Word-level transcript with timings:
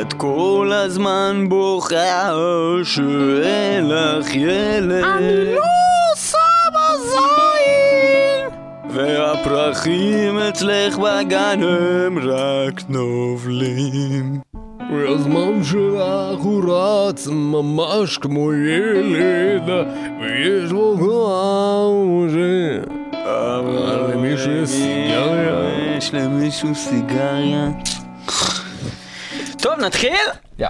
את 0.00 0.12
כל 0.12 0.70
הזמן 0.74 1.46
בוכה 1.48 2.32
שאין 2.84 3.88
לך 3.88 4.34
ילד 4.34 5.04
אני 5.04 5.54
לא 5.54 5.62
עושה 6.12 6.38
בזין! 6.74 8.48
והפרחים 8.90 10.38
אצלך 10.38 10.98
בגן 10.98 11.60
הם 11.62 12.18
רק 12.18 12.82
נובלים 12.88 14.40
והזמן 14.92 15.64
שלך 15.64 16.40
הוא 16.42 16.64
רץ 16.74 17.26
ממש 17.26 18.18
כמו 18.18 18.52
ילד 18.52 19.70
ויש 20.20 20.72
בו 20.72 20.96
כוח 20.98 22.30
ש... 22.30 22.36
אבל 23.12 24.12
למישהו 24.12 24.52
יש 24.52 24.68
סיגריה? 24.68 25.96
יש 25.96 26.14
למישהו 26.14 26.74
סיגריה? 26.74 27.68
טוב, 29.62 29.80
נתחיל? 29.80 30.12
יא. 30.58 30.68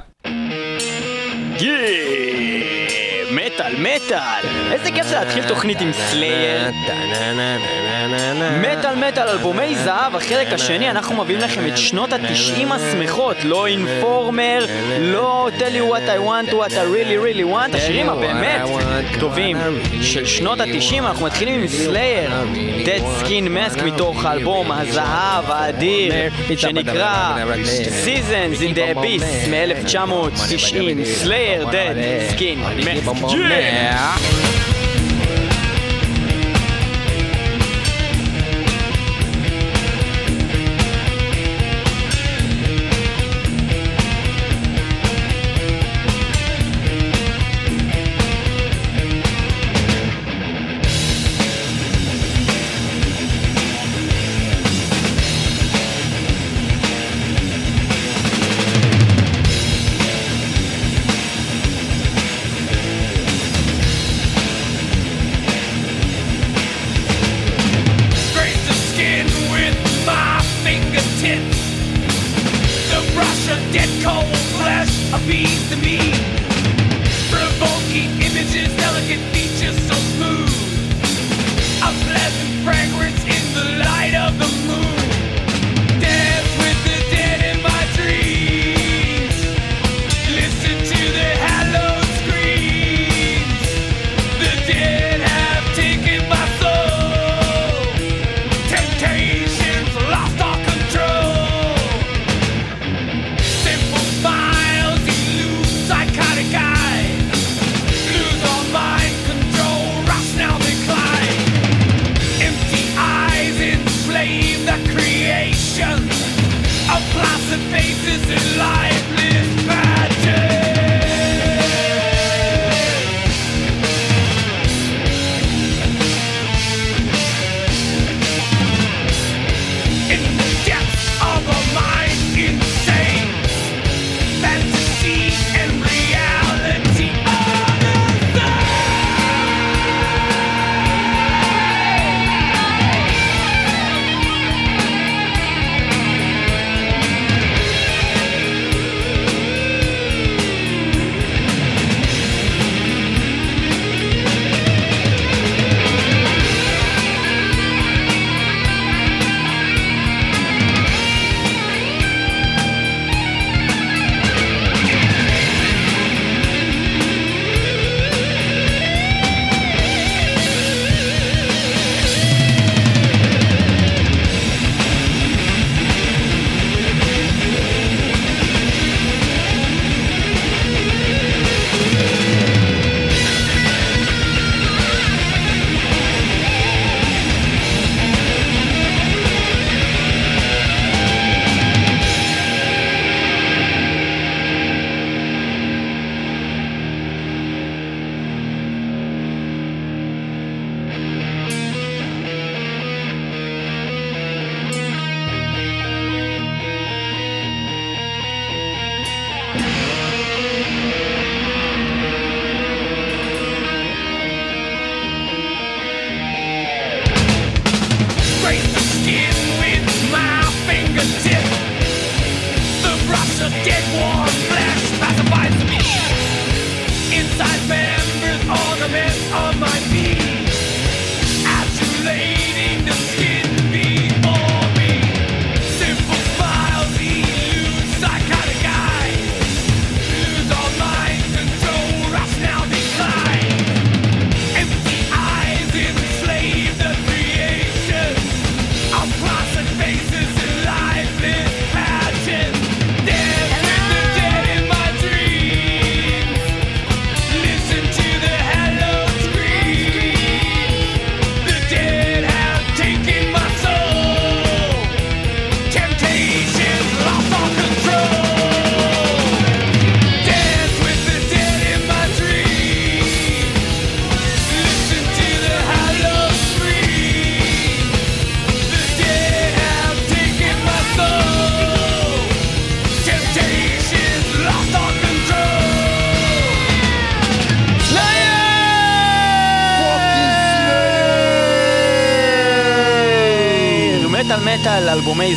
מטאל, 3.33 3.75
מטאל! 3.79 4.60
איזה 4.73 4.91
כיף 4.91 5.07
זה 5.07 5.19
להתחיל 5.19 5.49
תוכנית 5.49 5.81
עם 5.81 5.93
Slayer. 5.93 6.71
מטאל 8.61 8.95
מטאל 9.09 9.29
אלבומי 9.29 9.75
זהב, 9.75 10.17
החלק 10.17 10.53
השני, 10.53 10.91
אנחנו 10.91 11.17
מביאים 11.25 11.41
לכם 11.41 11.67
את 11.67 11.79
שנות 11.79 12.13
התשעים 12.13 12.73
השמחות, 12.73 13.37
לא 13.45 13.67
Informer, 13.67 14.67
לא 15.01 15.49
tell 15.59 15.75
you 15.75 15.93
what 15.93 16.09
I 16.09 16.19
want, 16.29 16.53
what 16.53 16.73
I 16.73 16.85
really 16.95 17.17
really 17.17 17.55
want, 17.55 17.77
השירים 17.77 18.09
הבאמת 18.09 18.61
טובים 19.21 19.57
של 20.03 20.27
שנות 20.27 20.61
התשעים, 20.61 21.07
אנחנו 21.07 21.27
מתחילים 21.27 21.61
עם 21.61 21.69
Slayer, 21.69 22.31
Dead 22.85 23.25
Skin 23.25 23.75
Mask 23.77 23.83
מתוך 23.83 24.25
האלבום 24.25 24.73
הזהב 24.73 25.51
האדיר, 25.51 26.13
שנקרא 26.57 27.37
Seasons 28.05 28.61
in 28.61 28.75
the 28.75 28.97
Abyss 28.97 29.49
מ-1990, 29.49 31.05
סלייר, 31.05 31.69
Dead 31.69 32.35
Skin 32.35 32.85
Mask. 32.85 33.21
Yeah! 33.31 34.60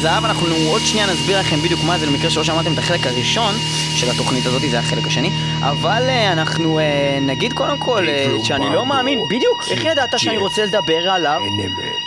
זהב, 0.04 0.26
אנחנו 0.26 0.48
עוד 0.70 0.82
שנייה 0.82 1.08
נסביר 1.08 1.40
לכם 1.40 1.56
בדיוק 1.66 1.80
מה 1.84 1.98
זה 1.98 2.06
למקרה 2.06 2.30
שלא 2.30 2.44
שמעתם 2.44 2.74
את 2.74 2.78
החלק 2.78 3.08
הראשון 3.08 3.54
של 3.96 4.10
התוכנית 4.10 4.46
הזאת, 4.46 4.62
זה 4.72 4.80
החלק 4.80 5.08
השני, 5.08 5.30
אבל 5.60 6.04
אה, 6.10 6.32
אנחנו 6.34 6.80
אה, 6.80 7.20
נגיד 7.22 7.54
קודם 7.54 7.78
כל 7.78 8.10
אה, 8.10 8.36
שאני 8.44 8.66
לא 8.74 8.86
מאמין, 8.86 9.20
בדיוק, 9.30 9.64
איך 9.72 9.86
ידעת 9.86 10.20
שאני 10.20 10.38
רוצה 10.38 10.66
לדבר 10.66 11.10
עליו? 11.10 11.40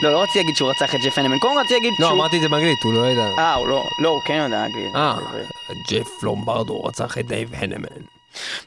לא, 0.02 0.12
לא 0.12 0.22
רציתי 0.22 0.38
להגיד 0.38 0.56
שהוא 0.56 0.70
רצח 0.70 0.94
את 0.94 1.00
ג'ף 1.00 1.18
הנמן, 1.18 1.38
קודם 1.38 1.58
רציתי 1.58 1.74
להגיד 1.74 1.92
לא, 1.98 2.06
שהוא... 2.06 2.18
אמרתי 2.18 2.36
את 2.36 2.42
זה 2.42 2.48
באנגלית, 2.48 2.82
הוא 2.82 2.92
לא 2.92 3.06
ידע. 3.06 3.28
אה, 3.38 3.54
הוא 3.54 3.68
לא, 3.68 3.84
לא, 3.98 4.08
הוא 4.08 4.20
כן 4.24 4.34
יודע 4.34 4.64
אנגלית. 4.64 4.94
אה, 4.94 5.14
ג'ף 5.90 6.22
לומברדו 6.22 6.80
רצח 6.84 7.18
את 7.18 7.26
דייב 7.26 7.48
הנמן. 7.54 8.15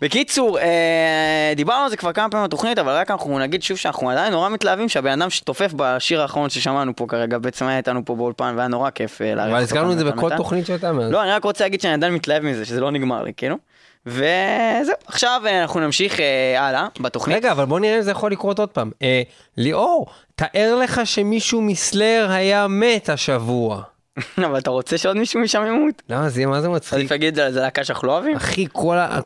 בקיצור, 0.02 0.60
אה, 0.60 1.54
דיברנו 1.56 1.84
על 1.84 1.90
זה 1.90 1.98
כבר 1.98 2.14
כמה 2.14 2.30
פעמים 2.30 2.48
בתוכנית, 2.48 2.80
אבל 2.80 2.92
רק 2.92 3.12
אנחנו 3.12 3.40
נגיד 3.40 3.64
שוב 3.64 3.78
שאנחנו 3.78 4.10
עדיין 4.10 4.34
נורא 4.34 4.50
מתלהבים 4.50 4.90
שהבן 4.90 5.22
אדם 5.22 5.30
שתופף 5.30 5.74
בשיר 5.76 6.22
האחרון 6.22 6.50
ששמענו 6.50 6.96
פה 6.96 7.06
כרגע, 7.08 7.38
בעצם 7.38 7.66
היה 7.66 7.78
איתנו 7.78 8.06
פה 8.06 8.16
באולפן 8.16 8.54
והיה 8.56 8.68
נורא 8.68 8.90
כיף 8.90 9.22
אה, 9.22 9.36
לארח 9.36 9.50
אבל 9.50 9.62
הזכרנו 9.62 9.92
את 9.92 9.98
זה 9.98 10.04
בכל. 10.04 10.38
תוכנית 10.38 10.66
שהייתה 10.66 10.92
מאז. 10.92 11.12
לא, 11.12 11.24
אני 11.24 11.32
רק 11.32 11.44
רוצה 11.44 11.64
להגיד 11.64 11.82
שאני 11.82 11.94
עדיין 11.94 12.14
מתלהב 12.14 12.44
מזה, 12.44 12.66
שזה 12.66 12.82
לא 12.82 12.92
נגמר 12.92 13.24
לי, 13.24 13.34
כאילו. 13.38 13.58
וזהו, 14.06 14.96
עכשיו 15.08 15.42
אה, 15.46 15.62
אנחנו 15.62 15.80
נמשיך 15.80 16.20
אה, 16.20 16.68
הלאה 16.68 16.88
בתוכנית. 17.00 17.38
רגע, 17.38 17.52
אבל 17.52 17.66
בוא 17.66 17.80
נראה 17.80 17.98
אם 17.98 18.02
זה 18.02 18.12
יכול 18.12 18.32
לקרות 18.32 18.60
עוד 18.60 18.70
פעם. 18.70 18.92
אה, 19.02 19.22
ליאור, 19.58 20.08
תאר 20.36 20.76
לך 20.84 21.02
שמישהו 21.06 21.62
מ 21.62 21.71
Slayer 21.71 22.28
היה 22.30 22.68
מת 22.68 23.10
השבוע. 23.10 23.82
אבל 24.48 24.58
אתה 24.58 24.70
רוצה 24.70 24.98
שעוד 24.98 25.18
מישהו 25.18 25.40
משם 25.40 25.64
ימות? 25.68 26.02
למה 26.10 26.30
זה 26.30 26.40
יהיה 26.40 26.48
מה 26.48 26.62
זה 26.62 26.70
מצחיק? 26.70 26.94
עדיף 26.94 27.12
להגיד 27.12 27.36
זה 27.36 27.60
להקה 27.60 27.84
שאנחנו 27.84 28.08
לא 28.08 28.14
אוהבים? 28.14 28.36
אחי, 28.36 28.68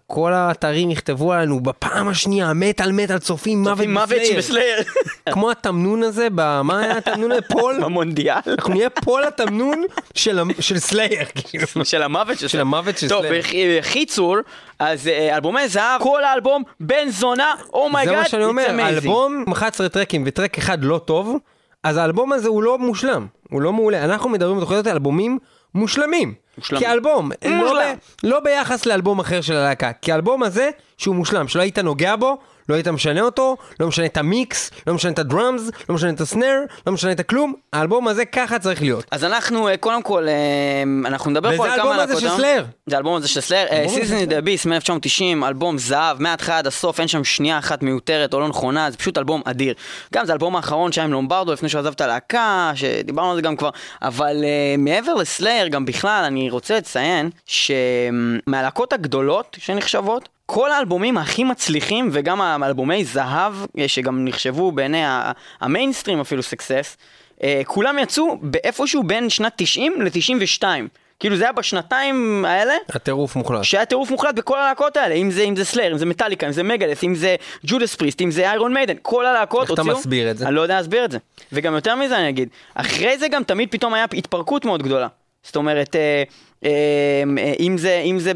כל, 0.08 0.34
האתרים 0.34 0.92
יכתבו 0.92 1.34
עלינו 1.34 1.60
בפעם 1.60 2.08
השנייה, 2.08 2.54
מת 2.54 2.82
על 2.82 2.92
מת 2.92 3.12
על 3.12 3.20
צופים 3.20 3.64
מוות 3.64 3.88
מוות 3.88 4.22
ב 4.38 4.43
Slayer. 4.43 4.78
כמו 5.34 5.52
התמנון 5.52 6.04
הזה, 6.04 6.28
מה 6.64 6.80
היה 6.80 6.98
התמנון 6.98 7.32
הזה? 7.32 7.42
פול? 7.42 7.80
במונדיאל. 7.84 8.38
אנחנו 8.48 8.74
נהיה 8.74 8.90
פול 8.90 9.24
התמנון 9.24 9.84
של, 10.16 10.40
Slayer, 10.78 11.26
כאילו. 11.36 11.68
של 11.84 12.02
המוות 12.04 12.40
של 12.40 12.48
של 12.48 13.10
טוב, 13.10 13.26
Slayer. 13.26 13.82
בקיצור, 13.82 14.38
אז 14.80 15.08
אה, 15.08 15.36
אלבומי 15.36 15.68
זהב, 15.68 16.02
כל 16.02 16.24
האלבום 16.24 16.64
בן 16.80 17.10
זונה, 17.10 17.54
זה 17.58 17.64
oh 17.74 17.84
my 17.84 17.95
God, 17.95 18.16
מה 18.16 18.30
שאני 18.30 18.46
אומר, 18.46 18.66
אלבום 18.80 19.46
11 19.54 19.90
טרקים 19.90 20.24
ו 20.26 20.31
track 20.31 20.58
אחד 20.58 20.84
לא 20.84 21.02
טוב, 21.06 21.38
אז 21.84 21.98
האלבום 21.98 22.34
הזה 22.34 22.48
הוא 22.48 22.64
לא 22.64 22.80
מושלם, 22.80 23.28
הוא 23.50 23.62
לא 23.62 23.74
מעולה. 23.74 24.06
אנחנו 24.06 24.30
מדברים 24.30 24.58
בתוכניות 24.58 24.88
על 24.88 24.94
אלבומים 24.94 25.40
מושלמים. 25.76 26.34
מושלמים. 26.58 26.88
כאלבום, 26.88 27.32
לא, 27.46 27.52
מושלם. 27.52 27.96
ב, 27.96 28.28
לא 28.28 28.40
ביחס 28.40 28.86
לאלבום 28.86 29.20
אחר 29.20 29.42
של 29.42 29.56
הלהקה, 29.56 29.92
כי 30.02 30.12
האלבום 30.12 30.44
הזה, 30.44 30.70
שהוא 30.98 31.16
מושלם, 31.16 31.48
שלא 31.48 31.62
היית 31.62 31.80
נוגע 31.80 32.16
בו, 32.16 32.38
לא 32.70 32.76
היית 32.76 32.88
משנה 32.88 33.22
אותו, 33.22 33.58
לא 33.80 33.88
משנה 33.88 34.06
את 34.06 34.18
המיקס, 34.18 34.72
לא 34.88 34.94
משנה 34.94 35.12
את 35.12 35.20
ה 35.20 35.27
drums, 35.27 35.72
לא 35.90 35.96
משנה 35.96 36.10
את 36.10 36.22
ה 36.22 36.27
snare, 36.27 36.60
לא 36.88 36.94
משנה 36.94 37.12
את 37.12 37.20
הכלום, 37.20 37.54
האלבום 37.74 38.08
הזה 38.08 38.26
ככה 38.26 38.60
צריך 38.60 38.82
להיות. 38.82 39.06
אז 39.12 39.24
אנחנו, 39.24 39.68
אה, 39.68 39.78
קודם 39.78 40.04
כל, 40.04 40.28
אה, 40.28 40.34
אנחנו 41.06 41.32
נדבר 41.32 41.58
פה 41.58 41.64
וזה 41.64 41.74
על 41.74 41.80
כמה 41.80 41.96
האלבום 41.96 42.04
הזה 42.04 42.14
להקות, 42.14 42.22
של 42.22 42.28
אה? 42.28 42.38
Slayer. 42.38 42.66
זה 42.86 42.96
האלבום 42.96 43.16
הזה 43.16 43.28
של 43.28 43.42
של 43.42 43.56
Seasons 43.88 44.26
in 44.26 44.32
the 44.32 44.42
Abyss 44.42 44.66
מ-1990, 44.66 45.48
אלבום 45.48 45.78
זהב, 45.78 46.22
מההתחלה 46.22 46.58
עד 46.58 46.68
הסוף, 46.68 47.00
אין 47.00 47.08
שם 47.08 47.24
שנייה 47.24 47.60
אחת 47.60 47.84
מיותרת 47.84 48.34
או 48.34 48.40
לא 48.40 48.48
נכונה, 48.48 48.92
זה 48.92 48.98
פשוט 48.98 49.18
אלבום 49.18 49.42
אדיר. 49.46 49.74
גם 50.14 50.26
זה 50.26 50.32
האלבום 50.32 50.56
האחרון 50.56 50.92
שהיה 50.92 51.06
עם 51.06 51.12
לומברדו 51.12 51.54
לפני 51.54 51.70
שהוא 51.70 51.80
עזב 51.80 51.92
את 51.92 52.02
הלהקה, 52.02 52.72
שדיברנו 52.76 53.30
על 53.30 53.36
זה 53.36 53.42
גם 53.42 53.56
כבר, 53.56 53.70
אבל 54.02 54.36
מעבר 54.78 55.14
ל 55.14 55.20
Slayer, 55.21 55.68
גם 55.68 55.86
בכלל, 55.86 56.24
אני 56.28 56.43
רוצה 56.50 56.78
לציין 56.78 57.30
שמהלהקות 57.46 58.94
הגדולות 58.94 59.58
שנחשבות, 59.60 60.30
כל 60.46 60.72
האלבומים 60.72 61.18
הכי 61.18 61.44
מצליחים 61.44 62.10
וגם 62.12 62.42
האלבומי 62.42 63.06
זהב, 63.06 63.54
אה, 63.80 63.88
שגם 63.88 64.26
נחשבו 64.26 64.72
בעיני 64.72 65.04
המיינסטרים 65.62 66.20
אפילו 66.20 66.44
סקסס, 66.44 66.98
אה, 67.44 67.62
כולם 67.66 68.00
יצאו 68.00 68.38
באיפשהו 68.42 69.04
בין 69.04 69.30
שנת 69.30 69.54
90 69.56 70.02
ל-92. 70.02 70.64
כאילו 71.20 71.36
זה 71.36 71.44
היה 71.44 71.52
בשנתיים 71.52 72.46
האלה, 72.48 72.74
הטירוף 72.90 73.36
מוחלט. 73.36 73.64
שהיה 73.64 73.86
טירוף 73.86 74.12
מוחלט 74.12 74.36
בכל 74.36 74.60
הלהקות 74.60 74.98
האלה, 74.98 75.16
אם 75.16 75.32
זה, 75.32 75.42
אם 75.42 75.56
זה 75.56 75.66
Slayer, 75.66 75.92
אם 75.92 75.98
זה 75.98 76.06
מטאליקה, 76.06 76.48
אם 76.48 76.52
זה 76.52 76.64
Megadeth, 76.64 77.04
אם 77.04 77.16
זה 77.16 77.36
Judas 77.66 77.96
Priest, 77.96 78.22
אם 78.22 78.32
זה 78.32 78.50
Iron 78.50 78.74
Maiden, 78.74 78.96
כל 79.02 79.26
הלהקות 79.26 79.62
איך 79.62 79.74
אתה 79.74 79.82
הוציאו... 79.82 79.98
מסביר 79.98 80.32
את 80.32 80.38
זה? 80.38 80.48
אני 80.48 80.56
לא 80.56 80.62
יודע 80.62 80.76
להסביר 80.76 81.06
את 81.06 81.12
זה. 81.12 81.18
וגם 81.52 81.76
יותר 81.76 81.96
מזה 81.96 82.18
אני 82.18 82.30
אגיד, 82.30 82.50
אחרי 82.76 83.18
זה 83.18 83.28
גם 83.28 83.44
תמיד 83.44 83.72
פתאום 83.72 83.94
היה 83.94 84.06
התפרקות 84.14 84.66
מאוד 84.66 84.84
גדולה. 84.84 85.08
זאת 85.44 85.56
אומרת, 85.56 85.96
אה, 85.96 86.24
אה, 86.66 87.24
אה, 87.38 87.54
אם 87.60 87.78
זה, 87.78 88.02
אם 88.06 88.20
זה 88.20 88.32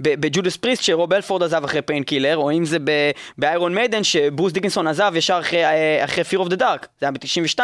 ב 0.00 0.09
Judas 0.09 0.56
Priest 0.56 0.82
שרוב 0.82 1.12
אלפורד 1.12 1.42
עזב 1.42 1.64
אחרי 1.64 1.82
Painkiller, 1.82 2.36
או 2.36 2.50
אם 2.50 2.64
זה 2.64 2.78
ב 3.38 3.45
Iron 3.45 3.74
Maiden 3.74 4.04
שברוס 4.04 4.52
דיקינסון 4.52 4.86
עזב 4.86 5.12
ישר 5.16 5.38
אחרי, 5.40 5.64
אחרי 6.04 6.24
Fear 6.24 6.42
of 6.46 6.48
the 6.48 6.56
Dark, 6.56 6.86
זה 7.00 7.06
היה 7.06 7.10
ב-92. 7.10 7.60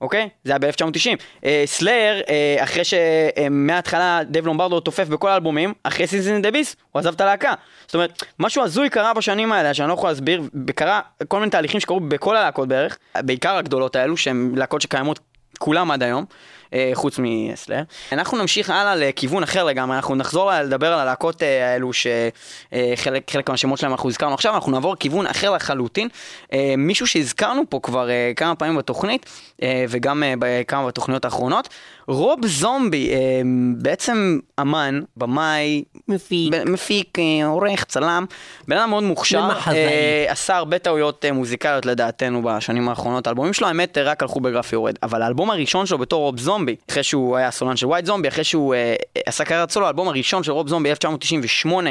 אוקיי? 0.00 0.28
זה 0.44 0.52
היה 0.52 0.58
ב-1990. 0.58 1.46
Slayer, 1.66 2.20
אחרי 2.58 2.82
שמההתחלה 2.84 4.20
דייב 4.24 4.46
לומברדו 4.46 4.80
תופף 4.80 5.08
בכל 5.08 5.28
האלבומים, 5.28 5.74
אחרי 5.82 6.06
Seasons 6.06 6.42
in 6.42 6.45
the 6.45 6.50
Abyss, 6.50 6.76
הוא 6.92 7.00
עזב 7.00 7.14
את 7.14 7.20
הלהקה. 7.20 7.54
זאת 7.86 7.94
אומרת, 7.94 8.22
משהו 8.38 8.62
הזוי 8.62 8.90
קרה 8.90 9.14
בשנים 9.14 9.52
האלה, 9.52 9.74
שאני 9.74 9.88
לא 9.88 9.94
יכול 9.94 10.08
להסביר, 10.08 10.42
קרה 10.74 11.00
כל 11.28 11.38
מיני 11.38 11.50
תהליכים 11.50 11.80
שקרו 11.80 12.00
בכל 12.00 12.36
הלהקות 12.36 12.68
בערך, 12.68 12.98
בעיקר 13.18 13.56
הגדולות 13.56 13.96
האלו, 13.96 14.16
שהן 14.16 14.52
להקות 14.56 14.82
שקיימות 14.82 15.18
כולם 15.58 15.90
עד 15.90 16.02
היום. 16.02 16.24
אה, 16.72 16.90
חוץ 16.94 17.18
מסלאר. 17.18 17.82
אנחנו 18.12 18.38
נמשיך 18.38 18.70
הלאה 18.70 18.96
לכיוון 18.96 19.42
אחר 19.42 19.64
לגמרי, 19.64 19.96
אנחנו 19.96 20.14
נחזור 20.14 20.50
לדבר 20.52 20.92
על 20.92 20.98
הלהקות 20.98 21.42
אה, 21.42 21.72
האלו 21.72 21.90
שחלק 21.92 23.30
חלק 23.30 23.50
מהשמות 23.50 23.78
שלהם 23.78 23.92
אנחנו 23.92 24.08
הזכרנו 24.08 24.34
עכשיו, 24.34 24.54
אנחנו 24.54 24.72
נעבור 24.72 24.92
לכיוון 24.92 25.26
אחר 25.26 25.50
לחלוטין. 25.50 26.08
אה, 26.52 26.74
מישהו 26.78 27.06
שהזכרנו 27.06 27.62
פה 27.68 27.80
כבר 27.82 28.10
אה, 28.10 28.32
כמה 28.36 28.54
פעמים 28.54 28.76
בתוכנית, 28.76 29.26
אה, 29.62 29.84
וגם 29.88 30.22
אה, 30.22 30.34
בכמה 30.38 30.86
בתוכניות 30.86 31.24
האחרונות, 31.24 31.68
רוב 32.08 32.46
זומבי, 32.46 33.10
אה, 33.12 33.18
בעצם 33.76 34.38
אמן, 34.60 35.00
במאי, 35.16 35.82
מפיק. 36.08 36.54
מפיק, 36.66 37.18
אה, 37.18 37.46
עורך, 37.46 37.84
צלם, 37.84 38.24
בן 38.68 38.76
אדם 38.76 38.90
מאוד 38.90 39.02
מוכשר. 39.02 39.48
אה, 39.66 40.24
עשה 40.28 40.56
הרבה 40.56 40.78
טעויות 40.78 41.24
אה, 41.24 41.32
מוזיקליות 41.32 41.86
לדעתנו 41.86 42.42
בשנים 42.42 42.88
האחרונות, 42.88 43.26
האלבומים 43.26 43.52
שלו 43.52 43.66
האמת 43.66 43.98
אה, 43.98 44.02
רק 44.02 44.22
הלכו 44.22 44.40
בגרף 44.40 44.72
יורד, 44.72 44.94
אבל 45.02 45.22
האלבום 45.22 45.50
הראשון 45.50 45.86
שלו 45.86 45.98
בתור 45.98 46.22
רוב 46.22 46.40
זומבי, 46.40 46.61
אחרי 46.90 47.02
שהוא 47.02 47.36
היה 47.36 47.50
סולן 47.50 47.76
של 47.76 47.86
White 47.86 48.06
Zombie, 48.06 48.28
אחרי 48.28 48.44
שהוא 48.44 48.74
אה, 48.74 48.94
עשה 49.26 49.44
קריירת 49.44 49.70
סולו, 49.70 49.86
האלבום 49.86 50.08
הראשון 50.08 50.42
של 50.42 50.52
רוב 50.52 50.68
זומבי 50.68 50.90
1998, 50.90 51.90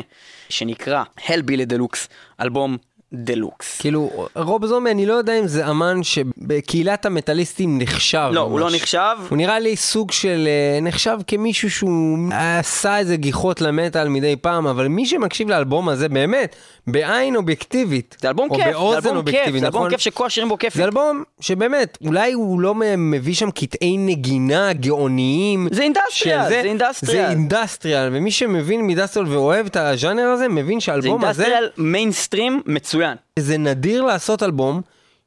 שנקרא 0.50 1.04
Hellbilly 1.28 1.66
Deluxe, 1.66 2.10
אלבום 2.42 2.78
דלוקס. 3.14 3.82
כאילו, 3.82 4.28
רוב 4.36 4.66
זומבי, 4.66 4.92
אני 4.92 5.06
לא 5.06 5.14
יודע 5.14 5.40
אם 5.40 5.48
זה 5.48 5.70
אמן 5.70 6.04
שבקהילת 6.04 7.06
המטאליסטים 7.06 7.80
נחשב 7.82 8.30
לא, 8.34 8.40
הוא 8.40 8.60
לא 8.60 8.66
ממש. 8.66 8.76
נחשב, 8.76 9.16
הוא 9.30 9.38
נראה 9.38 9.60
לי 9.60 9.76
סוג 9.76 10.12
של, 10.12 10.48
אה, 10.48 10.80
נחשב 10.82 11.18
כמישהו 11.28 11.72
שהוא 11.72 12.18
עשה 12.32 12.98
איזה 12.98 13.16
גיחות 13.16 13.62
למטאל 13.62 14.08
מדי 14.08 14.36
פעם, 14.36 14.68
אבל 14.68 14.88
מי 14.88 15.06
שמקשיב 15.06 15.50
לאלבום 15.50 15.90
הזה 15.90 16.10
באמת, 16.10 16.56
בעין 16.88 17.36
אובייקטיבית, 17.36 18.18
זה 18.22 18.28
אלבום 18.30 18.50
או 18.50 18.56
כיף, 18.56 18.66
זה 18.66 18.70
אלבום 18.70 19.02
כיף, 19.02 19.16
אובייקטיבית, 19.16 19.62
זה 19.62 19.68
אלבום 19.68 19.82
נכון? 19.82 19.92
כיף 19.92 20.00
שכל 20.00 20.26
השירים 20.26 20.50
בו 20.50 20.58
כיפים. 20.58 20.82
זה 20.82 20.86
אלבום 20.86 21.24
שבאמת, 21.40 21.98
אולי 22.06 22.32
הוא 22.32 22.62
לא 22.62 22.76
מביא 22.98 23.34
שם 23.34 23.52
קטעי 23.52 23.98
נגינה 23.98 24.74
גאוניים. 24.74 25.68
זה 25.72 25.84
industrial, 25.84 26.50
זה 26.50 26.62
industrial. 26.62 27.26
זה 27.26 27.30
industrial, 27.30 28.10
ומי 28.12 28.32
שמבין 28.32 28.86
מ 28.86 28.90
industrial 28.90 29.28
ואוהב 29.28 29.66
את 29.66 29.78
הז'אנר 29.78 30.28
הזה, 30.28 30.48
מבין 30.48 30.80
זה 30.80 30.86
שהאלבום 30.86 31.26
הזה, 31.26 31.44
industrial 31.44 31.70
מיינסטרים 31.78 32.62
מצוין. 32.66 33.01
זה 33.40 33.58
נדיר 33.58 34.02
לעשות 34.02 34.44
אלבום 34.44 34.82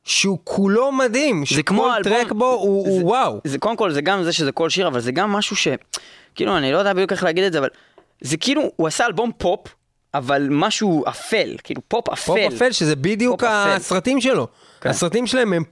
שהוא 0.04 0.38
כולו 0.45 0.93
מדהים, 0.93 1.45
שכל 1.47 1.90
track 2.04 2.33
בו 2.33 2.45
הוא 2.50 2.87
הוא 2.88 2.99
זה- 2.99 3.04
וואו. 3.04 3.40
זה 3.45 3.59
קודם 3.59 3.76
כל, 3.76 3.90
זה 3.93 4.00
גם 4.00 4.23
זה 4.25 4.33
שזה 4.33 4.52
כל 4.52 4.71
שיר, 4.71 4.88
אבל 4.88 5.00
זה 5.00 5.12
גם 5.12 5.33
משהו 5.33 5.57
ש... 5.57 5.69
כאילו, 6.35 6.57
אני 6.57 6.73
לא 6.73 6.78
יודע 6.78 6.93
בדיוק 6.93 7.12
איך 7.12 7.23
להגיד 7.25 7.45
את 7.45 7.52
זה, 7.52 7.59
אבל... 7.59 7.69
זה 8.21 8.37
כאילו, 8.37 8.62
הוא 8.76 8.87
עשה 8.87 9.07
אלבום 9.07 9.31
פופ, 9.38 9.61
אבל 10.14 10.49
משהו 10.50 11.04
אפל, 11.09 11.54
כאילו 11.64 11.81
פופ 11.88 12.09
אפל. 12.09 12.26
פופ 12.26 12.38
אפל, 12.54 12.73
שזה 12.73 12.97
בדיוק 12.97 13.40
פופ 13.40 13.50
אפל. 13.50 13.71
הסרטים 13.76 14.21
שלו. 14.21 14.47
כן. 14.85 14.91
הסרטים 14.91 15.26
שלהם 15.26 15.53
הם 15.53 15.62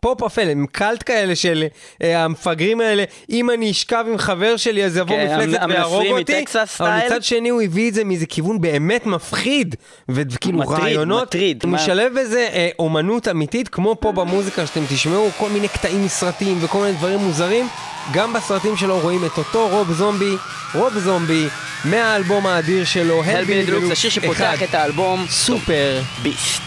פופ 0.00 0.22
אפל, 0.22 0.48
הם 0.50 0.66
cult 0.72 1.02
כאלה 1.06 1.36
של 1.36 1.64
אה, 2.02 2.24
המפגרים 2.24 2.80
האלה, 2.80 3.04
אם 3.30 3.50
אני 3.50 3.70
אשכב 3.70 4.04
עם 4.08 4.18
חבר 4.18 4.56
שלי 4.56 4.84
אז 4.84 4.96
יבוא 4.96 5.16
כן, 5.16 5.36
מפלצת 5.38 5.60
ויהרוג 5.68 6.06
אותי, 6.06 6.44
אבל. 6.80 6.98
מצד 7.06 7.22
שני 7.22 7.48
הוא 7.48 7.62
הביא 7.62 7.88
את 7.88 7.94
זה 7.94 8.04
מאיזה 8.04 8.26
כיוון 8.26 8.60
באמת 8.60 9.06
מפחיד, 9.06 9.74
וכאילו 10.08 10.60
רעיונות, 10.68 11.22
מטריד, 11.22 11.60
הוא 11.62 11.70
מה- 11.70 11.78
משלב 11.78 12.12
בזה 12.20 12.48
אה, 12.52 12.68
אומנות 12.78 13.28
אמיתית, 13.28 13.68
כמו 13.68 13.96
פה 14.00 14.12
במוזיקה 14.12 14.66
שאתם 14.66 14.80
תשמעו, 14.88 15.28
כל 15.38 15.48
מיני 15.48 15.68
קטעים 15.68 16.04
מסרטים 16.04 16.58
וכל 16.60 16.78
מיני 16.78 16.92
דברים 16.92 17.18
מוזרים, 17.18 17.68
גם 18.12 18.32
בסרטים 18.32 18.76
שלו 18.76 18.98
רואים 18.98 19.24
את 19.24 19.38
אותו 19.38 19.68
רוב 19.68 19.92
זומבי, 19.92 20.34
רוב 20.74 20.98
זומבי, 20.98 21.46
מהאלבום 21.84 22.46
האדיר 22.46 22.84
שלו, 22.84 23.24
הלבילי 23.24 23.66
דלוקס, 23.66 23.90
השיר 23.90 24.10
שפותח. 24.10 24.62
את 24.62 24.74
האלבום, 24.74 25.26
סופר. 25.28 26.00
ביסט. 26.22 26.62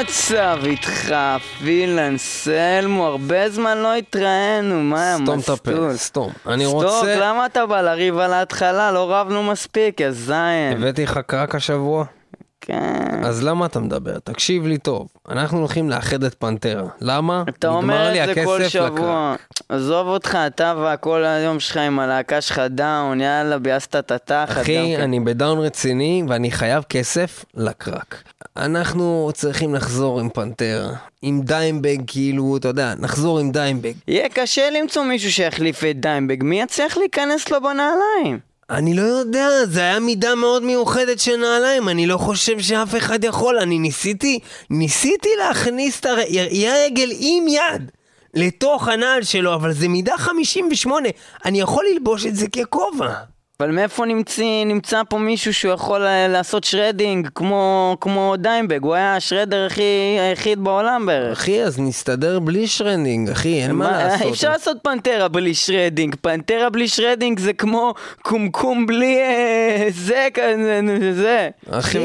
המצב 0.00 0.58
איתך, 0.64 1.14
פיל 1.62 2.48
אנסלמו? 2.48 3.06
הרבה 3.06 3.50
זמן 3.50 3.78
לא 3.78 3.94
התראינו, 3.94 4.82
מה, 4.82 5.16
סתום 5.22 5.38
את 5.40 5.48
הפה, 5.48 5.70
מסטול? 5.70 5.96
סתום. 5.96 6.32
אני 6.46 6.66
סטוק, 6.66 6.82
רוצה... 6.82 7.16
למה 7.20 7.46
אתה 7.46 7.66
בא 7.66 7.80
לריב 7.80 8.18
על 8.18 8.32
ההתחלה? 8.32 8.92
לא 8.92 9.14
רבנו 9.14 9.42
מספיק, 9.42 10.00
יא 10.00 10.10
זין. 10.10 10.72
הבאתי 10.76 11.02
לך 11.02 11.20
קרק 11.26 11.54
השבוע? 11.54 12.04
כן. 12.60 13.24
אז 13.24 13.44
למה 13.44 13.66
אתה 13.66 13.80
מדבר? 13.80 14.18
תקשיב 14.18 14.66
לי 14.66 14.78
טוב. 14.78 15.08
אנחנו 15.28 15.58
הולכים 15.58 15.90
לאחד 15.90 16.24
את 16.24 16.34
פנטרה. 16.34 16.88
למה? 17.00 17.44
אתה 17.48 17.68
אומר 17.68 18.24
את 18.24 18.34
זה 18.34 18.44
כל 18.44 18.68
שבוע. 18.68 18.86
לקרק. 18.86 19.40
עזוב 19.68 20.06
אותך, 20.06 20.38
אתה 20.46 20.74
והכל 20.76 21.24
היום 21.24 21.60
שלך 21.60 21.76
עם 21.76 21.98
הלהקה 21.98 22.40
שלך 22.40 22.62
דאון, 22.70 23.20
יאללה, 23.20 23.58
ביאסת 23.58 23.96
את 23.96 24.10
התחת. 24.10 24.60
אחי, 24.60 24.94
כן. 24.96 25.02
אני 25.02 25.20
בדאון 25.20 25.58
רציני 25.58 26.22
ואני 26.28 26.50
חייב 26.50 26.84
כסף 26.88 27.44
לקרק. 27.54 28.22
אנחנו 28.56 29.30
צריכים 29.34 29.74
לחזור 29.74 30.20
עם 30.20 30.28
פנטרה. 30.28 30.92
עם 31.22 31.40
דיימבג, 31.42 31.98
כאילו, 32.06 32.56
אתה 32.56 32.68
יודע, 32.68 32.94
נחזור 32.98 33.38
עם 33.38 33.52
דיימבג. 33.52 33.92
יהיה 34.08 34.28
קשה 34.28 34.70
למצוא 34.70 35.04
מישהו 35.04 35.32
שיחליף 35.32 35.84
את 35.84 36.00
דיימבג, 36.00 36.44
מי 36.44 36.60
יצליח 36.60 36.96
להיכנס 36.96 37.50
לו 37.50 37.58
בנעליים? 37.60 38.49
אני 38.70 38.94
לא 38.94 39.02
יודע, 39.02 39.48
זה 39.64 39.80
היה 39.80 40.00
מידה 40.00 40.34
מאוד 40.34 40.62
מיוחדת 40.62 41.20
של 41.20 41.36
נעליים, 41.36 41.88
אני 41.88 42.06
לא 42.06 42.16
חושב 42.16 42.60
שאף 42.60 42.96
אחד 42.96 43.24
יכול, 43.24 43.58
אני 43.58 43.78
ניסיתי, 43.78 44.38
ניסיתי 44.70 45.28
להכניס 45.38 46.00
את 46.00 46.06
הר... 46.06 46.18
יהיה 46.28 46.84
רגל 46.84 47.10
עם 47.18 47.48
יד 47.48 47.90
לתוך 48.34 48.88
הנעל 48.88 49.22
שלו, 49.22 49.54
אבל 49.54 49.72
זה 49.72 49.88
מידה 49.88 50.18
58, 50.18 51.08
אני 51.44 51.60
יכול 51.60 51.84
ללבוש 51.92 52.26
את 52.26 52.36
זה 52.36 52.46
ככובע. 52.48 53.14
אבל 53.60 53.70
מאיפה 53.70 54.04
נמצא, 54.04 54.42
נמצא 54.66 55.02
פה 55.08 55.18
מישהו 55.18 55.54
שהוא 55.54 55.72
יכול 55.72 56.06
אה, 56.06 56.28
לעשות 56.28 56.64
shredding 56.64 57.28
כמו, 57.34 57.96
כמו 58.00 58.34
דיימבג? 58.38 58.82
הוא 58.82 58.94
היה 58.94 59.16
ה 59.16 59.22
shredder 59.22 59.66
הכי 59.66 60.16
היחיד 60.20 60.64
בעולם 60.64 61.06
בערך. 61.06 61.38
אחי, 61.38 61.62
אז 61.62 61.80
נסתדר 61.80 62.38
בלי 62.38 62.66
shredding, 62.66 63.30
אחי, 63.30 63.62
אין 63.62 63.72
מה 63.72 63.90
לעשות. 63.90 64.26
אי 64.26 64.30
אפשר 64.32 64.50
לעשות 64.50 64.76
פנטרה 64.82 65.28
בלי 65.28 65.54
shredding. 65.54 66.14
פנטרה 66.20 66.70
בלי 66.70 66.88
shredding 66.88 67.38
זה 67.38 67.52
כמו 67.52 67.94
קומקום 68.22 68.86
בלי 68.86 69.16
אה, 69.18 69.86
זה, 69.90 70.28
כזה, 70.34 70.80
זה. 71.12 71.48
אחי. 71.70 71.98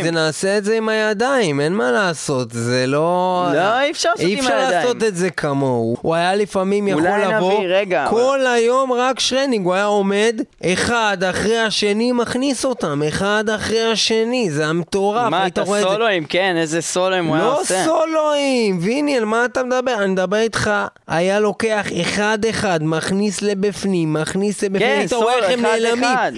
אז 0.00 0.06
נעשה 0.12 0.58
את 0.58 0.64
זה 0.64 0.76
עם 0.76 0.88
הידיים, 0.88 1.60
אין 1.60 1.72
מה 1.72 1.90
לעשות, 1.90 2.50
זה 2.50 2.86
לא... 2.86 3.46
לא, 3.54 3.80
אי 3.80 3.90
אפשר 3.90 4.08
לעשות 4.10 4.26
אי 4.26 4.32
עם 4.32 4.38
אפשר 4.38 4.54
הידיים. 4.54 4.72
לעשות 4.72 5.02
את 5.02 5.16
זה 5.16 5.30
כמוהו. 5.30 5.96
הוא 6.02 6.14
היה 6.14 6.34
לפעמים 6.34 6.88
יכול 6.88 7.02
אולי 7.06 7.34
לבוא 7.34 7.52
נביא, 7.54 7.68
רגע, 7.68 8.06
כל 8.10 8.46
היום 8.46 8.92
רק 8.92 9.20
shredding, 9.20 9.66
הוא 9.66 9.74
היה 9.74 9.84
עומד 9.84 10.40
אחד 10.88 11.24
אחרי 11.30 11.58
השני 11.58 12.12
מכניס 12.12 12.64
אותם, 12.64 13.02
אחד 13.08 13.44
אחרי 13.54 13.82
השני, 13.92 14.50
זה 14.50 14.62
היה 14.62 14.72
מטורף, 14.72 15.30
מה, 15.30 15.46
אתה 15.46 15.62
את 15.62 15.66
זה. 15.66 15.82
סולואים? 15.82 16.24
כן, 16.24 16.54
איזה 16.56 16.80
סולואים 16.80 17.24
הוא 17.24 17.36
היה 17.36 17.44
לא 17.44 17.60
עושה. 17.60 17.84
סולואים, 17.84 18.78
ויני, 18.82 19.16
על 19.16 19.24
מה 19.24 19.44
אתה 19.44 19.62
מדבר? 19.62 19.94
אני 19.98 20.12
מדבר 20.12 20.36
איתך, 20.36 20.70
היה 21.08 21.40
לוקח 21.40 21.86
אחד-אחד, 22.00 22.80
מכניס 22.82 23.42
לבפנים, 23.42 24.12
מכניס 24.12 24.62
לבפנים, 24.62 24.80
כן, 24.88 24.98
היית 24.98 25.12
רואה 25.12 25.34
איך 25.36 25.50
הם 25.50 25.58
סולו, 25.58 25.68
אחד, 25.68 25.80
נעלמים. 25.82 26.04
אחד. 26.04 26.32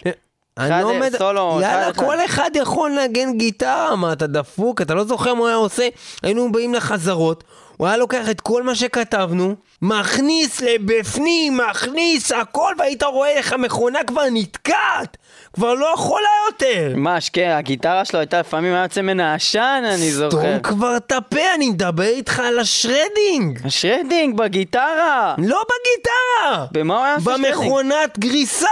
אני 0.59 0.83
לא 0.83 1.00
מד... 1.00 1.16
סולו, 1.19 1.59
יאללה, 1.62 1.90
אחד. 1.90 2.04
כל 2.04 2.25
אחד 2.25 2.50
יכול 2.54 2.90
לנגן 2.90 3.38
גיטרה, 3.38 3.97
מה 3.97 4.12
אתה 4.12 4.26
דפוק? 4.26 4.83
אתה 4.83 4.95
לא 4.95 5.04
זוכר 5.04 5.35
מה 5.35 5.40
הוא 5.40 5.49
היה 5.49 5.57
עושה? 5.57 5.88
היינו 6.23 6.52
באים 6.52 6.75
לחזרות, 6.75 7.45
הוא 7.81 7.87
היה 7.87 7.97
לוקח 7.97 8.31
את 8.31 8.41
כל 8.41 8.63
מה 8.63 8.75
שכתבנו, 8.75 9.55
מכניס 9.83 10.61
לבפנים, 10.61 11.57
מכניס 11.57 12.33
הכל, 12.33 12.75
והיית 12.79 13.03
רואה 13.03 13.31
איך 13.31 13.53
המכונה 13.53 14.05
כבר 14.05 14.23
נתקעת, 14.33 15.17
כבר 15.52 15.75
לא 15.75 15.90
יכולה 15.95 16.28
יותר. 16.47 16.92
מה, 16.97 17.21
שכן, 17.21 17.50
הגיטרה 17.50 18.04
שלו 18.04 18.19
הייתה 18.21 18.40
לפעמים 18.40 18.75
היה 18.75 18.83
יוצא 18.83 19.02
ממנה 19.02 19.35
עשן, 19.35 19.83
אני 19.87 20.11
זוכר. 20.12 20.38
סתום 20.38 20.61
כבר 20.62 20.97
את 20.97 21.12
הפה, 21.12 21.54
אני 21.54 21.71
מדבר 21.71 22.02
איתך 22.02 22.40
על 22.40 22.59
השרדינג. 22.59 23.61
השרדינג 23.64 24.37
בגיטרה! 24.37 25.35
לא 25.38 25.62
בגיטרה! 25.64 26.66
במה 26.73 26.97
הוא 26.97 27.04
היה 27.04 27.14
עושה 27.14 27.30
שרדינג? 27.30 27.54
במכונת 27.54 28.19
גריסה! 28.19 28.66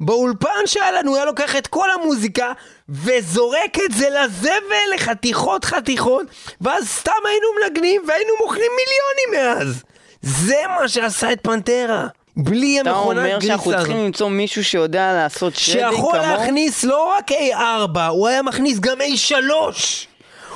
באולפן 0.00 0.66
שהיה 0.66 0.92
לנו, 0.92 1.16
היה 1.16 1.24
לוקח 1.24 1.56
את 1.56 1.66
כל 1.66 1.90
המוזיקה 1.90 2.52
וזורק 2.88 3.78
את 3.86 3.92
זה 3.92 4.08
לזבל 4.10 4.94
לחתיכות 4.94 5.64
חתיכות 5.64 6.26
ואז 6.60 6.88
סתם 6.88 7.12
היינו 7.24 7.46
מנגנים 7.62 8.02
והיינו 8.08 8.30
מוכרים 8.40 8.70
מיליונים 8.76 9.56
מאז! 9.58 9.82
זה 10.22 10.62
מה 10.80 10.88
שעשה 10.88 11.32
את 11.32 11.40
פנטרה! 11.42 12.06
בלי 12.36 12.80
אתה 12.80 12.90
המכונת 12.90 13.18
אומר 13.18 13.30
גריסה 13.30 13.46
שאנחנו 13.46 13.70
הזאת. 13.70 13.80
צריכים 13.86 14.04
למצוא 14.04 14.28
מישהו 14.28 14.64
שיודע 14.64 15.12
לעשות 15.12 15.56
shredding 15.56 15.90
שיכול 15.92 16.18
כמוהו? 16.18 16.40
להכניס 16.40 16.84
לא 16.84 17.14
רק 17.18 17.30
A4, 17.30 18.00
הוא 18.08 18.28
היה 18.28 18.42
מכניס 18.42 18.80
גם 18.80 18.98
A3 19.00 19.34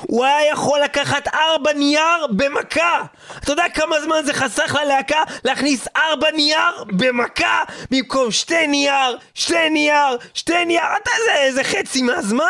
הוא 0.01 0.25
היה 0.25 0.51
יכול 0.53 0.81
לקחת 0.81 1.29
ארבע 1.35 1.73
נייר 1.73 2.27
במכה 2.31 3.03
אתה 3.39 3.53
יודע 3.53 3.65
כמה 3.75 4.01
זמן 4.01 4.17
זה 4.25 4.33
חסך 4.33 4.77
ללהקה 4.85 5.23
להכניס 5.45 5.89
ארבע 5.97 6.31
נייר 6.31 6.85
במכה 6.87 7.63
במקום 7.91 8.31
שתי 8.31 8.67
נייר, 8.67 9.19
שתי 9.35 9.71
נייר, 9.71 10.17
שתי 10.35 10.65
נייר 10.65 10.83
אתה 11.03 11.11
זה, 11.27 11.55
זה 11.55 11.65
חצי 11.65 12.03
מהזמן 12.03 12.45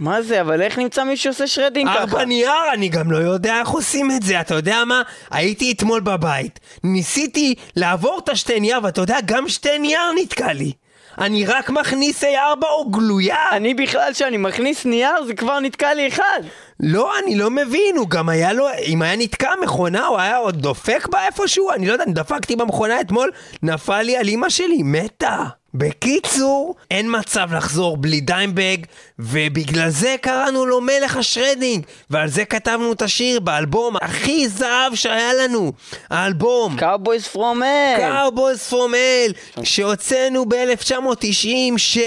מה 0.00 0.22
זה, 0.22 0.40
אבל 0.40 0.62
איך 0.62 0.78
נמצא 0.78 1.04
מישהו 1.04 1.34
שעושה 1.34 1.46
shredding 1.46 1.90
ככה? 1.90 1.98
ארבע 1.98 2.24
נייר, 2.24 2.72
אני 2.72 2.88
גם 2.88 3.10
לא 3.10 3.18
יודע 3.18 3.60
איך 3.60 3.68
עושים 3.68 4.10
את 4.10 4.22
זה, 4.22 4.40
אתה 4.40 4.54
יודע 4.54 4.84
מה? 4.84 5.02
הייתי 5.30 5.72
אתמול 5.72 6.00
בבית, 6.00 6.60
ניסיתי 6.84 7.54
לעבור 7.76 8.20
את 8.24 8.28
השתי 8.28 8.60
נייר, 8.60 8.80
ואתה 8.82 9.00
יודע, 9.00 9.18
גם 9.24 9.48
שתי 9.48 9.78
נייר 9.78 10.12
נתקע 10.22 10.52
לי. 10.52 10.72
אני 11.18 11.46
רק 11.46 11.70
מכניס 11.70 12.24
A4 12.24 12.64
או 12.64 12.90
גלויה. 12.90 13.50
אני 13.52 13.74
בכלל, 13.74 14.12
כשאני 14.12 14.36
מכניס 14.36 14.84
נייר, 14.84 15.24
זה 15.26 15.34
כבר 15.34 15.60
נתקע 15.60 15.94
לי 15.94 16.08
אחד. 16.08 16.40
לא, 16.80 17.18
אני 17.18 17.36
לא 17.36 17.50
מבין, 17.50 17.96
הוא 17.96 18.08
גם 18.08 18.28
היה 18.28 18.52
לו, 18.52 18.66
אם 18.86 19.02
היה 19.02 19.16
נתקע 19.16 19.50
מכונה, 19.62 20.06
הוא 20.06 20.18
היה 20.18 20.36
עוד 20.36 20.56
דופק 20.56 21.08
בה 21.10 21.26
איפשהו, 21.26 21.70
אני 21.70 21.86
לא 21.86 21.92
יודע, 21.92 22.04
דפקתי 22.08 22.56
במכונה 22.56 23.00
אתמול, 23.00 23.30
נפל 23.62 24.02
לי 24.02 24.16
על 24.16 24.28
אמא 24.28 24.48
שלי, 24.48 24.82
מתה. 24.82 25.44
בקיצור, 25.74 26.74
אין 26.90 27.06
מצב 27.18 27.54
לחזור 27.54 27.96
בלי 27.96 28.20
דיימבג, 28.20 28.76
ובגלל 29.18 29.88
זה 29.88 30.16
קראנו 30.20 30.66
לו 30.66 30.80
מלך 30.80 31.16
ה 31.16 31.22
shredding, 31.22 31.84
ועל 32.10 32.28
זה 32.28 32.44
כתבנו 32.44 32.92
את 32.92 33.02
השיר 33.02 33.40
באלבום 33.40 33.96
הכי 33.96 34.48
זהב 34.48 34.94
שהיה 34.94 35.34
לנו, 35.34 35.72
האלבום. 36.10 36.76
Cowboys 36.76 37.26
From 37.26 37.62
Hell. 37.62 37.96
Cowboys 37.98 38.62
From 38.62 38.94
Hell, 38.94 39.32
שהוצאנו 39.62 40.44
ב-1990, 40.48 41.48
ש... 41.76 41.98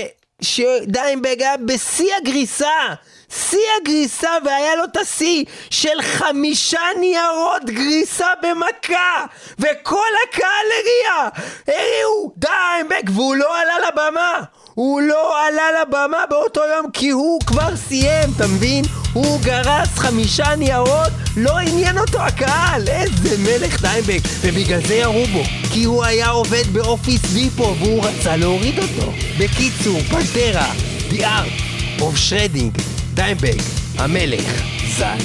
שדיימבג 0.42 1.42
היה 1.42 1.58
בשיא 1.58 2.12
הגריסה, 2.22 2.68
שיא 3.30 3.60
הגריסה, 3.82 4.30
והיה 4.46 4.76
לו 4.76 4.84
את 4.84 4.98
השיא 4.98 5.46
של 5.70 6.02
חמישה 6.02 6.82
ניירות 7.00 7.66
גריסה 7.66 8.28
במכה, 8.42 9.26
וכל 9.60 10.10
הקהל 10.28 10.68
הריע, 10.80 11.30
הריעו 11.68 12.34
דיימבג, 12.38 13.10
והוא 13.16 13.36
לא 13.36 13.60
עלה 13.60 13.76
לבמה. 13.88 14.40
הוא 14.74 15.02
לא 15.02 15.48
עלה 15.48 15.82
לבמה 15.82 16.26
באותו 16.30 16.62
יום 16.76 16.92
כי 16.92 17.10
הוא 17.10 17.40
כבר 17.46 17.76
סיים, 17.76 18.30
אתה 18.36 18.48
מבין? 18.48 18.86
הוא 19.14 19.40
גרס 19.42 19.88
חמישה 19.98 20.56
ניירות, 20.56 21.12
לא 21.38 21.58
עניין 21.58 21.98
אותו 21.98 22.22
הקהל, 22.22 22.88
איזה 22.88 23.38
מלך 23.38 23.82
דיימבג, 23.82 24.22
ובגלל 24.42 24.80
זה 24.88 24.96
ירו 24.96 25.26
בו, 25.34 25.44
כי 25.74 25.84
הוא 25.84 26.04
היה 26.04 26.30
עובד 26.30 26.74
באופיס 26.74 27.22
דיפו 27.34 27.76
והוא 27.80 28.04
רצה 28.06 28.36
להוריד 28.38 28.80
אותו. 28.80 29.12
בקיצור, 29.40 30.00
פנטרה, 30.00 30.74
Art 31.12 32.02
of 32.02 32.16
Shredding, 32.16 32.99
דיימבג, 33.20 33.62
המלך, 33.98 34.64
ז"ל. 34.98 35.18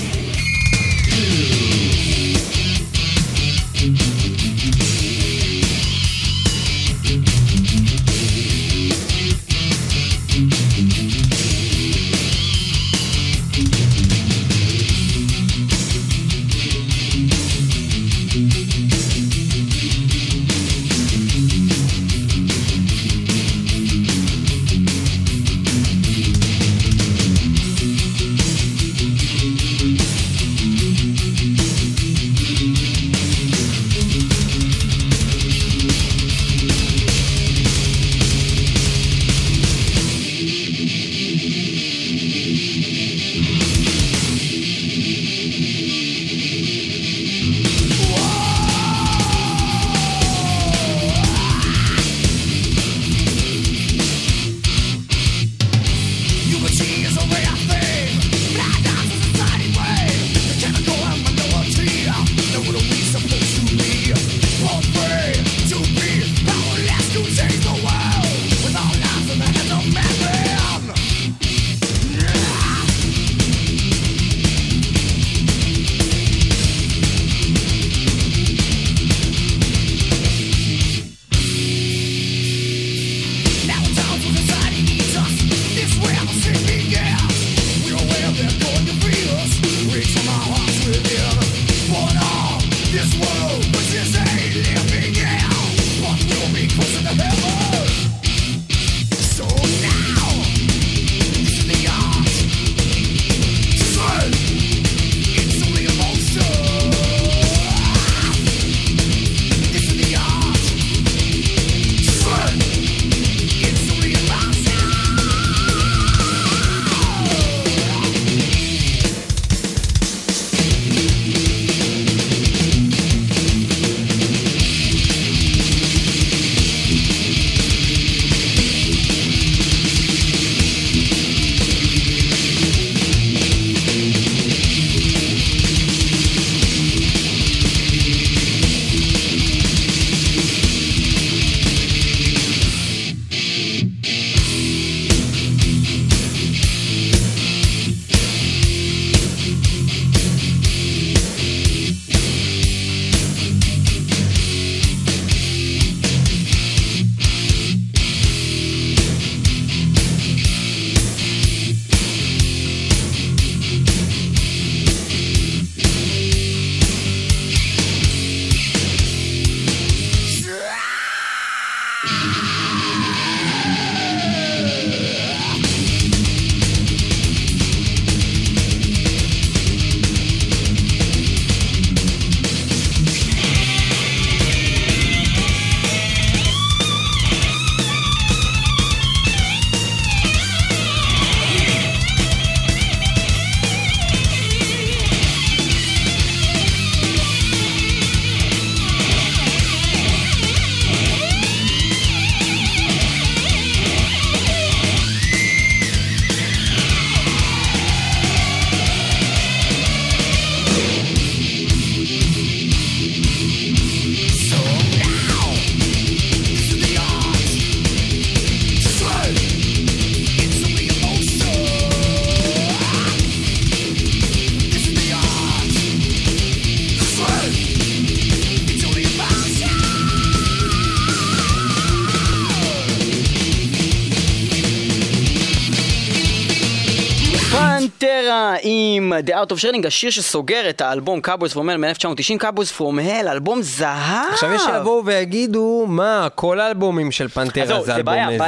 The 239.27 239.33
Out 239.33 239.53
of 239.53 239.61
Shredding, 239.61 239.87
השיר 239.87 240.11
שסוגר 240.11 240.71
את 240.71 240.81
האלבום 240.81 241.21
Cowboys 241.27 241.53
From 241.55 241.59
Hell 241.59 241.79
מ-1990, 241.79 242.43
Cowboys 242.43 242.79
From 242.79 242.99
Hell, 243.09 243.29
אלבום 243.31 243.63
זהב. 243.63 244.27
עכשיו 244.33 244.53
יש 244.53 244.63
שיבואו 244.63 245.05
ויגידו, 245.05 245.85
מה, 245.89 246.29
כל 246.35 246.61
האלבומים 246.61 247.11
של 247.13 247.29
זהו, 247.29 247.81
זה 247.81 247.87
זה 247.87 247.95
אלבומי 247.95 248.39
זהב, 248.39 248.43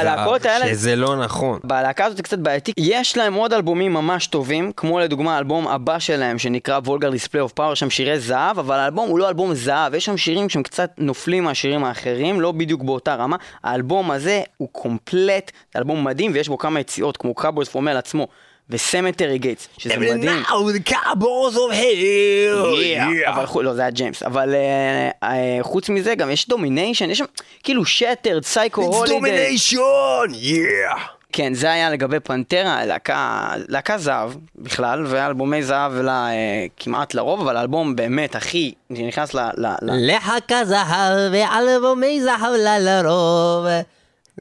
האלה- 0.45 0.67
שזה 0.67 0.95
לא 0.95 1.15
נכון. 1.15 1.59
בלהקה 1.63 2.05
הזאת 2.05 2.17
זה 2.17 2.23
קצת 2.23 2.39
בעייתי, 2.39 2.71
יש 2.77 3.17
להם 3.17 3.33
עוד 3.33 3.53
אלבומים 3.53 3.93
ממש 3.93 4.27
טובים, 4.27 4.71
כמו 4.77 4.99
לדוגמה 4.99 5.35
האלבום 5.35 5.67
הבא 5.67 5.99
שלהם 5.99 6.39
שנקרא 6.39 6.79
Vulgar 6.85 6.89
Display 6.89 7.49
of 7.49 7.59
Power, 7.59 7.75
שם 7.75 7.89
שירי 7.89 8.19
זהב, 8.19 8.59
אבל 8.59 8.79
האלבום 8.79 9.09
הוא 9.09 9.19
לא 9.19 9.27
אלבום 9.29 9.53
זהב, 9.53 9.93
יש 9.93 10.05
שם 10.05 10.17
שירים 10.17 10.49
שהם 10.49 10.63
קצת 10.63 10.89
נופלים 10.97 11.43
מהשירים 11.43 11.83
האחרים, 11.83 12.41
לא 12.41 12.51
בדיוק 12.51 12.83
באותה 12.83 13.15
רמה. 13.15 13.35
האלבום 13.63 14.11
הזה 14.11 14.41
הוא 14.57 14.69
קומפלט, 14.71 15.51
זה 15.73 15.79
אלבום 15.79 16.03
מדהים 16.03 16.31
ויש 16.33 16.47
בו 16.49 16.57
כמה 16.57 16.79
יציאות, 16.79 17.17
כמו 17.17 17.33
Cowboys 17.39 17.71
From 17.73 17.93
Hell 17.93 17.97
עצמו. 17.97 18.27
ו 18.69 18.77
Cemetery 18.77 19.37
Gates, 19.37 19.67
שזה 19.77 19.97
מדהים. 19.97 20.43
the 20.47 20.89
Cowboys 20.89 21.55
of 21.55 21.73
Hell. 21.73 23.29
אבל 23.29 23.45
חו- 23.45 23.61
לא, 23.61 23.73
זה 23.73 23.81
היה 23.81 23.89
ג'יימס. 23.89 24.23
אבל 24.23 24.53
אה, 24.55 25.09
אה, 25.29 25.57
חוץ 25.61 25.89
מזה 25.89 26.15
גם 26.15 26.31
יש 26.31 26.47
Domination, 26.47 27.09
יש 27.09 27.17
שם 27.17 27.25
כאילו 27.63 27.85
Shattered, 27.85 28.43
Psycho 28.45 28.81
Holiday. 28.81 29.55
domination, 29.55 30.33
yeah. 30.33 30.99
כן, 31.33 31.53
זה 31.53 31.71
היה 31.71 31.89
לגבי 31.89 32.19
פנטרה, 32.19 32.85
להקה, 32.85 33.49
להקה 33.67 33.97
זהב 33.97 34.31
בכלל, 34.55 35.03
ואלבומי 35.07 35.63
זהב 35.63 35.93
לה, 35.93 36.27
אה, 36.29 36.65
כמעט 36.77 37.13
לרוב, 37.13 37.41
אבל 37.41 37.57
האלבום 37.57 37.95
באמת 37.95 38.35
הכי 38.35 38.73
נכנס 38.89 39.33
ל... 39.33 39.39
ל, 39.57 39.65
ל 39.81 40.15
להקה 40.15 40.65
זהב 40.65 41.13
ואלבומי 41.31 42.21
זהב 42.21 42.53
לה 42.63 42.79
לרוב. 42.79 43.65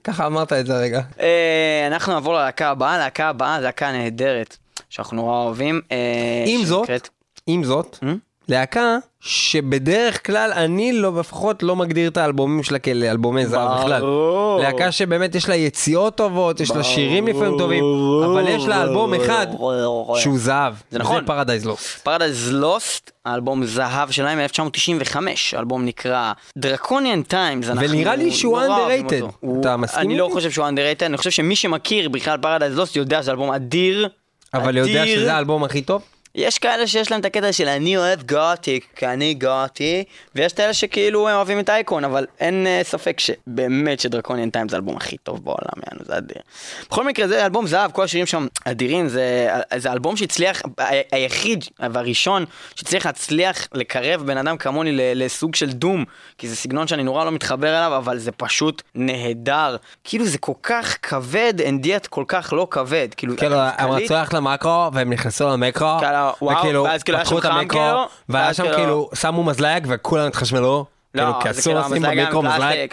ככה 0.06 0.26
אמרת 0.26 0.52
את 0.52 0.66
זה 0.66 0.78
רגע. 0.78 1.00
אה, 1.20 1.86
אנחנו 1.86 2.12
נעבור 2.12 2.34
ללהקה 2.34 2.68
הבאה, 2.68 2.94
הלהקה 2.94 3.28
הבאה, 3.28 3.60
להקה 3.60 3.92
נהדרת, 3.92 4.56
שאנחנו 4.90 5.16
נורא 5.16 5.44
אוהבים. 5.44 5.80
אה, 5.92 6.44
עם 6.46 6.64
זאת, 6.64 6.88
עם 7.46 7.64
זאת, 7.64 7.98
Hmm? 8.02 8.06
להקה 8.48 8.96
שבדרך 9.20 10.26
כלל 10.26 10.52
אני 10.56 10.92
לא, 10.92 11.20
לפחות 11.20 11.62
לא 11.62 11.76
מגדיר 11.76 12.08
את 12.08 12.16
האלבומים 12.16 12.62
שלה 12.62 12.78
כאלבומי 12.78 13.46
זהב 13.46 13.78
בכלל. 13.78 14.00
ברור. 14.00 14.60
להקה 14.62 14.92
שבאמת 14.92 15.34
יש 15.34 15.48
לה 15.48 15.54
יציאות 15.54 16.16
טובות, 16.16 16.60
יש 16.60 16.70
לה 16.70 16.84
שירים 16.84 17.26
לפעמים 17.26 17.58
טובים, 17.58 17.84
אבל 18.24 18.48
יש 18.48 18.64
לה 18.66 18.82
אלבום 18.82 19.14
אחד 19.14 19.46
שהוא 20.16 20.38
זהב. 20.38 20.74
זה 20.90 20.98
נכון. 20.98 21.20
זה 21.20 21.26
Paradise 21.26 21.66
Lost. 21.66 22.02
Paradise 22.02 22.52
Lost, 22.52 23.10
האלבום 23.24 23.64
זהב 23.64 24.10
שלהם 24.10 24.38
מ-1995, 24.38 25.16
האלבום 25.52 25.84
נקרא 25.84 26.32
Draconian 26.58 27.22
Times. 27.22 27.66
ונראה 27.76 28.16
לי 28.16 28.32
שהוא 28.32 28.60
underrated. 28.60 29.46
אתה 29.60 29.76
מסכים 29.76 30.00
אני 30.00 30.18
לא? 30.18 30.28
חושב 30.32 30.50
שהוא 30.50 30.66
underrated, 30.66 31.04
אני 31.06 31.16
חושב 31.16 31.30
שמי 31.30 31.56
שמכיר 31.56 32.08
בכלל 32.08 32.38
Paradise 32.38 32.76
Lost 32.76 32.96
יודע 32.96 33.22
שזה 33.22 33.30
אלבום 33.30 33.50
אדיר. 33.50 34.08
אבל 34.54 34.76
יודע. 34.76 35.06
שזה 35.06 35.34
האלבום 35.34 35.64
הכי 35.64 35.82
טוב? 35.82 36.02
יש 36.36 36.58
כאלה 36.58 36.86
שיש 36.86 37.10
להם 37.10 37.20
את 37.20 37.24
הקטע 37.24 37.52
של 37.52 37.68
אני 37.68 37.96
אוהב 37.96 38.22
gothic, 38.22 38.86
כי 38.96 39.06
אני 39.06 39.34
גותי, 39.34 40.04
ויש 40.34 40.52
את 40.52 40.60
אלה 40.60 40.74
שכאילו 40.74 41.28
הם 41.28 41.36
אוהבים 41.36 41.60
את 41.60 41.68
האייקון, 41.68 42.04
אבל 42.04 42.26
אין 42.40 42.66
אה, 42.66 42.80
ספק 42.84 43.20
שבאמת 43.20 44.00
ש 44.00 44.10
Draconian 44.10 44.50
Times 44.50 44.68
זה 44.68 44.76
האלבום 44.76 44.96
הכי 44.96 45.16
טוב 45.16 45.44
בעולם, 45.44 45.82
יענו, 45.90 46.04
זה 46.04 46.18
אדיר. 46.18 46.38
בכל 46.90 47.06
מקרה 47.06 47.28
זה 47.28 47.44
אלבום 47.44 47.66
זהב, 47.66 47.90
כל 47.92 48.04
השירים 48.04 48.26
שם 48.26 48.46
אדירים, 48.64 49.08
זה, 49.08 49.48
זה 49.76 49.92
אלבום 49.92 50.16
שהצליח, 50.16 50.62
היחיד 51.12 51.64
והראשון 51.78 52.44
שהצליח 52.74 53.06
להצליח 53.06 53.68
לקרב 53.74 54.26
בן 54.26 54.36
אדם 54.36 54.56
כמוני 54.56 54.90
לסוג 54.94 55.54
של 55.54 55.72
דום, 55.72 56.04
כי 56.38 56.48
זה 56.48 56.56
סגנון 56.56 56.86
שאני 56.86 57.02
נורא 57.02 57.24
לא 57.24 57.32
מתחבר 57.32 57.68
אליו, 57.68 57.96
אבל 57.96 58.18
זה 58.18 58.32
פשוט 58.32 58.82
נהדר. 58.94 59.76
כאילו 60.04 60.26
זה 60.26 60.38
כל 60.38 60.52
כך 60.62 60.96
כבד, 61.02 61.54
אנדיאט 61.68 62.06
כל 62.06 62.24
כך 62.28 62.52
לא 62.52 62.66
כבד. 62.70 63.08
כאילו, 63.16 63.36
כאילו, 63.36 63.56
הם 63.78 63.90
רצו 63.90 64.14
ללכת 64.14 64.34
למקרו, 64.34 64.90
והם 64.92 65.12
נכנסו 65.12 65.48
למקרו, 65.48 65.98
כאילו, 65.98 66.25
וואו, 66.42 66.58
וכאילו, 66.58 66.84
ואז 66.84 67.02
כאילו 67.02 67.18
היה 67.18 67.24
שם 67.24 67.40
חם, 67.40 67.68
כאילו, 67.68 68.06
והיה 68.28 68.54
שם 68.54 68.62
כאילו- 68.62 68.76
כאילו, 68.76 69.10
שמו 69.14 69.44
מזלג 69.44 69.86
וכולם 69.90 70.26
התחשמלו. 70.26 70.84
כאילו, 71.16 71.32
כי 71.40 71.50
אסור 71.50 71.62
כאילו, 71.74 71.80
לשים 71.96 72.02
במיקרו 72.02 72.42
מזלג. 72.42 72.88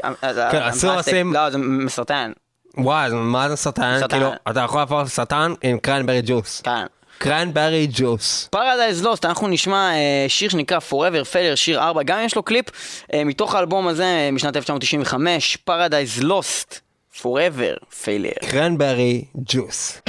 כן, 0.52 0.62
אסור. 0.62 0.96
לשים- 0.96 1.34
לא, 1.34 1.50
זה 1.50 1.58
מסרטן. 1.58 2.32
וואי, 2.78 3.10
מה 3.14 3.50
זה 3.50 3.56
סרטן? 3.56 4.00
כאילו, 4.10 4.30
אתה 4.50 4.60
יכול 4.60 4.80
להפוך 4.82 5.00
לסרטן 5.02 5.54
עם 5.64 5.78
קרנברי 5.78 6.22
ג'וס. 6.26 6.62
כן. 6.62 6.86
cranberry 7.18 7.88
juice. 7.92 8.48
Paradise 8.52 9.04
Lost, 9.04 9.26
אנחנו 9.26 9.48
נשמע 9.48 9.92
אה, 9.94 10.26
שיר 10.28 10.50
שנקרא 10.50 10.78
Forever 10.90 11.26
Failure, 11.34 11.56
שיר 11.56 11.80
4, 11.84 12.04
גם 12.04 12.20
יש 12.26 12.36
לו 12.36 12.44
קליפ, 12.44 12.66
אה, 13.14 13.24
מתוך 13.24 13.56
האלבום 13.56 13.88
הזה 13.88 14.04
אה, 14.04 14.30
משנת 14.32 14.56
1995, 14.58 15.56
Paradise 15.58 16.24
Lost, 16.24 16.80
Forever 17.22 17.78
Failure. 18.06 18.50
cranberry 18.52 19.24
juice. 19.36 20.02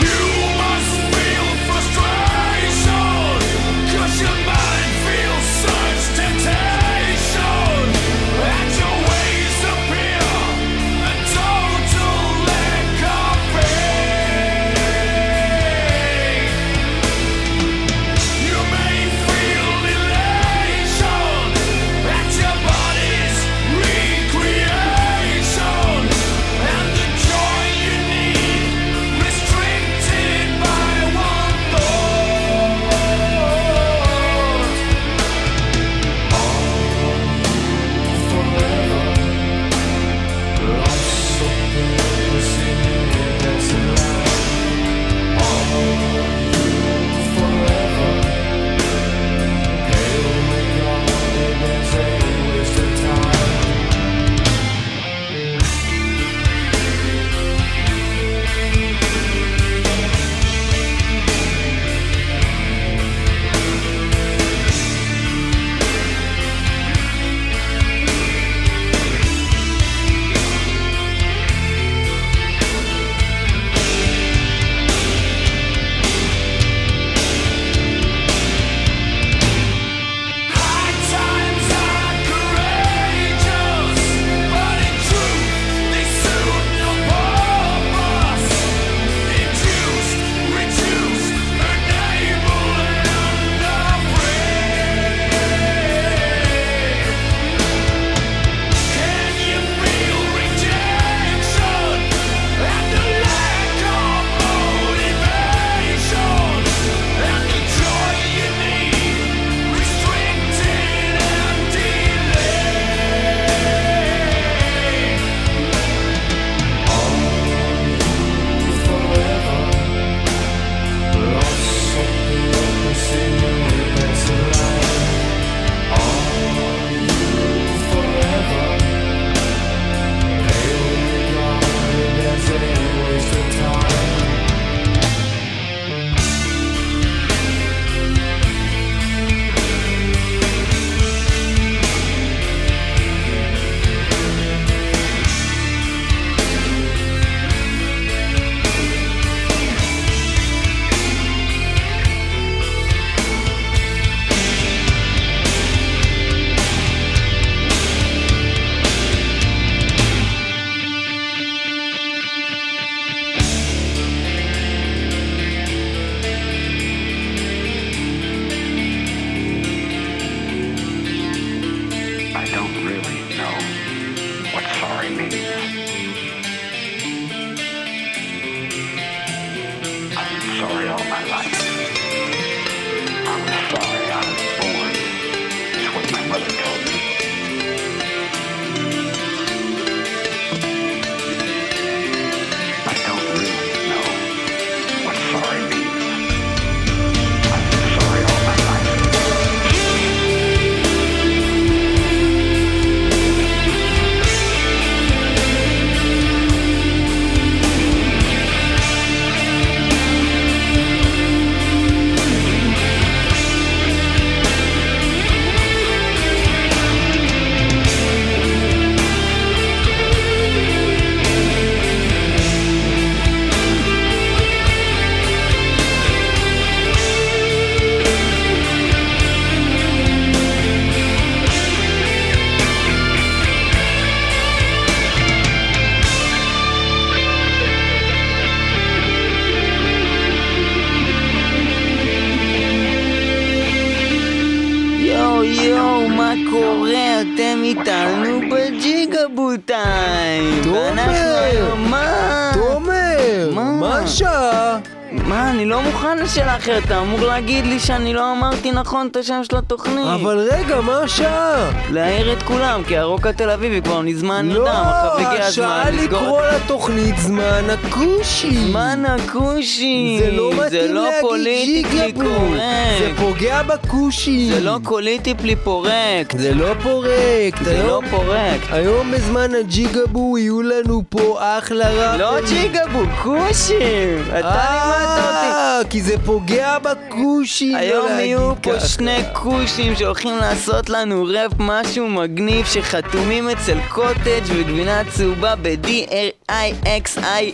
שאני 257.84 258.14
לא 258.14 258.32
אמרתי 258.32 258.70
נכון 258.72 259.06
את 259.06 259.16
השם 259.16 259.40
של 259.44 259.56
התוכנית. 259.56 260.06
אבל 260.14 260.48
רגע, 260.50 260.80
מה 260.80 260.98
השעה? 260.98 261.70
להעיר 261.90 262.32
את 262.32 262.42
כולם, 262.42 262.82
כי 262.88 262.96
הרוק 262.96 263.26
התל 263.26 263.50
אביבי 263.50 263.82
כבר 263.82 264.00
מזמן 264.00 264.46
לא, 264.48 264.54
נרדם, 264.54 264.82
עכשיו 264.86 265.10
הגיע 265.18 265.44
השעה 265.44 265.82
הזמן 265.82 265.98
לסגור 265.98 266.20
לקרוא 266.20 266.42
לתוכנית 266.46 267.18
זמן 267.18 267.64
הכושי. 267.70 268.56
זמן 268.66 269.02
הכושי! 269.08 270.20
זה 270.24 270.30
לא 270.30 270.50
מתאים 270.66 270.94
לא 270.94 271.04
להגיד 271.04 271.20
פוליטיקלי 271.20 272.12
ג'יגאבו. 272.12 272.54
זה! 272.98 273.10
פוגע 273.16 273.62
בכושי. 273.62 274.50
זה 274.54 274.60
לא 274.60 274.78
קוליטיפלי 274.82 275.56
פורקט! 275.56 276.38
זה 276.38 276.54
לא 276.54 276.74
פורקט. 276.82 277.64
זה 277.64 277.82
לא 277.82 278.00
פורקט! 278.10 278.72
היום 278.72 279.10
בזמן 279.10 279.54
הג'יגאבו 279.60 280.38
יהיו 280.38 280.62
לנו 280.62 281.02
פה 281.08 281.38
אחלה 281.40 281.88
ראפרים. 281.88 282.20
לא 282.20 282.40
ג'יגאבו, 282.48 283.02
כושים! 283.22 284.22
אתה 284.28 284.64
לימדת 284.70 285.24
אותי! 285.24 285.63
כי 285.90 286.02
זה 286.02 286.14
פוגע 286.24 286.78
בכושי. 286.78 287.72
לא 287.72 287.78
היום 287.78 288.08
יהיו 288.18 288.52
פה 288.62 288.72
ככה. 288.72 288.88
שני 288.88 289.18
כושים 289.32 289.96
שהולכים 289.96 290.36
לעשות 290.36 290.90
לנו 290.90 291.24
ראפ 291.24 291.52
משהו 291.58 292.08
מגניב 292.08 292.66
שחתומים 292.66 293.48
אצל 293.48 293.78
קוטג' 293.88 294.42
וגבינה 294.46 295.02
צהובה 295.10 295.54
ב-D-R-I-X-I 295.62 297.44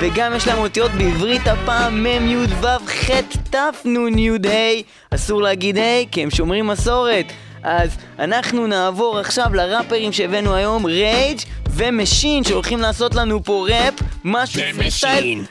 וגם 0.00 0.32
יש 0.36 0.48
להם 0.48 0.58
אותיות 0.58 0.90
בעברית 0.90 1.46
הפעם 1.46 2.02
מ' 2.02 2.06
י' 2.06 2.36
ו' 2.36 2.86
ח' 2.86 3.10
ת' 3.50 3.56
נ' 3.84 4.18
י' 4.18 4.30
ה' 4.30 5.14
אסור 5.14 5.42
להגיד 5.42 5.78
ה' 5.78 6.04
כי 6.10 6.22
הם 6.22 6.30
שומרים 6.30 6.66
מסורת 6.66 7.32
אז 7.62 7.90
אנחנו 8.18 8.66
נעבור 8.66 9.18
עכשיו 9.18 9.54
לראפרים 9.54 10.12
שהבאנו 10.12 10.54
היום 10.54 10.86
Rage 10.86 11.40
ו 11.70 11.79
Machine 11.79 12.44
שהולכים 12.44 12.80
לעשות 12.80 13.14
לנו 13.14 13.44
פה 13.44 13.66
ראפ 13.68 13.94
משהו 14.24 14.62
פריסטייל 14.76 15.44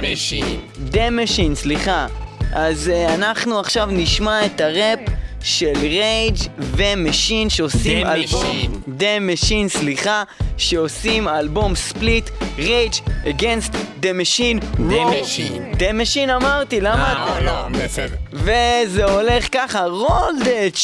The 0.00 0.16
Machine. 0.16 0.60
The 0.78 0.99
Machine, 0.99 1.54
סליחה. 1.54 2.06
אז 2.52 2.92
uh, 2.94 3.14
אנחנו 3.14 3.60
עכשיו 3.60 3.88
נשמע 3.92 4.46
את 4.46 4.60
הראפ 4.60 4.98
של 5.42 5.72
Rage 5.80 6.36
ו 6.58 6.69
Machine 6.69 7.50
שעושים 7.50 8.06
אלבום... 8.06 8.44
The 8.44 8.54
Machine. 8.54 8.80
The 8.88 9.10
Machine, 9.10 9.68
סליחה, 9.68 10.22
שעושים 10.56 11.28
אלבום 11.28 11.74
split 11.74 12.30
Rage 12.58 12.92
against 13.24 13.76
The 14.00 14.16
Machine. 14.16 14.58
The 14.88 15.11
Machine. 15.11 15.72
The 15.76 15.92
Machine 15.92 16.30
אמרתי, 16.30 16.80
למה 16.80 17.12
אה, 17.12 17.38
אתה... 17.38 17.44
לא, 17.44 17.68
בסדר. 17.68 18.16
וזה 18.32 19.04
הולך 19.04 19.48
ככה, 19.52 19.86
roll 19.86 20.44
that 20.44 20.76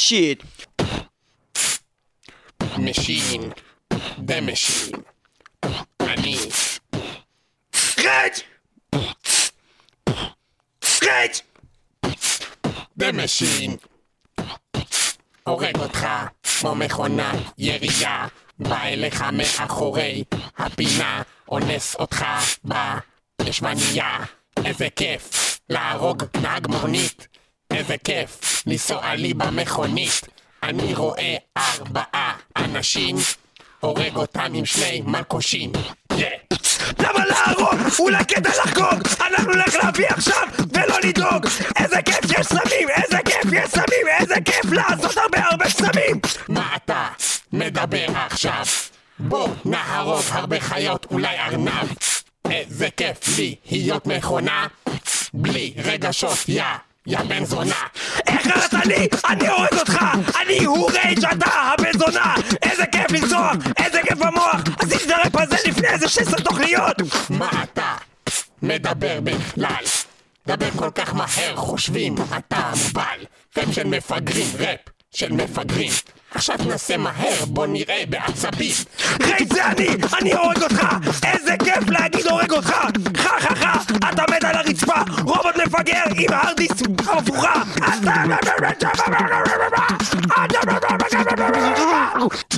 shit. 2.88 3.00
Machine. 3.00 3.52
The 4.18 4.38
Machine. 4.38 4.92
אני. 6.00 6.38
Rage! 7.98 8.32
Rage! 11.02 11.32
The 12.96 13.18
Machine. 13.18 13.76
הורג 15.44 15.78
אותך 15.78 16.06
כמו 16.60 16.74
מכונה 16.74 17.32
ירייה. 17.58 18.26
בא 18.58 18.82
אליך 18.82 19.24
מאחורי 19.32 20.24
הפינה. 20.58 21.22
אונס 21.48 21.94
אותך 21.94 22.24
בישבנייה. 23.42 24.18
איזה 24.64 24.88
כיף 24.96 25.58
להרוג 25.68 26.22
נהג 26.42 26.66
מונית. 26.66 27.28
איזה 27.70 27.96
כיף 28.04 28.62
לנסוע 28.66 29.14
לי 29.14 29.34
במכונית. 29.34 30.31
אני 30.62 30.94
רואה 30.94 31.36
ארבעה 31.56 32.36
אנשים. 32.56 33.16
הורג 33.80 34.16
אותם 34.16 34.52
עם 34.54 34.66
שני 34.66 35.02
מלקושים. 35.06 35.72
למה 36.98 37.24
להרוג? 37.26 37.80
אולי 37.98 38.24
כדאי 38.24 38.52
לחגוג! 38.64 39.02
אנחנו 39.20 39.52
נלך 39.52 39.74
להביא 39.74 40.06
עכשיו 40.08 40.48
ולא 40.74 40.96
לדאוג! 41.04 41.46
איזה 41.78 42.02
כיף 42.02 42.26
שיש 42.26 42.46
סמים! 42.46 42.88
איזה 42.88 43.18
כיף 43.24 43.52
יש 43.52 43.70
סמים! 43.70 44.06
איזה 44.20 44.34
כיף 44.44 44.64
לעשות 44.72 45.16
הרבה 45.16 45.38
הרבה 45.50 45.68
סמים! 45.68 46.20
מה 46.48 46.76
אתה 46.76 47.08
מדבר 47.52 48.06
עכשיו? 48.14 48.64
בוא 49.18 49.48
נהרוג 49.64 50.22
הרבה 50.30 50.60
חיות, 50.60 51.06
אולי 51.10 51.38
ארנב. 51.38 51.88
איזה 52.50 52.88
כיף 52.96 53.38
לי 53.38 53.54
להיות 53.70 54.06
מכונה, 54.06 54.66
בלי 55.34 55.74
רגשות, 55.76 56.38
יא, 56.48 56.64
יא 57.06 57.18
בן 57.18 57.44
זונה. 57.44 57.74
איך 58.26 58.46
לי? 58.86 59.08
אני 59.28 59.48
הורג 59.48 59.74
אותך! 59.78 59.98
אני 60.42 60.64
הוא 60.64 60.90
רייג' 60.90 61.24
אתה 61.24 61.46
הבן 61.50 61.98
זונה! 61.98 62.34
איזה 62.62 62.86
כיף 62.86 63.10
לנסוע! 63.10 63.52
איזה 63.84 64.00
כיף 64.02 64.18
במוח! 64.18 64.60
עשיתי 64.78 65.04
את 65.04 65.10
הראפ 65.10 65.36
הזה 65.36 65.56
לפני 65.66 65.88
איזה 65.88 66.08
16 66.08 66.40
תוכניות! 66.40 66.96
מה 67.30 67.50
אתה 67.62 67.94
מדבר 68.62 69.20
בכלל? 69.20 69.84
דבר 70.46 70.70
כל 70.76 70.90
כך 70.94 71.14
מהר, 71.14 71.56
חושבים, 71.56 72.14
אתה 72.38 72.70
מוגבל. 72.84 73.24
ראפ 73.56 73.74
של 73.74 73.86
מפגרים, 73.86 74.46
ראפ 74.58 74.80
של 75.14 75.32
מפגרים. 75.32 75.92
עכשיו 76.34 76.56
נעשה 76.66 76.96
מהר, 76.96 77.44
בוא 77.46 77.66
נראה 77.66 78.02
בעצבים. 78.08 78.74
רייג' 79.22 79.52
זה 79.52 79.66
אני! 79.66 79.88
אני 80.20 80.32
הורג 80.32 80.62
אותך! 80.62 80.86
איזה 81.26 81.54
כיף 81.64 81.88
להגיד 81.88 82.26
הורג 82.26 82.52
אותך! 82.52 82.74
חה 83.16 83.40
חה 83.40 83.54
חה! 83.54 83.72
אתה 84.12 84.22
מת 84.30 84.44
על 84.44 84.56
הרצפה! 84.56 85.00
רובוט 85.18 85.51
מפגר 85.65 86.03
עם 86.17 86.33
הרדיסק 86.33 86.85
הפוכה! 87.07 87.53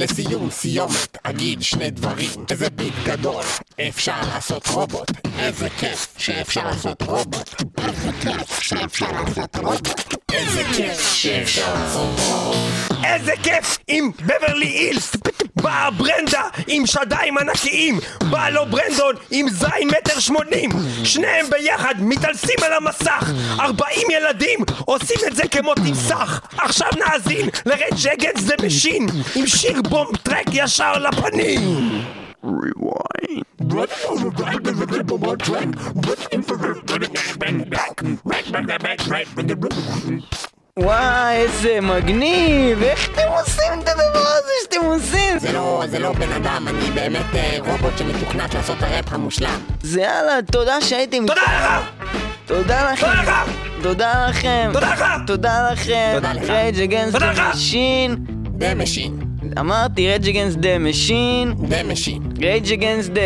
לסיום 0.01 0.51
סיומת 0.51 1.19
אגיד 1.23 1.63
שני 1.63 1.91
דברים 1.91 2.31
איזה 2.51 2.71
ביט 2.71 2.95
גדול 3.05 3.45
אפשר 3.89 4.21
לעשות 4.35 4.67
רובוט 4.67 5.11
איזה 5.39 5.69
כיף 5.71 6.15
שאפשר 6.19 6.65
לעשות 6.65 7.03
רובוט 7.03 7.63
איזה 7.79 8.11
כיף 8.21 8.61
שאפשר 8.61 9.13
לעשות 9.13 9.57
רובוט 9.57 10.15
איזה 10.33 10.63
כיף 10.77 11.13
שאפשר 11.15 11.75
לעשות 11.75 12.21
רובוט 12.21 12.95
איזה 13.05 13.33
כיף 13.43 13.79
עם 13.89 14.11
בברלי 14.21 14.67
אילס! 14.67 15.13
באה 15.57 15.91
ברנדה 15.91 16.43
עם 16.67 16.87
שדיים 16.87 17.39
ענקיים! 17.39 17.99
בא 18.31 18.49
לו 18.49 18.67
ברנדון 18.67 19.15
עם 19.31 19.49
זין 19.51 19.89
מטר 19.89 20.21
שמונים! 20.21 20.71
שניהם 21.05 21.47
ביחד 21.51 21.95
מתעלסים 21.99 22.57
על 22.63 22.73
המסך! 22.73 23.31
ארבעים 23.61 24.07
ילדים 24.11 24.59
עושים 24.85 25.17
את 25.27 25.37
זה 25.37 25.43
כמו 25.49 25.75
תמסך! 25.75 26.41
עכשיו 26.59 26.89
נאזין 26.99 27.49
ל 27.67 27.75
Rage 27.75 28.07
Against 28.13 28.43
the 28.43 28.55
Machine! 28.67 29.07
עם 29.35 29.47
שיר 29.47 29.83
Bombtrack 29.89 30.47
ישר 30.53 30.93
לפנים! 30.99 32.05
Rewind. 32.45 33.43
וואי, 40.77 41.37
איזה 41.37 41.79
מגניב! 41.83 42.83
איך 42.83 43.09
אתם 43.09 43.29
עושים 43.29 43.81
את 43.83 43.89
הדבר 43.89 44.29
הזה 44.29 44.53
שאתם 44.63 44.87
עושים? 44.87 45.39
זה 45.39 45.53
לא, 45.53 45.83
זה 45.89 45.99
לא 45.99 46.13
בן 46.13 46.33
אדם, 46.33 46.69
אני 46.69 46.91
באמת 46.91 47.27
רובוט 47.59 47.99
שמתוכנת 47.99 48.55
לעשות 48.55 48.83
הראפ 48.83 49.13
המושלם. 49.13 49.59
זה 49.83 50.01
יאללה, 50.01 50.43
תודה 50.53 50.81
שהייתם... 50.81 51.27
תודה 51.27 51.43
לך! 51.43 51.85
תודה 52.47 52.93
לכם! 52.93 53.07
תודה 53.83 54.29
לכם! 54.29 54.71
תודה 54.73 54.93
לכם! 54.93 55.27
תודה 55.27 55.71
לכם! 55.73 56.21
Rage 56.49 56.81
Against 56.81 57.17
Machine! 57.55 58.17
ו 58.61 58.69
Machine. 58.69 59.34
אמרתי 59.61 60.07
Rage 60.07 60.29
Against 60.29 60.55
the 60.55 60.79
Machine. 60.79 61.55
The 61.69 61.83
Machine. 61.83 62.23
Rage 62.41 62.73
Against 62.73 63.09
the 63.09 63.21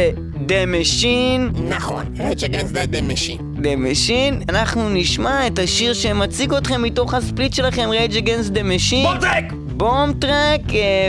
The 0.46 0.66
Machine. 0.66 1.50
נכון, 1.68 2.04
Rage 2.18 2.44
Against 2.44 2.70
the 2.70 2.87
The 2.87 3.02
Machine. 3.02 3.38
The 3.61 3.76
Machine, 3.76 4.42
אנחנו 4.48 4.88
נשמע 4.88 5.46
את 5.46 5.59
השיר 5.59 5.94
שמציג 5.94 6.54
אתכם 6.54 6.83
מתוך 6.83 7.14
ה 7.14 7.21
split 7.21 7.52
שלכם, 7.54 7.88
Rage 7.90 8.16
Against 8.16 8.48
the 8.48 8.62
Machine. 8.62 9.07
Bombtrack! 9.07 9.44
בום 9.76 10.12
טרק, 10.12 10.61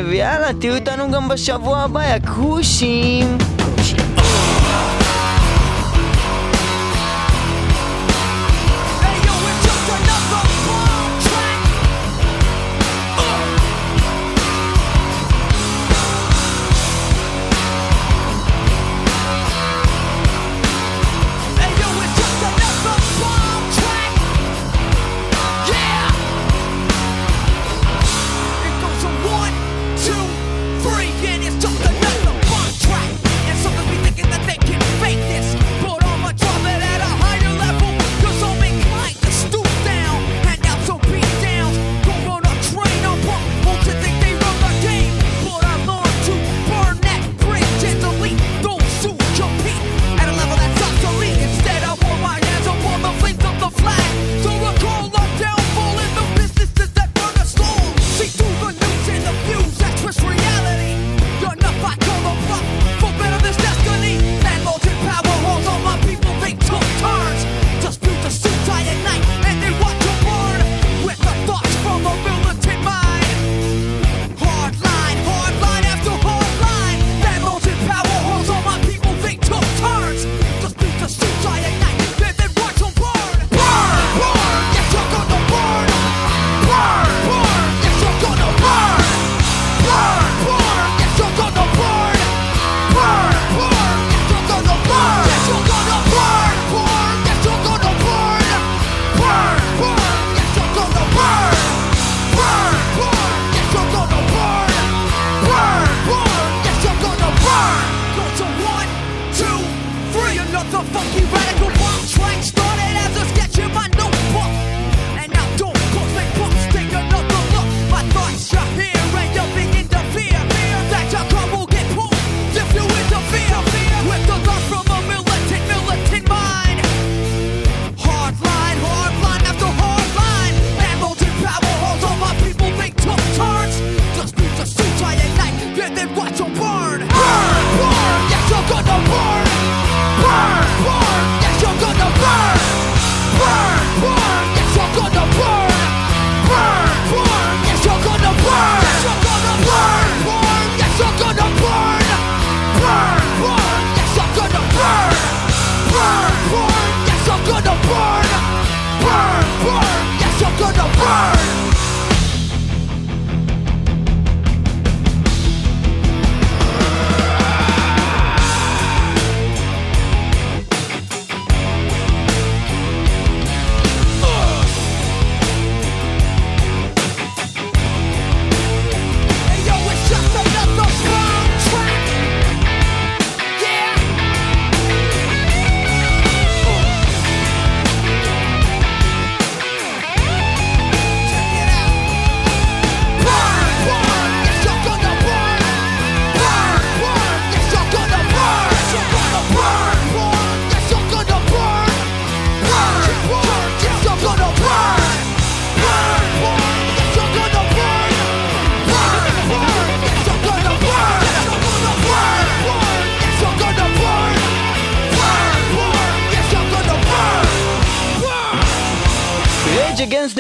ויאללה, 0.10 0.54
תהיו 0.60 0.76
איתנו 0.76 1.12
גם 1.12 1.28
בשבוע 1.30 1.78
הבא, 1.78 2.02
יא 2.04 2.20
כושים 2.36 3.38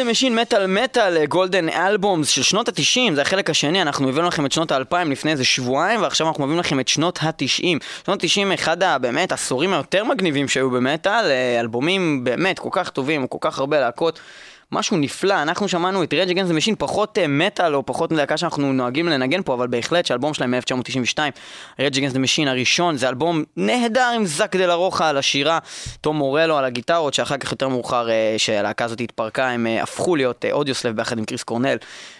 Machine 0.09 0.35
מטאל 0.35 0.67
מטאל, 0.67 1.17
אה, 1.17 1.25
golden 1.25 1.69
אלבום 1.69 2.23
של 2.23 2.43
שנות 2.43 2.67
התשעים, 2.67 3.15
זה 3.15 3.21
החלק 3.21 3.49
השני, 3.49 3.81
אנחנו 3.81 4.09
הבאנו 4.09 4.27
לכם 4.27 4.45
את 4.45 4.51
שנות 4.51 4.71
האלפיים 4.71 5.11
לפני 5.11 5.31
איזה 5.31 5.45
שבועיים, 5.45 6.01
ועכשיו 6.01 6.27
אנחנו 6.27 6.43
מביאים 6.43 6.59
לכם 6.59 6.79
את 6.79 6.87
שנות 6.87 7.19
התשעים. 7.21 7.79
שנות 8.05 8.23
התשעים, 8.23 8.51
אחד 8.51 8.83
הבאמת 8.83 9.31
עשורים 9.31 9.73
היותר 9.73 10.03
מגניבים 10.03 10.47
שהיו 10.47 10.69
במטאל, 10.69 11.25
אה, 11.25 11.59
אלבומים 11.59 12.23
באמת 12.23 12.59
כל 12.59 12.69
כך 12.71 12.89
טובים, 12.89 13.27
כל 13.27 13.37
כך 13.41 13.59
הרבה 13.59 13.79
להקות. 13.79 14.19
משהו 14.71 14.97
נפלא, 14.97 15.41
אנחנו 15.41 15.67
שמענו 15.67 16.03
את 16.03 16.13
Rage 16.13 16.29
Against 16.29 16.69
the 16.69 16.75
פחות 16.77 17.17
אה, 17.17 17.27
מטאל 17.27 17.75
או 17.75 17.85
פחות 17.85 18.11
מלהקה 18.11 18.37
שאנחנו 18.37 18.73
נוהגים 18.73 19.07
לנגן 19.07 19.41
פה, 19.41 19.53
אבל 19.53 19.67
בהחלט 19.67 20.05
שהאלבום 20.05 20.33
שלהם 20.33 20.51
מ-1992, 20.51 21.17
Rage 21.79 21.95
Against 21.95 22.15
the 22.15 22.49
הראשון, 22.49 22.97
זה 22.97 23.09
אלבום 23.09 23.43
נהדר 23.57 24.11
עם 24.15 24.25
זאק 24.25 24.55
דה 24.55 24.65
לה 24.65 24.76
רוצ'ה 24.76 25.09
על 25.09 25.17
השירה, 25.17 25.59
תום 26.01 26.17
מורלו 26.17 26.57
על 26.57 26.65
הגיטרות, 26.65 27.13
שאחר 27.13 27.37
כך 27.37 27.51
יותר 27.51 27.67
מאוחר, 27.67 28.09
אה, 28.09 28.35
שהלהקה 28.37 28.85
הזאת 28.85 29.01
התפרקה, 29.01 29.49
הם 29.49 29.67
אה, 29.67 29.83
הפכו 29.83 30.15
להיות 30.15 30.45
אודיוסלב 30.51 30.95
ביחד 30.95 31.17
עם 31.17 31.25
קריס 31.25 31.43
קורנל 31.43 31.77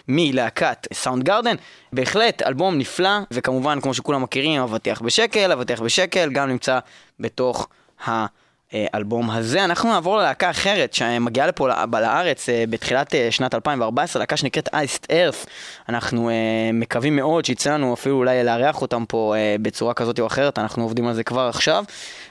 מלהקת 0.08 0.86
סאונד 0.92 1.24
גרדן. 1.24 1.56
בהחלט, 1.92 2.42
אלבום 2.42 2.78
נפלא, 2.78 3.18
וכמובן, 3.30 3.80
כמו 3.80 3.94
שכולם 3.94 4.22
מכירים, 4.22 4.60
אבטיח 4.60 5.00
בשקל, 5.00 5.52
אבטיח 5.52 5.80
בשקל, 5.80 6.30
גם 6.32 6.48
נמצא 6.48 6.78
בתוך 7.20 7.68
ה... 8.08 8.26
האלבום 8.72 9.30
הזה. 9.30 9.64
אנחנו 9.64 9.90
נעבור 9.90 10.16
ללהקה 10.16 10.50
אחרת 10.50 10.94
שמגיעה 10.94 11.46
לפה 11.46 11.68
לארץ 11.92 12.48
אה, 12.48 12.64
בתחילת 12.70 13.14
אה, 13.14 13.28
שנת 13.30 13.54
2014, 13.54 14.20
להקה 14.20 14.36
שנקראת 14.36 14.68
Iced 14.68 15.06
Earth. 15.10 15.46
אנחנו 15.88 16.28
אה, 16.28 16.34
מקווים 16.72 17.16
מאוד 17.16 17.44
שיצא 17.44 17.74
לנו 17.74 17.94
אפילו 17.94 18.16
אולי 18.16 18.44
לארח 18.44 18.82
אותם 18.82 19.04
פה 19.08 19.34
אה, 19.36 19.56
בצורה 19.62 19.94
כזאת 19.94 20.20
או 20.20 20.26
אחרת, 20.26 20.58
אנחנו 20.58 20.82
עובדים 20.82 21.06
על 21.06 21.14
זה 21.14 21.24
כבר 21.24 21.48
עכשיו. 21.48 21.84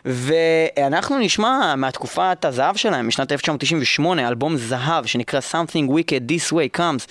ואנחנו 0.05 1.19
נשמע 1.19 1.75
מהתקופת 1.77 2.45
הזהב 2.45 2.75
שלהם, 2.75 3.07
משנת 3.07 3.31
1998, 3.31 4.27
אלבום 4.27 4.57
זהב 4.57 5.05
שנקרא 5.05 5.39
Something 5.51 5.89
Wicked 5.89 6.31
This 6.31 6.53
Way 6.53 6.79
Comes, 6.79 7.07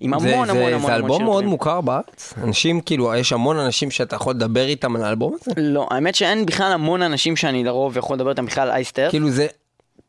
עם 0.00 0.14
המון 0.14 0.28
זה, 0.28 0.34
המון 0.34 0.46
זה, 0.46 0.52
המון 0.52 0.70
זה 0.70 0.76
המון 0.76 0.90
אלבום 0.90 1.10
שירים 1.10 1.24
מאוד 1.24 1.36
טובים. 1.36 1.48
מוכר 1.48 1.80
בארץ? 1.80 2.34
אנשים, 2.44 2.80
כאילו, 2.80 3.14
יש 3.14 3.32
המון 3.32 3.56
אנשים 3.56 3.90
שאתה 3.90 4.16
יכול 4.16 4.34
לדבר 4.34 4.64
איתם 4.66 4.96
על 4.96 5.04
האלבום 5.04 5.36
הזה? 5.40 5.50
לא, 5.56 5.88
האמת 5.90 6.14
שאין 6.14 6.46
בכלל 6.46 6.72
המון 6.72 7.02
אנשים 7.02 7.36
שאני 7.36 7.64
לרוב 7.64 7.96
יכול 7.96 8.16
לדבר 8.16 8.30
איתם 8.30 8.46
בכלל 8.46 8.71
אייסטר. 8.72 9.10
כאילו 9.10 9.30
זה 9.30 9.46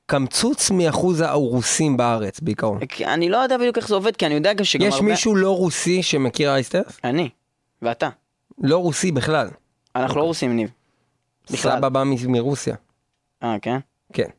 קמצוץ 0.06 0.72
מאחוז 0.72 1.22
האורוסים 1.22 1.98
בארץ 1.98 2.40
בעיקרון. 2.40 2.80
אני 3.06 3.30
לא 3.30 3.38
יודע 3.38 3.58
בדיוק 3.58 3.78
איך 3.78 3.88
זה 3.88 3.96
עובד, 3.96 4.16
כי 4.16 4.26
אני 4.26 4.34
יודע 4.34 4.54
גם 4.54 4.64
שגם 4.64 4.88
יש 4.88 4.94
הרבה... 4.94 5.06
מישהו 5.06 5.36
לא 5.36 5.58
רוסי 5.58 6.04
שמכיר 6.04 6.54
אייסטרס? 6.54 7.00
אני, 7.04 7.30
ואתה. 7.82 8.10
לא 8.58 8.78
רוסי 8.78 9.12
בכלל. 9.12 9.50
אנחנו 9.96 10.20
לא 10.20 10.26
רוסים, 10.26 10.56
ניב. 10.56 10.72
בכלל. 11.46 11.58
סבא 11.58 11.90
בא 11.90 12.04
מרוסיה. 12.28 12.76
אה, 13.44 13.56
כן? 13.62 13.78
כן. 14.14 14.30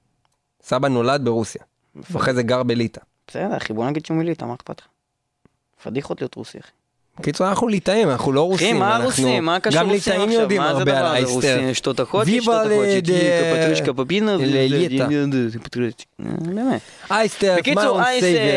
סבא 0.62 0.88
נולד 0.88 1.24
ברוסיה. 1.24 1.62
ואחרי 1.94 2.34
זה 2.34 2.42
גר 2.42 2.62
בליטא. 2.62 3.00
בסדר, 3.26 3.56
אחי, 3.56 3.72
בוא 3.72 3.86
נגיד 3.86 4.06
שהוא 4.06 4.16
מליטא, 4.16 4.44
מה 4.44 4.54
אכפת 4.54 4.80
לך? 4.80 4.86
פדיחות 5.84 6.20
להיות 6.20 6.34
רוסי, 6.34 6.58
אחי. 6.58 6.70
בקיצור, 7.20 7.48
אנחנו 7.48 7.68
ליטאים, 7.68 8.10
אנחנו 8.10 8.32
לא 8.32 8.40
אחי, 8.40 8.48
רוסים. 8.50 8.78
מה 8.78 8.88
אנחנו- 8.96 9.04
רוסים? 9.04 9.44
מה 9.44 9.60
קשור 9.60 9.80
גם 9.80 9.90
רוסים 9.90 10.12
ליטאים 10.12 10.28
עכשיו? 10.28 10.40
יודעים 10.42 10.60
מה 10.60 10.72
זה 10.74 10.78
הרבה 10.78 10.98
על 11.00 11.06
אייסטר. 11.06 11.32
רוסים? 11.34 11.74
שתות 11.74 12.00
הקוטי, 12.00 12.30
ויבה 12.30 12.42
שתות 12.64 12.72
הקוטי, 12.72 13.12
ל- 13.12 13.54
פטרישקה 13.62 13.92
פפינה, 13.92 14.36
לליטא. 14.40 15.06
באמת. 16.18 16.80
אייסטר, 17.10 17.54
בקיצור. 17.58 18.00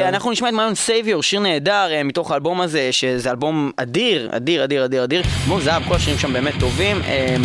אנחנו 0.08 0.32
נשמע 0.32 0.50
את 0.50 0.54
מיון 0.54 0.76
סייביור, 0.76 1.24
שיר 1.24 1.40
נהדר 1.40 1.88
אה, 1.92 2.04
מתוך 2.04 2.32
האלבום 2.32 2.62
הזה, 2.62 2.90
שזה 2.92 3.30
אלבום 3.32 3.72
אדיר, 3.78 4.30
אדיר, 4.32 4.64
אדיר, 4.64 4.86
אדיר, 4.86 5.04
אדיר. 5.04 5.22
אלבום 5.44 5.62
זהב, 5.62 5.84
כל 5.88 5.96
השירים 5.96 6.20
שם 6.20 6.34
באמת 6.34 6.54
טובים. 6.60 7.02
אה, 7.08 7.36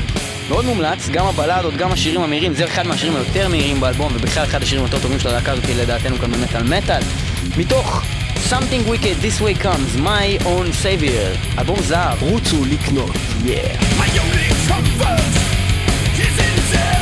מאוד 0.49 0.65
מומלץ, 0.65 1.09
גם 1.13 1.27
הבלדות, 1.27 1.77
גם 1.77 1.93
השירים 1.93 2.21
המהירים, 2.21 2.55
זה 2.55 2.65
אחד 2.65 2.87
מהשירים 2.87 3.17
היותר 3.17 3.49
מהירים 3.49 3.81
באלבום, 3.81 4.13
ובכלל 4.17 4.45
אחד 4.45 4.63
השירים 4.63 4.85
היותר 4.85 4.99
טובים 5.03 5.19
של 5.19 5.29
הלהקה 5.29 5.53
הזאת 5.53 5.65
לדעתנו 5.77 6.17
כאן 6.17 6.31
במטאל 6.33 6.63
מטאל. 6.63 7.03
מתוך 7.59 8.03
Something 8.50 8.88
Wicked, 8.88 9.18
This 9.18 9.42
Way 9.42 9.54
Comes, 9.56 9.98
My 9.98 10.38
Own 10.46 10.72
Savior, 10.84 11.38
אלבום 11.60 11.80
זהב. 11.82 12.24
רוצו 12.24 12.66
לקנות. 12.66 13.12
Yeah. 13.44 13.78
My 14.00 14.10
only 14.24 14.50
comfort 14.70 15.34
is 16.26 16.36
in 16.40 16.56
death, 16.74 17.01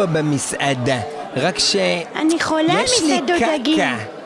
פה 0.00 0.06
במסעדה. 0.06 1.00
רק 1.36 1.58
ש... 1.58 1.76
אני 2.16 2.40
חולה 2.40 2.72
על 2.72 2.84
יש 2.84 3.02
לי 3.02 3.14
מסעדות 3.14 3.42
דגים. 3.60 3.78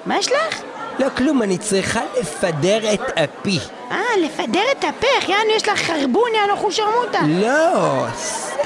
מה 0.07 0.19
יש 0.19 0.29
לך? 0.29 0.61
לא 0.99 1.07
כלום, 1.17 1.43
אני 1.43 1.59
צריכה 1.59 2.01
לפדר 2.21 2.95
את 2.95 3.01
אפי. 3.01 3.59
אה, 3.91 3.99
לפדר 4.25 4.63
את 4.79 4.85
הפך, 4.85 5.29
יענו, 5.29 5.51
יש 5.57 5.69
לך 5.69 5.79
חרבון, 5.79 6.31
יענו 6.35 6.57
חושרמוטה. 6.57 7.21
לא, 7.29 8.07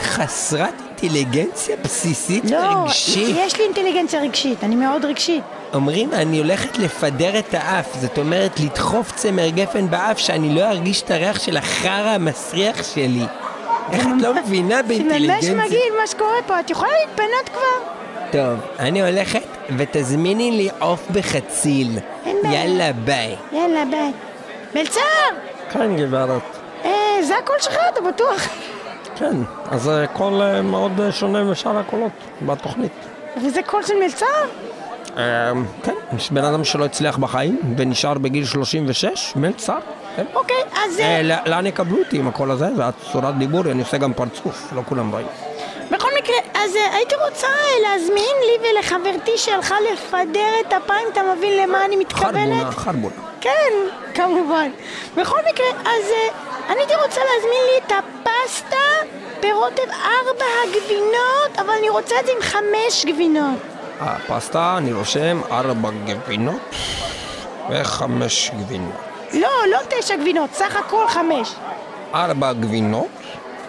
חסרת 0.03 0.75
אינטליגנציה 1.03 1.77
בסיסית 1.77 2.51
לא, 2.51 2.57
רגשית. 2.85 3.37
יש 3.39 3.57
לי 3.57 3.65
אינטליגנציה 3.65 4.21
רגשית, 4.21 4.65
אני 4.65 4.77
מאוד 4.77 5.05
רגשית. 5.05 5.43
אומרים, 5.75 6.13
אני 6.13 6.39
הולכת 6.39 6.79
לפדר 6.79 7.39
את 7.39 7.55
האף, 7.55 7.87
זאת 8.01 8.19
אומרת 8.19 8.61
לדחוף 8.61 9.13
צמר 9.13 9.49
גפן 9.49 9.91
באף 9.91 10.19
שאני 10.19 10.55
לא 10.55 10.65
ארגיש 10.65 11.03
את 11.03 11.11
הריח 11.11 11.41
של 11.41 11.57
החרא 11.57 12.11
המסריח 12.11 12.83
שלי. 12.95 13.25
איך 13.93 14.07
את 14.07 14.22
לא 14.22 14.34
מבינה 14.34 14.68
זה 14.68 14.82
ממש 14.82 14.89
באינטליגנציה? 14.89 15.55
מגעיל 15.55 15.93
מה 16.01 16.07
שקורה 16.07 16.43
פה, 16.47 16.61
את 16.61 16.70
יכולה 16.70 16.91
להתפנות 17.01 17.49
כבר? 17.49 17.89
טוב, 18.32 18.61
אני 18.78 19.03
הולכת 19.03 19.47
ותזמיני 19.76 20.51
לי 20.51 20.68
עוף 20.78 21.11
בחציל. 21.11 21.99
אין 22.26 22.36
בעיה. 22.43 22.64
יאללה, 22.64 22.93
ביי. 22.93 23.36
יאללה, 23.53 23.84
ביי. 23.91 24.12
מלצר! 24.74 25.01
כן, 25.70 25.97
גברת. 25.97 26.43
אה, 26.84 26.91
זה 27.22 27.39
הקול 27.39 27.57
שלך, 27.61 27.76
אתה 27.93 28.01
בטוח? 28.01 28.49
כן, 29.16 29.36
אז 29.70 29.82
זה 29.82 30.07
קול 30.12 30.43
אה, 30.43 30.62
מאוד 30.62 30.93
שונה 31.11 31.45
משאר 31.45 31.78
הקולות 31.78 32.12
בתוכנית. 32.43 32.93
וזה 33.43 33.61
קול 33.66 33.82
של 33.82 33.95
מלצר? 34.03 34.26
אה, 35.16 35.53
כן, 35.82 35.95
יש 36.16 36.30
בן 36.30 36.45
אדם 36.45 36.64
שלא 36.64 36.84
הצליח 36.84 37.16
בחיים 37.18 37.61
ונשאר 37.76 38.18
בגיל 38.18 38.45
36, 38.45 39.32
מלצר. 39.36 39.78
אוקיי, 40.35 40.62
אז... 40.73 41.01
אה, 41.01 41.05
אה, 41.05 41.43
לאן 41.47 41.66
יקבלו 41.66 41.99
אותי 41.99 42.19
עם 42.19 42.29
הקול 42.29 42.51
הזה? 42.51 42.66
והצורת 42.77 43.39
דיבור, 43.39 43.61
אני 43.71 43.81
עושה 43.81 43.97
גם 43.97 44.12
פרצוף, 44.12 44.73
לא 44.73 44.83
כולם 44.89 45.11
רואים. 45.11 45.27
בכל 45.91 46.09
מקרה, 46.19 46.37
אז 46.55 46.77
אה, 46.77 46.97
הייתי 46.97 47.14
רוצה 47.29 47.49
להזמין 47.83 48.37
לי 48.47 48.69
ולחברתי 48.71 49.39
שהלכה 49.39 49.75
לפדר 49.93 50.53
את 50.66 50.73
הפיים, 50.73 51.09
אתה 51.12 51.21
מבין 51.37 51.62
למה 51.62 51.85
אני 51.85 51.97
מתכוונת? 51.97 52.35
חרבונה, 52.35 52.73
חרבונה. 52.73 53.14
כן, 53.41 53.73
כמובן. 54.14 54.71
בכל 55.16 55.39
מקרה, 55.53 55.66
אז 55.85 56.12
אני 56.69 56.79
הייתי 56.79 56.95
רוצה 56.95 57.21
להזמין 57.21 57.62
לי 57.73 57.79
את 57.87 57.93
הפסטה 57.93 58.77
ברוטב 59.43 59.91
ארבע 59.91 60.45
הגבינות, 60.64 61.59
אבל 61.59 61.71
אני 61.79 61.89
רוצה 61.89 62.14
את 62.21 62.27
זה 62.27 62.33
עם 62.33 62.43
חמש 62.43 63.07
גבינות. 63.07 63.59
הפסטה, 64.01 64.75
אני 64.79 64.93
רושם 64.93 65.41
ארבע 65.51 65.91
גבינות 66.07 66.75
וחמש 67.71 68.51
גבינות. 68.59 69.08
לא, 69.33 69.49
לא 69.70 69.79
תשע 69.89 70.16
גבינות, 70.16 70.51
סך 70.53 70.76
הכל 70.76 71.09
חמש. 71.09 71.55
ארבע 72.14 72.53
גבינות 72.53 73.09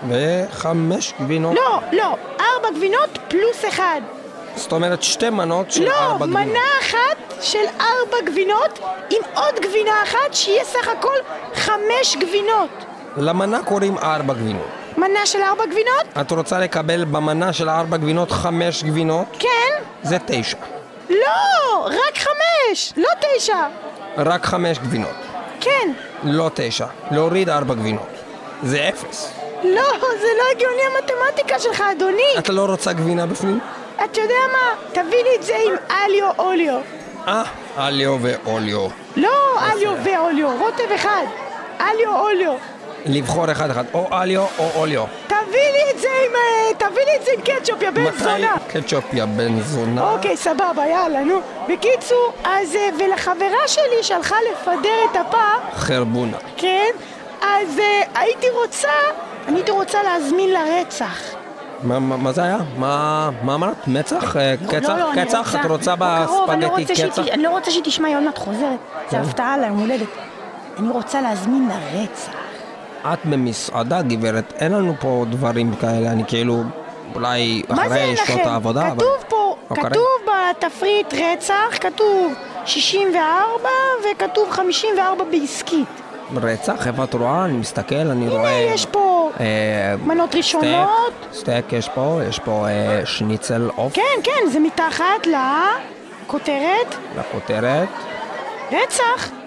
וחמש 0.10 1.14
גבינות. 1.22 1.56
לא, 1.56 1.80
לא, 1.92 2.16
ארבע 2.40 2.70
גבינות 2.78 3.20
פלוס 3.28 3.66
אחד. 3.68 4.02
זאת 4.56 4.72
אומרת 4.72 5.04
שתי 5.04 5.30
מנות 5.30 5.72
של 5.72 5.86
לא, 5.86 5.94
ארבע 6.00 6.26
גבינות. 6.26 6.48
מנה 6.48 6.60
אחת 6.82 7.34
של 7.42 7.66
ארבע 7.80 8.18
גבינות 8.26 8.80
עם 9.10 9.22
עוד 9.36 9.56
גבינה 9.62 10.04
אחת, 10.04 10.34
שיהיה 10.34 10.64
סך 10.66 10.88
הכל 10.88 11.16
חמש 11.54 12.16
גבינות. 12.20 12.70
למנה 13.18 13.64
קוראים 13.64 13.98
ארבע 13.98 14.34
גבינות. 14.34 14.68
מנה 14.98 15.26
של 15.26 15.42
ארבע 15.42 15.66
גבינות? 15.66 16.06
את 16.22 16.32
רוצה 16.32 16.60
לקבל 16.60 17.06
במנה 17.06 17.54
של 17.54 17.70
ארבע 17.70 17.98
גבינות 17.98 18.32
חמש 18.32 18.84
גבינות? 18.84 19.28
כן. 19.40 19.84
זה 20.04 20.18
תשע. 20.26 20.58
לא, 21.10 21.86
רק 21.86 22.18
חמש, 22.18 22.94
לא 22.98 23.10
תשע. 23.20 23.68
רק 24.18 24.46
חמש 24.46 24.80
גבינות. 24.80 25.29
כן. 25.62 25.92
לא 26.24 26.52
תשע. 26.54 26.86
להוריד 27.12 27.50
ארבע 27.50 27.74
גבינות. 27.74 28.08
זה 28.64 28.90
אפס. 28.90 29.34
לא, 29.64 29.84
זה 30.00 30.28
לא 30.38 30.44
הגיוני 30.56 30.82
המתמטיקה 30.96 31.60
שלך, 31.60 31.84
אדוני. 31.92 32.22
אתה 32.38 32.52
לא 32.52 32.66
רוצה 32.66 32.94
גבינה 32.94 33.26
בפנים? 33.26 33.60
אתה 33.96 34.22
יודע 34.22 34.34
מה? 34.52 34.76
תביא 34.92 35.24
לי 35.24 35.36
את 35.36 35.44
זה 35.44 35.56
עם 35.68 35.76
אליו 35.92 36.30
אוליו. 36.40 36.80
אה, 37.28 37.44
אליו 37.78 38.18
ואוליו. 38.22 38.88
לא 39.16 39.30
אליו 39.72 39.92
ואוליו, 40.04 40.50
רוטב 40.60 40.92
אחד. 40.96 41.26
אליו 41.82 42.16
אוליו. 42.20 42.54
לבחור 43.06 43.52
אחד 43.52 43.70
אחד, 43.70 43.84
או 43.94 44.08
אליו 44.22 44.46
או 44.60 44.70
אוליו. 44.76 45.06
תביא 45.28 45.38
לי 45.72 45.92
את 45.96 46.00
זה 46.00 46.08
עם... 46.08 46.36
אה, 46.36 46.90
תביא 46.90 47.04
לי 47.06 47.16
את 47.20 47.26
זה 47.26 47.32
עם 47.38 47.42
קטשופ, 47.42 47.82
יא 47.82 47.90
בן 47.90 48.04
מתי 48.04 48.18
זונה. 48.18 48.56
קטשופ 48.68 49.14
יא 49.14 49.26
בן 49.26 49.60
זונה? 49.62 50.12
אוקיי, 50.12 50.38
סבבה, 50.38 50.88
יאללה, 50.92 51.24
נו. 51.24 51.40
בקיצור, 51.70 52.32
אז... 52.44 52.76
אה, 52.76 52.90
ולחברה 53.00 53.68
שלי 53.68 54.04
שהלכה 54.04 54.36
לפדר 54.52 54.90
את 55.12 55.16
הפח, 55.16 55.60
חרבונה. 55.80 56.38
כן? 56.58 56.90
אז 57.42 57.80
אה, 57.80 58.02
הייתי 58.22 58.48
רוצה... 58.64 58.88
אני 59.48 59.58
הייתי 59.58 59.72
רוצה 59.72 60.04
להזמין 60.04 60.50
לרצח. 60.54 61.20
מה- 61.84 62.00
מה 62.00 62.18
מה 62.18 62.32
זה 62.32 62.44
היה? 62.44 62.58
מה 62.78 63.30
מה 63.44 63.56
אמרת? 63.56 63.88
מצח? 63.88 64.38
אה, 64.38 64.56
קצח? 64.70 64.90
לא, 64.90 64.98
לא, 64.98 65.12
אני 65.12 65.26
קצח? 65.26 65.56
את 65.56 65.66
רוצה 65.66 65.94
אני 65.94 66.62
לא 66.62 66.68
בספגטי 66.70 66.94
רוצה 66.94 67.08
קצח? 67.10 67.24
אני 67.34 67.44
לא 67.44 67.50
רוצה 67.50 67.72
שהיא 67.72 67.84
תשמע, 67.84 68.08
היא 68.08 68.16
עוד 68.18 68.24
מעט 68.24 68.38
חוזרת. 68.38 68.80
זה 69.10 69.18
כן. 69.18 69.22
הפתעה 69.24 69.58
ליום 69.58 69.80
הולדת. 69.80 70.08
אני 70.80 70.90
רוצה 70.90 71.22
להזמין 71.22 71.70
לרצח. 71.70 72.32
את 73.06 73.20
במסעדה, 73.26 74.02
גברת, 74.02 74.54
אין 74.60 74.72
לנו 74.72 74.96
פה 75.00 75.26
דברים 75.30 75.76
כאלה, 75.76 76.12
אני 76.12 76.24
כאילו, 76.28 76.64
אולי 77.16 77.64
מה 77.70 77.76
זה 77.76 77.96
אחרי 77.96 78.16
שעות 78.16 78.40
לכם? 78.40 78.50
העבודה, 78.50 78.88
אבל... 78.88 78.96
כתוב 78.96 79.24
פה, 79.28 79.56
קרה. 79.76 79.90
כתוב 79.90 80.06
בתפריט 80.28 81.14
רצח, 81.14 81.78
כתוב 81.82 82.34
64 82.66 83.70
וכתוב 84.12 84.50
54 84.52 85.24
בעסקית. 85.32 85.88
רצח, 86.36 86.88
איפה 86.88 87.04
את 87.04 87.14
רואה? 87.14 87.46
אני 87.46 87.58
מסתכל, 87.58 87.96
אני 87.96 88.26
הנה, 88.26 88.32
רואה... 88.32 88.72
יש 88.74 88.86
פה 88.86 89.32
אה, 89.40 89.46
מנות 90.06 90.36
ראשונות. 90.36 91.14
סטייק, 91.32 91.34
סטייק 91.34 91.74
יש 91.74 91.90
פה, 91.90 92.20
יש 92.30 92.40
פה 92.40 92.68
אה, 92.68 93.06
שניצל 93.06 93.70
עוף 93.76 93.94
כן, 93.94 94.02
כן, 94.24 94.50
זה 94.52 94.60
מתחת 94.60 95.28
לכותרת 96.26 96.96
לכותרת. 97.18 97.88
רצח. 98.72 99.39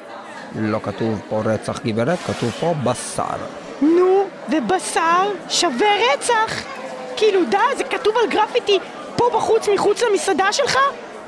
לא 0.55 0.79
כתוב 0.83 1.21
פה 1.29 1.43
רצח 1.45 1.81
גברת, 1.85 2.19
כתוב 2.27 2.51
פה 2.61 2.75
בשר. 2.85 3.37
נו, 3.83 4.25
ובשר 4.49 5.31
שווה 5.49 5.89
רצח. 6.13 6.63
כאילו, 7.17 7.41
די, 7.51 7.57
זה 7.77 7.85
כתוב 7.85 8.15
על 8.23 8.31
גרפיטי 8.31 8.79
פה 9.17 9.31
בחוץ, 9.35 9.69
מחוץ 9.69 10.03
למסעדה 10.03 10.53
שלך? 10.53 10.79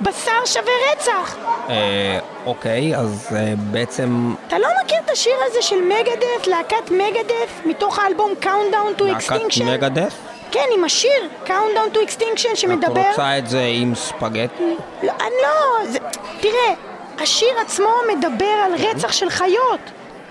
בשר 0.01 0.45
שווה 0.45 0.73
רצח. 0.93 1.37
אה, 1.69 2.19
אוקיי, 2.47 2.97
אז 2.97 3.29
אה, 3.37 3.53
בעצם 3.57 4.35
אתה 4.47 4.59
לא 4.59 4.69
מכיר 4.85 4.99
את 5.05 5.11
השיר 5.11 5.37
הזה 5.47 5.63
של 5.63 5.81
מגדף, 5.81 6.47
להקת 6.47 6.91
מגדף, 6.91 7.61
מתוך 7.67 7.99
האלבום 7.99 8.33
Countdown 8.43 9.01
to 9.01 9.05
להקת 9.05 9.31
Extinction? 9.31 9.65
מגדף? 9.65 10.15
כן, 10.51 10.65
עם 10.77 10.85
השיר 10.85 11.29
Countdown 11.47 11.97
to 11.97 11.99
Extinction 11.99 12.53
את 12.53 12.57
שמדבר... 12.57 13.01
רוצה 13.11 13.39
את 13.39 13.47
זה 13.49 13.63
עם 13.69 13.95
ספגטי? 13.95 14.75
לא, 15.03 15.13
אני 15.21 15.35
לא, 15.43 15.87
זה... 15.91 15.99
תראה, 16.41 16.75
השיר 17.23 17.49
עצמו 17.61 17.89
מדבר 18.17 18.55
על 18.65 18.73
רצח 18.79 19.13
של 19.13 19.31
חיות. 19.31 19.81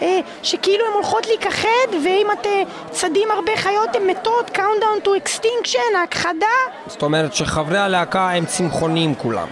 אה, 0.02 0.20
שכאילו 0.44 0.86
הן 0.86 0.94
הולכות 0.94 1.26
להיכחד, 1.28 1.68
ואם 2.06 2.28
את 2.34 2.46
אה, 2.46 2.62
צדים 2.92 3.32
הרבה 3.32 3.52
חיות 3.58 3.96
הן 3.96 4.08
מתות, 4.08 4.52
Countdown 4.58 5.06
to 5.06 5.10
Extinction, 5.24 5.98
ההכחדה. 5.98 6.46
זאת 6.88 7.02
אומרת 7.02 7.34
שחברי 7.34 7.78
הלהקה 7.78 8.30
הם 8.30 8.46
צמחונים 8.46 9.16
כולם. 9.16 9.48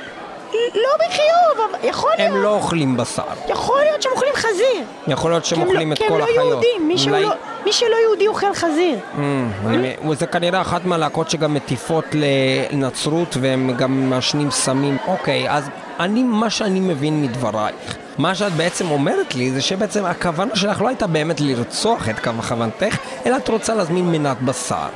לא 0.74 0.90
בחיוב, 1.08 1.70
אבל 1.72 1.88
יכול 1.90 2.12
להיות. 2.18 2.32
הם 2.36 2.44
לא 2.44 2.50
אוכלים 2.56 2.98
בשר. 2.98 3.24
יכול 3.50 3.80
להיות 3.82 4.02
שהם 4.02 4.12
אוכלים 4.12 4.34
חזיר. 4.36 4.84
יכול 5.08 5.32
להיות 5.32 5.46
שהם 5.46 5.62
אוכלים 5.62 5.90
לא- 5.90 5.94
את 5.94 5.98
כי 5.98 6.04
הם 6.04 6.10
כל 6.10 6.18
לא 6.18 6.24
החיות. 6.24 6.46
יהודים, 6.48 6.88
מי 6.88 6.96
לא- 7.22 7.34
מי 7.66 7.74
שלא 7.74 7.96
יהודי 8.04 8.28
אוכל 8.28 8.54
חזיר. 8.54 9.00
אמ, 9.18 9.50
אני- 9.68 9.96
זה 10.16 10.28
כנראה 10.28 10.62
אחת 10.62 10.86
מהלהקות 10.86 11.30
שגם 11.30 11.54
מטיפות 11.54 12.06
לנצרות 12.14 13.38
והם 13.42 13.74
גם 13.78 14.10
מעשנים 14.10 14.52
סמים. 14.52 14.98
אוקיי, 15.08 15.50
אז 15.50 15.70
אני, 16.00 16.24
מה 16.24 16.50
שאני 16.50 16.80
מבין 16.80 17.22
מדברייך, 17.22 17.98
מה 18.18 18.36
שאת 18.36 18.54
בעצם 18.54 18.92
אומרת 18.92 19.36
לי 19.36 19.52
זה 19.52 19.62
שבעצם 19.62 20.06
הכוונה 20.06 20.56
שלך 20.56 20.82
לא 20.82 20.88
הייתה 20.88 21.08
באמת 21.08 21.42
לרצוח 21.42 22.10
את 22.10 22.20
קו 22.20 22.30
הכוונתך, 22.40 22.98
אלא 23.26 23.38
את 23.38 23.48
רוצה 23.48 23.76
להזמין 23.76 24.12
מנת 24.12 24.42
בשר. 24.42 24.88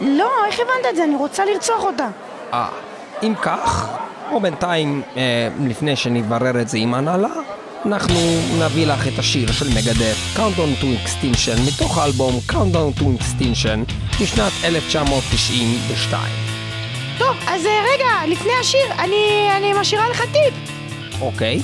לא, 0.00 0.30
איך 0.46 0.60
הבנת 0.60 0.90
את 0.90 0.96
זה? 0.96 1.04
אני 1.04 1.16
רוצה 1.16 1.44
לרצוח 1.44 1.84
אותה. 1.84 2.08
אה, 2.52 2.68
אם 3.22 3.34
כך, 3.42 3.88
או 4.32 4.40
בינתיים, 4.40 5.02
אה, 5.16 5.48
לפני 5.66 5.96
שנברר 5.96 6.60
את 6.60 6.68
זה 6.68 6.78
עם 6.78 6.94
הנהלה, 6.94 7.28
אנחנו 7.86 8.20
נביא 8.60 8.86
לך 8.86 9.08
את 9.08 9.18
השיר 9.18 9.52
של 9.52 9.68
מגדף, 9.68 10.36
Countdown 10.36 10.82
to 10.82 10.84
Extinction, 10.84 11.60
מתוך 11.68 11.98
האלבום 11.98 12.40
Countdown 12.50 13.00
to 13.00 13.02
Extinction, 13.02 13.92
משנת 14.22 14.52
1992. 14.64 16.51
טוב, 17.18 17.36
אז 17.46 17.66
אה, 17.66 17.84
רגע, 17.94 18.32
לפני 18.32 18.52
השיר, 18.60 18.92
אני, 18.98 19.48
אני 19.56 19.72
משאירה 19.80 20.08
לך 20.08 20.20
טיפ. 20.20 20.54
אוקיי? 21.20 21.60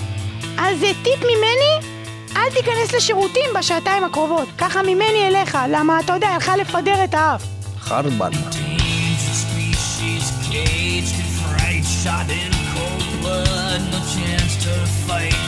אז 0.59 0.82
אה, 0.82 0.90
טיפ 1.03 1.20
ממני, 1.20 1.88
אל 2.36 2.51
תיכנס 2.51 2.94
לשירותים 2.94 3.51
בשעתיים 3.59 4.05
הקרובות. 4.05 4.49
ככה 4.59 4.82
ממני 4.82 5.28
אליך, 5.28 5.59
למה 5.68 6.01
אתה 6.01 6.12
יודע, 6.12 6.28
הלכה 6.28 6.57
לפדר 6.57 7.05
את 7.05 7.14
האף. 7.14 7.42
חרבן. 7.80 8.30
Shot 12.05 12.30
in 12.30 12.53
cold 12.72 13.07
blood, 13.22 13.80
no 13.92 14.01
chance 14.14 14.55
to 14.64 14.74
fight. 15.07 15.47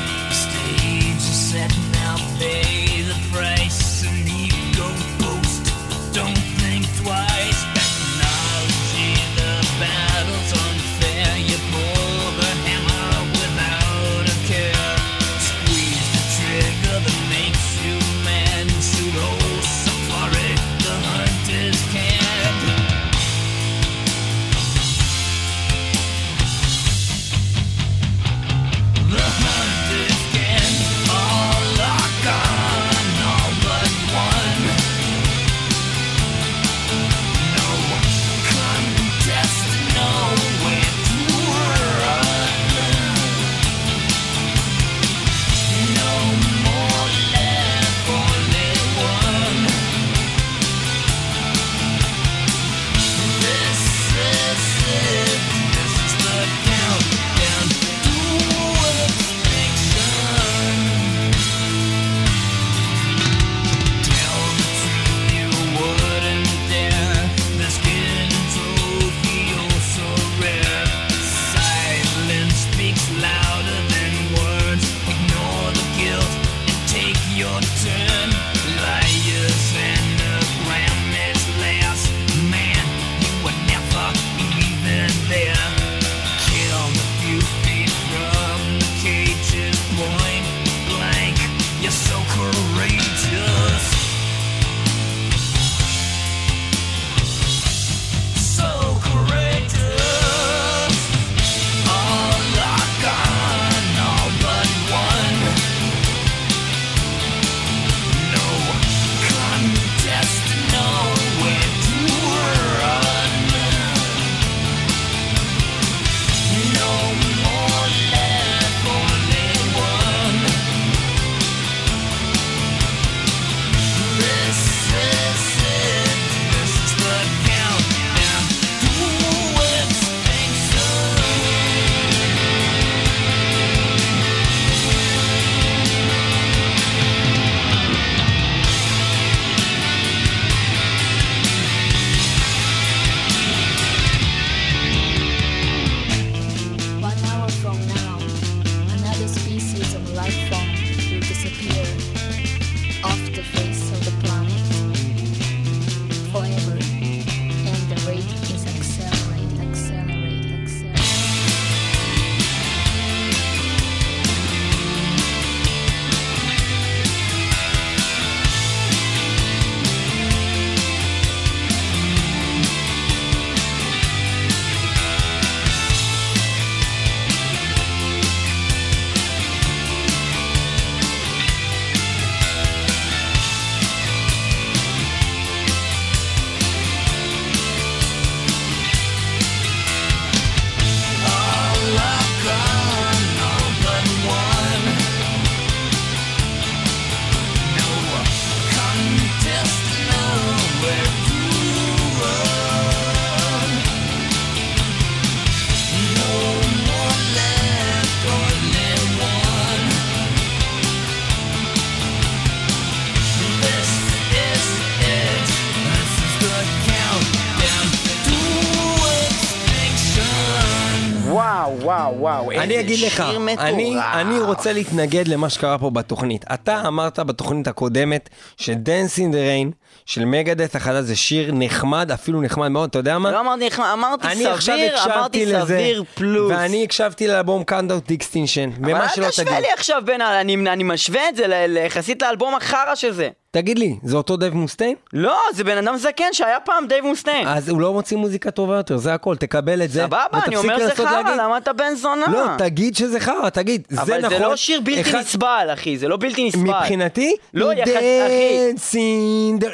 אני 222.81 222.95
אגיד 222.95 223.07
לך, 223.07 223.21
מטורף. 223.53 223.69
אני, 223.69 223.97
אני 224.15 224.39
רוצה 224.41 224.73
להתנגד 224.73 225.29
למה 225.29 225.49
שקרה 225.49 225.79
פה 225.79 225.91
בתוכנית. 225.91 226.45
אתה 226.55 226.83
אמרת 226.87 227.19
בתוכנית 227.19 227.69
הקודמת 227.69 228.29
ש-Dance 228.57 229.19
in 229.19 229.33
the 229.33 229.73
Rain 229.73 229.75
של 230.07 230.25
Megadeth 230.25 230.77
החדש 230.77 231.05
זה 231.05 231.17
שיר 231.17 231.51
נחמד, 231.53 232.11
אפילו 232.11 232.43
נחמד 232.43 232.69
מאוד, 232.69 232.89
אתה 232.89 232.99
יודע 232.99 233.19
מה? 233.19 233.31
לא 233.31 233.41
אמרתי, 233.41 233.69
אמרתי 233.93 234.27
אני 234.27 234.47
עכשיו 234.47 234.77
סביר, 234.77 235.05
אמרתי 235.05 235.47
לזה, 235.47 235.65
סביר 235.65 236.05
פלוס. 236.15 236.53
ואני 236.53 236.85
הקשבתי 236.85 237.29
לאלבום 237.29 237.65
Countdown 237.65 238.02
to 238.02 238.11
Extinction, 238.11 238.71
אבל 238.81 238.91
ומה 238.91 239.03
אל 239.03 239.09
שלא 239.09 239.29
תשווה 239.29 239.47
תגיד. 239.47 239.61
לי 239.61 239.73
עכשיו 239.73 240.03
בין. 240.05 240.21
אני, 240.21 240.55
אני 240.55 240.85
משווה 240.85 241.29
את 241.29 241.37
זה 241.37 241.67
יחסית 241.87 242.23
לאלבום 242.23 242.55
החרא 242.55 242.95
של 242.95 243.13
זה. 243.13 243.29
תגיד 243.53 243.79
לי, 243.79 243.97
זה 244.03 244.17
אותו 244.17 244.37
דייב 244.37 244.55
מוסטיין? 244.55 244.95
לא, 245.13 245.39
זה 245.55 245.65
בן 245.65 245.79
אדם 245.79 245.97
זקן 245.97 246.33
שהיה 246.33 246.61
פעם 246.61 246.87
דייב 246.87 247.05
מוסטיין. 247.05 247.49
אז 247.49 247.69
הוא 247.69 247.81
לא 247.81 247.93
מוציא 247.93 248.17
מוזיקה 248.17 248.51
טובה 248.51 248.77
יותר, 248.77 248.97
זה 248.97 249.15
הכל, 249.15 249.37
תקבל 249.37 249.83
את 249.83 249.91
זה. 249.91 250.01
סבבה, 250.01 250.27
אני 250.47 250.57
אומר 250.57 250.87
זה 250.87 250.95
חרא, 250.95 251.37
למה 251.39 251.59
אתה 251.59 251.73
בן 251.73 251.95
זונה? 251.95 252.27
לא, 252.33 252.45
תגיד 252.59 252.97
שזה 252.97 253.21
חרא, 253.21 253.40
תגיד, 253.49 253.83
זה 253.91 253.97
נכון. 254.03 254.15
אבל 254.15 254.29
זה 254.29 254.39
לא 254.39 254.57
שיר 254.57 254.81
בלתי 254.81 255.01
אחד- 255.01 255.19
נסבל, 255.19 255.69
אחי, 255.73 255.99
זה 255.99 256.09
לא 256.09 256.17
בלתי 256.17 256.49
נסבל. 256.49 256.61
מבחינתי, 256.63 257.35
לא, 257.55 257.73
יחס- 257.73 257.91
אחי. 258.27 258.59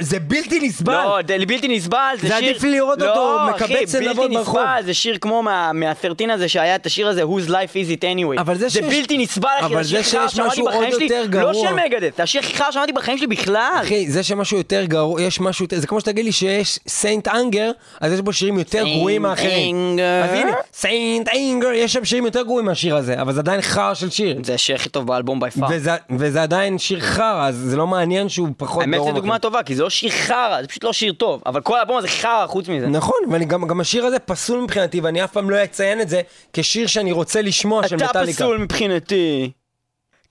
זה 0.00 0.18
בלתי 0.18 0.60
נסבל. 0.68 0.92
לא, 0.94 1.18
זה 1.38 1.46
בלתי 1.46 1.68
נסבל, 1.68 1.98
זה 2.20 2.28
זה 2.28 2.34
שיר... 2.38 2.48
עדיף 2.50 2.62
לי 2.62 2.70
לראות 2.70 3.02
אותו 3.02 3.14
לא, 3.14 3.46
מקבץ 3.50 3.62
אחי, 3.72 3.86
זנבות 3.86 4.16
בלתי 4.16 4.34
ברחוב. 4.36 4.58
נסבל, 4.60 4.82
זה 4.86 4.94
שיר 4.94 5.18
כמו 5.20 5.42
מה- 5.42 5.72
מהסרטין 5.72 6.30
הזה 6.30 6.48
שהיה 6.48 6.74
את 6.76 6.86
השיר 6.86 7.08
הזה, 7.08 7.22
Whose 7.22 7.48
Life 7.48 7.52
Is 7.74 8.00
It 8.00 8.02
Anyway. 8.02 8.40
אבל 8.40 8.54
זה 8.54 8.68
זה 8.68 8.70
שיש- 8.70 8.94
בלתי 8.94 9.18
נסבל, 9.18 9.48
אחי, 9.60 9.74
אבל 9.74 9.82
זה 9.82 9.88
זה 9.88 10.02
שיש 10.02 10.12
שמעתי 10.32 10.48
משהו 10.50 10.64
בחיים 10.66 10.82
עוד 10.82 10.92
שלי. 10.94 11.04
יותר 11.04 11.20
לא 11.20 11.26
גרוע. 11.26 11.54
של 11.68 11.74
מגדט, 11.74 12.16
זה 12.16 12.22
השיר 12.22 12.40
הכי 12.40 12.54
חרא 12.56 12.70
שמעתי 12.70 12.92
בחיים 12.92 13.18
שלי 13.18 13.26
בכלל. 13.26 13.72
אחי, 13.82 14.10
זה 14.10 14.22
שמשהו 14.22 14.56
יותר 14.58 14.84
גרוע, 14.84 15.22
יש 15.22 15.40
משהו 15.40 15.64
יותר, 15.64 15.80
זה 15.80 15.86
כמו 15.86 16.00
שתגיד 16.00 16.24
לי 16.24 16.32
שיש 16.32 16.78
סיינט 16.88 17.28
אנגר, 17.28 17.70
אז 18.00 18.12
יש 18.12 18.20
בו 18.20 18.32
שירים 18.32 18.58
יותר 18.58 18.82
Saint 18.84 18.88
גרועים 18.98 19.22
מאחרים. 19.22 19.96
Anger. 19.98 20.24
אז 20.30 20.38
הנה, 20.38 20.52
סיינט 20.74 21.28
אנגר, 21.28 21.68
יש 21.72 21.92
שם 21.92 22.04
שירים 22.04 22.24
יותר 22.24 22.42
גרועים 22.42 22.66
מהשיר 22.66 22.96
הזה, 22.96 23.20
אבל 23.20 23.32
זה 23.32 23.40
עדיין 23.40 23.55
חרא 23.62 23.94
של 23.94 24.10
שיר. 24.10 24.40
זה 24.44 24.54
השיר 24.54 24.76
הכי 24.76 24.88
טוב 24.88 25.06
באלבום 25.06 25.40
בי 25.40 25.50
פאר. 25.50 25.68
וזה, 25.70 25.90
וזה 26.10 26.42
עדיין 26.42 26.78
שיר 26.78 27.00
חרא, 27.00 27.48
אז 27.48 27.56
זה 27.56 27.76
לא 27.76 27.86
מעניין 27.86 28.28
שהוא 28.28 28.48
פחות 28.56 28.80
האמת. 28.80 29.00
זו 29.00 29.12
דוגמה. 29.12 29.38
טובה, 29.38 29.62
כי 29.62 29.74
זה 29.74 29.82
לא 29.82 29.90
שיר 29.90 30.10
חרא, 30.10 30.62
זה 30.62 30.68
פשוט 30.68 30.84
לא 30.84 30.92
שיר 30.92 31.12
טוב. 31.12 31.42
אבל 31.46 31.60
כל 31.60 31.78
האלבום 31.78 31.96
הזה 31.96 32.08
חרא 32.08 32.46
חוץ 32.46 32.68
מזה. 32.68 32.86
נכון, 32.86 33.16
וגם 33.30 33.66
גם 33.66 33.80
השיר 33.80 34.04
הזה 34.04 34.18
פסול 34.18 34.60
מבחינתי, 34.60 35.00
ואני 35.00 35.24
אף 35.24 35.32
פעם 35.32 35.50
לא 35.50 35.64
אציין 35.64 36.00
את 36.00 36.08
זה 36.08 36.20
כשיר 36.52 36.86
שאני 36.86 37.12
רוצה 37.12 37.42
לשמוע 37.42 37.88
של 37.88 37.96
אתה 37.96 38.04
מטאליקה. 38.04 38.32
פסול 38.32 38.58
מבחינתי. 38.58 39.50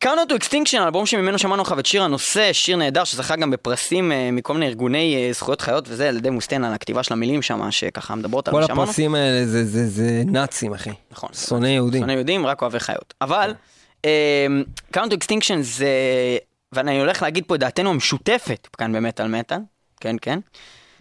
Count 0.04 0.30
to 0.30 0.34
Extinction, 0.34 0.80
האלבום 0.80 1.06
שממנו 1.06 1.38
שמענו 1.38 1.62
לך 1.62 1.76
את 1.80 1.86
שיר 1.86 2.04
הנושא, 2.04 2.54
שיר 2.54 2.78
נהדר 2.78 3.04
שזכה 3.04 3.36
גם 3.36 3.52
בפרסים 3.52 4.12
אה, 4.12 4.30
מכל 4.32 4.54
מיני 4.54 4.68
ארגוני 4.68 5.16
אה, 5.16 5.34
זכויות 5.34 5.62
חיות 5.62 5.86
וזה, 5.88 6.10
על 6.10 6.18
ידי 6.18 6.30
מוסטיין 6.30 6.64
על 6.64 6.74
הכתיבה 6.74 7.04
של 7.04 7.14
המילים 7.14 7.42
שם, 7.42 7.72
שככה 7.72 8.16
מדברות 8.16 8.48
על 8.48 8.54
כל 8.54 8.60
מה 8.60 8.68
שאמרנו. 8.68 8.84
הפרסים 8.84 9.16
האלה 9.16 9.46
זה, 9.46 9.66
זה, 9.66 9.88
זה 9.88 10.24
נאצים, 10.26 10.74
אחי. 10.74 10.90
נכון. 11.12 11.30
שונאי 11.34 11.70
יהודים. 11.70 12.02
שונאי 12.02 12.16
יהודים, 12.16 12.46
רק 12.46 12.62
אוהבי 12.62 12.80
חיות. 12.80 13.14
אבל, 13.22 13.54
אה, 14.06 14.48
Count 14.96 15.10
to 15.10 15.14
Extinction 15.14 15.62
זה, 15.62 15.88
ואני 16.72 17.00
הולך 17.00 17.22
להגיד 17.22 17.44
פה 17.48 17.56
את 17.56 17.60
דעתנו 17.60 17.90
המשותפת 17.90 18.68
כאן 18.78 18.94
במטאל 18.94 19.28
מטאל, 19.28 19.58
כן 20.00 20.16
כן. 20.22 20.40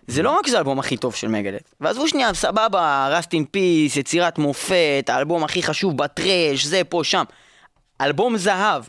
זה 0.06 0.22
לא 0.22 0.38
רק 0.38 0.46
שזה 0.46 0.56
האלבום 0.56 0.78
הכי 0.78 0.96
טוב 0.96 1.14
של 1.14 1.28
מגדט. 1.28 1.74
ועזבו 1.80 2.08
שנייה, 2.08 2.34
סבבה, 2.34 3.08
רסט 3.10 3.32
אין 3.32 3.44
פיס, 3.44 3.96
יצירת 3.96 4.38
מופת, 4.38 5.04
האלבום 5.08 5.44
הכי 5.44 5.62
חשוב 5.62 5.96
בטרש, 5.96 6.64
זה 6.64 6.84
פה, 6.88 7.00
שם. 7.04 7.24
אלבום 8.04 8.36
זהב. 8.36 8.82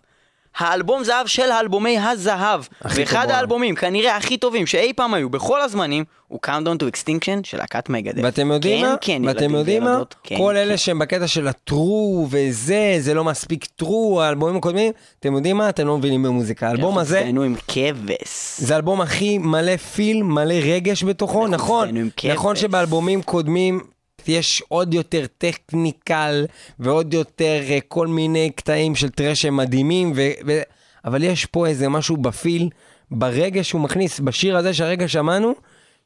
האלבום 0.58 1.04
זהב 1.04 1.28
של 1.28 1.52
האלבומי 1.52 2.00
הזהב. 2.00 2.62
ואחד 2.86 3.30
האלבומים, 3.30 3.76
כנראה 3.76 4.18
הכי 4.18 4.38
טובים 4.38 4.66
שאי 4.66 4.94
פעם 4.94 5.14
היו 5.14 5.30
בכל 5.30 5.62
הזמנים, 5.62 6.04
הוא 6.28 6.40
Countdown 6.46 6.84
to 6.84 6.84
Extinction 6.84 7.40
של 7.44 7.58
להקת 7.58 7.90
מגדט. 7.90 8.24
ואתם 8.24 8.52
יודעים 8.52 8.86
כן, 8.86 8.92
מה? 8.92 8.96
כן, 9.02 9.22
ואתם 9.26 9.40
ילדים 9.40 9.56
יודעים 9.56 9.84
מה? 9.84 10.00
כן, 10.24 10.38
כל 10.38 10.54
כן. 10.56 10.60
אלה 10.62 10.78
שהם 10.78 11.00
בקטע 11.00 11.28
של 11.28 11.48
הטרו 11.48 12.28
וזה, 12.30 12.96
זה 13.00 13.14
לא 13.14 13.24
מספיק 13.24 13.66
טרו, 13.66 14.22
האלבומים 14.22 14.56
הקודמים, 14.58 14.92
אתם 15.20 15.36
יודעים 15.36 15.58
מה? 15.58 15.70
אתם 15.70 15.88
לא 15.88 15.98
מבינים 15.98 16.24
במוזיקה. 16.24 16.68
האלבום 16.68 16.98
הזה, 16.98 17.22
תהנו 17.26 17.44
עם 17.44 17.56
כבש. 17.68 18.58
זה 18.58 18.76
אלבום 18.76 19.02
הכי 19.02 19.38
מלא 19.38 19.78
פיל, 19.78 20.24
מלא 20.24 20.54
רגש 20.54 21.04
בתוכו, 21.04 21.46
אנחנו 21.46 21.86
נכון. 21.86 22.10
נכון 22.30 22.56
שבאלבומים 22.56 23.22
קודמים 23.22 23.95
יש 24.30 24.64
עוד 24.68 24.94
יותר 24.94 25.26
טכניקל 25.38 26.46
ועוד 26.80 27.14
יותר 27.14 27.62
אה, 27.70 27.80
כל 27.88 28.08
מיני 28.08 28.50
קטעים 28.56 28.96
של 28.96 29.10
טרש 29.10 29.42
שהם 29.42 29.58
מדהימים, 29.58 30.14
ו... 30.16 30.22
ו... 30.48 30.62
אבל 31.06 31.24
יש 31.24 31.46
פה 31.46 31.68
איזה 31.68 31.90
משהו 31.90 32.18
בפיל, 32.18 32.70
ברגש 33.12 33.70
שהוא 33.70 33.82
מכניס, 33.82 34.20
בשיר 34.20 34.58
הזה 34.58 34.74
שהרגע 34.74 35.08
שמענו, 35.08 35.54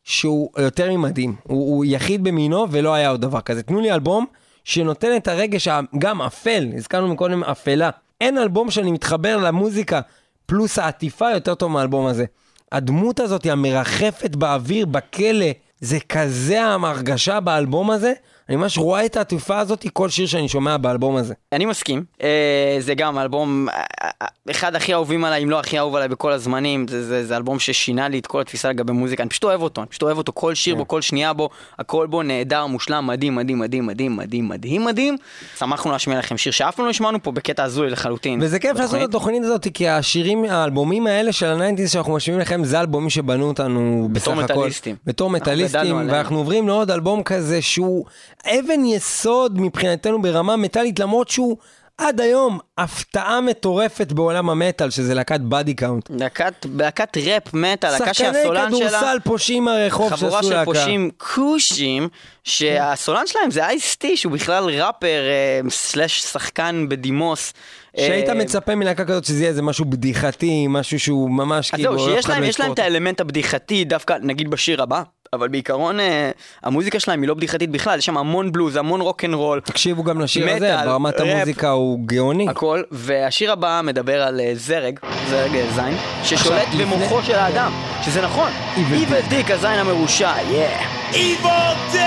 שהוא 0.03 0.49
יותר 0.57 0.91
ממדהים. 0.91 1.35
הוא, 1.43 1.75
הוא 1.75 1.85
יחיד 1.85 2.23
במינו 2.23 2.65
ולא 2.71 2.93
היה 2.93 3.09
עוד 3.09 3.21
דבר 3.21 3.41
כזה. 3.41 3.63
תנו 3.63 3.79
לי 3.79 3.91
אלבום 3.91 4.25
שנותן 4.63 5.15
את 5.15 5.27
הרגש 5.27 5.67
גם 5.97 6.21
אפל, 6.21 6.67
הזכרנו 6.75 7.07
מקודם 7.07 7.43
אפלה. 7.43 7.89
אין 8.21 8.37
אלבום 8.37 8.71
שאני 8.71 8.91
מתחבר 8.91 9.37
למוזיקה 9.37 10.01
פלוס 10.45 10.79
העטיפה 10.79 11.31
יותר 11.31 11.55
טוב 11.55 11.71
מהאלבום 11.71 12.05
הזה. 12.05 12.25
הדמות 12.71 13.19
הזאת 13.19 13.45
המרחפת 13.45 14.35
באוויר, 14.35 14.85
בכלא, 14.85 15.45
זה 15.81 15.97
כזה 16.09 16.63
ההרגשה 16.63 17.39
באלבום 17.39 17.91
הזה. 17.91 18.13
אני 18.49 18.55
ממש 18.55 18.77
רואה 18.77 19.05
את 19.05 19.17
העטיפה 19.17 19.59
הזאת 19.59 19.85
כל 19.93 20.09
שיר 20.09 20.27
שאני 20.27 20.49
שומע 20.49 20.77
באלבום 20.77 21.15
הזה. 21.15 21.33
אני 21.51 21.65
מסכים, 21.65 22.03
אה, 22.23 22.77
זה 22.79 22.93
גם 22.93 23.19
אלבום, 23.19 23.67
אה, 23.69 23.83
אה, 24.21 24.27
אחד 24.51 24.75
הכי 24.75 24.93
אהובים 24.93 25.25
עליי, 25.25 25.43
אם 25.43 25.49
לא 25.49 25.59
הכי 25.59 25.79
אהוב 25.79 25.95
עליי 25.95 26.07
בכל 26.07 26.31
הזמנים, 26.31 26.87
זה, 26.87 27.05
זה, 27.05 27.25
זה 27.25 27.37
אלבום 27.37 27.59
ששינה 27.59 28.09
לי 28.09 28.19
את 28.19 28.27
כל 28.27 28.41
התפיסה 28.41 28.69
לגבי 28.69 28.91
מוזיקה, 28.93 29.23
אני 29.23 29.29
פשוט 29.29 29.43
אוהב 29.43 29.61
אותו, 29.61 29.81
אני 29.81 29.87
פשוט 29.89 30.03
אוהב 30.03 30.17
אותו, 30.17 30.31
כל 30.35 30.55
שיר 30.55 30.75
בו, 30.75 30.87
כל 30.87 31.01
שנייה 31.01 31.33
בו, 31.33 31.49
הכל 31.79 32.07
בו 32.07 32.23
נהדר, 32.23 32.65
מושלם, 32.65 33.07
מדהים, 33.07 33.35
מדהים, 33.35 33.59
מדהים, 33.59 33.85
מדהים, 33.85 34.15
מדהים, 34.17 34.47
מדהים, 34.47 34.85
מדהים. 34.85 35.17
שמחנו 35.57 35.91
להשמיע 35.91 36.19
לכם 36.19 36.37
שיר 36.37 36.51
שאף 36.51 36.75
פעם 36.75 36.85
לא 36.85 36.89
השמענו 36.89 37.23
פה 37.23 37.31
בקטע 37.31 37.63
הזוי 37.63 37.89
לחלוטין. 37.89 38.39
וזה 38.41 38.59
כיף 38.59 38.77
לעשות 38.77 38.95
את. 38.95 39.09
התוכנית 39.09 39.43
הזאת, 39.43 39.67
כי 39.73 39.87
השירים, 39.87 40.45
האלבומים 40.45 41.07
האלה 41.07 41.31
של 41.31 41.45
ה 41.45 41.50
nineties 41.50 41.91
שאנחנו 41.91 42.13
משמיעים 42.13 42.41
לכם, 42.41 42.63
זה 42.63 42.77
האלבומים 42.77 43.09
שבנו 43.09 43.47
אותנו 43.47 44.09
בסך 44.11 44.27
בתור 44.27 44.43
הכל. 44.43 44.53
מטאליסטים. 44.53 44.95
בתור 45.05 45.27
אנחנו 45.29 45.43
גדלנו 45.43 45.65
מטאליסטים. 45.65 46.09
ואנחנו 46.09 46.37
עוברים 46.37 46.67
לעוד 46.67 46.91
אלבום 46.91 47.23
כזה 47.23 47.61
שהוא 47.61 48.05
אבן 48.45 48.85
יסוד 48.85 49.61
מבחינתנו 49.61 50.21
ברמה 50.21 50.55
מטאלית, 50.55 50.99
למרות 50.99 51.29
שהוא 51.29 51.57
עד 51.99 52.21
היום 52.21 52.59
הפתעה 52.77 53.41
מטורפת 53.41 54.11
בעולם 54.11 54.49
המטאל, 54.49 54.89
שזה 54.89 55.13
להקת 55.13 55.39
Body 55.39 55.73
Count. 55.73 56.09
להקת, 56.09 56.65
להקת 56.75 57.17
ראפ 57.17 57.53
מטאל, 57.53 57.91
להקה 57.91 58.13
שחקני 58.13 58.33
שהסולן 58.33 58.75
שלה... 58.75 58.89
כדורסל 58.89 59.17
פושעים 59.23 59.63
מהרחוב 59.63 60.13
חבורה 60.13 60.31
שעשו 60.31 60.47
של 60.47 60.53
להקה. 60.53 60.65
פושעים 60.65 61.09
כושים, 61.17 62.09
שהסולן 62.43 63.27
שלהם 63.27 63.51
זה 63.51 63.65
אייס-טי, 63.65 64.17
שהוא 64.17 64.33
בכלל 64.33 64.63
ראפר 64.63 65.07
אה, 65.07 65.69
סלאש 65.69 66.21
שחקן 66.21 66.85
בדימוס. 66.89 67.53
שהיית 67.97 68.29
אה, 68.29 68.33
מצפה 68.33 68.75
מלהקה 68.75 69.05
כזאת 69.05 69.25
שזה 69.25 69.39
יהיה 69.39 69.49
איזה 69.49 69.61
משהו 69.61 69.85
בדיחתי, 69.85 70.65
משהו 70.69 70.99
שהוא 70.99 71.29
ממש 71.29 71.73
אז 71.73 71.75
כאילו... 71.75 71.97
זהו, 71.97 72.09
אף 72.09 72.15
שיש 72.15 72.29
להם, 72.29 72.43
לא 72.43 72.49
להם 72.59 72.73
את 72.73 72.79
האלמנט 72.79 73.21
הבדיחתי, 73.21 73.85
דווקא 73.85 74.17
נגיד 74.21 74.49
בשיר 74.49 74.83
הבא, 74.83 75.03
אבל 75.33 75.47
בעיקרון 75.47 75.99
אה, 75.99 76.31
המוזיקה 76.63 76.99
שלהם 76.99 77.21
היא 77.21 77.27
לא 77.27 77.33
בדיחתית 77.33 77.69
בכלל, 77.71 77.99
יש 77.99 78.05
שם 78.05 78.17
המון 78.17 78.51
בלוז, 78.51 78.75
המון 78.75 79.01
רוקנרול, 79.01 79.59
תקשיבו 79.59 80.03
גם 80.03 80.21
לשיר 80.21 80.47
הזה, 80.49 80.55
מטאל, 80.55 80.85
ברמת 80.85 81.13
ראפ. 81.19 81.27
המוזיקה 81.35 81.69
הוא 81.69 81.99
גאוני. 82.05 82.49
הכל, 82.49 82.81
והשיר 82.91 83.51
הבא 83.51 83.81
מדבר 83.83 84.21
על 84.21 84.39
אה, 84.39 84.51
זרג, 84.55 84.99
זרג 85.29 85.55
אה, 85.55 85.65
זין, 85.75 85.97
ששולט 86.23 86.67
לפני- 86.67 86.85
במוחו 86.85 87.21
של 87.23 87.35
האדם, 87.35 87.71
שזה 88.05 88.21
נכון, 88.21 88.51
Evil 88.75 88.79
Evil 89.11 89.31
Dick, 89.31 89.53
הזין 89.53 89.79
המרושע, 89.79 90.33
yeah. 90.35 91.13
Evil 91.13 91.93
Dead! 91.93 91.99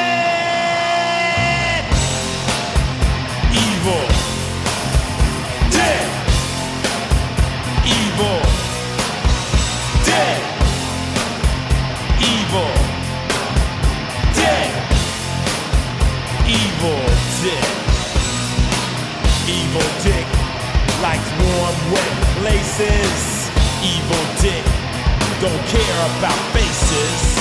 Evil 3.52 4.08
Dead! 5.72 6.08
Evil 7.84 8.51
Evil 16.82 16.98
Dick! 17.46 17.68
Evil 19.46 19.88
Dick 20.02 20.26
likes 20.98 21.30
warm, 21.38 21.76
wet 21.94 22.10
places. 22.42 23.46
Evil 23.86 24.24
Dick 24.42 24.66
don't 25.38 25.62
care 25.70 25.98
about 26.10 26.34
faces. 26.50 27.38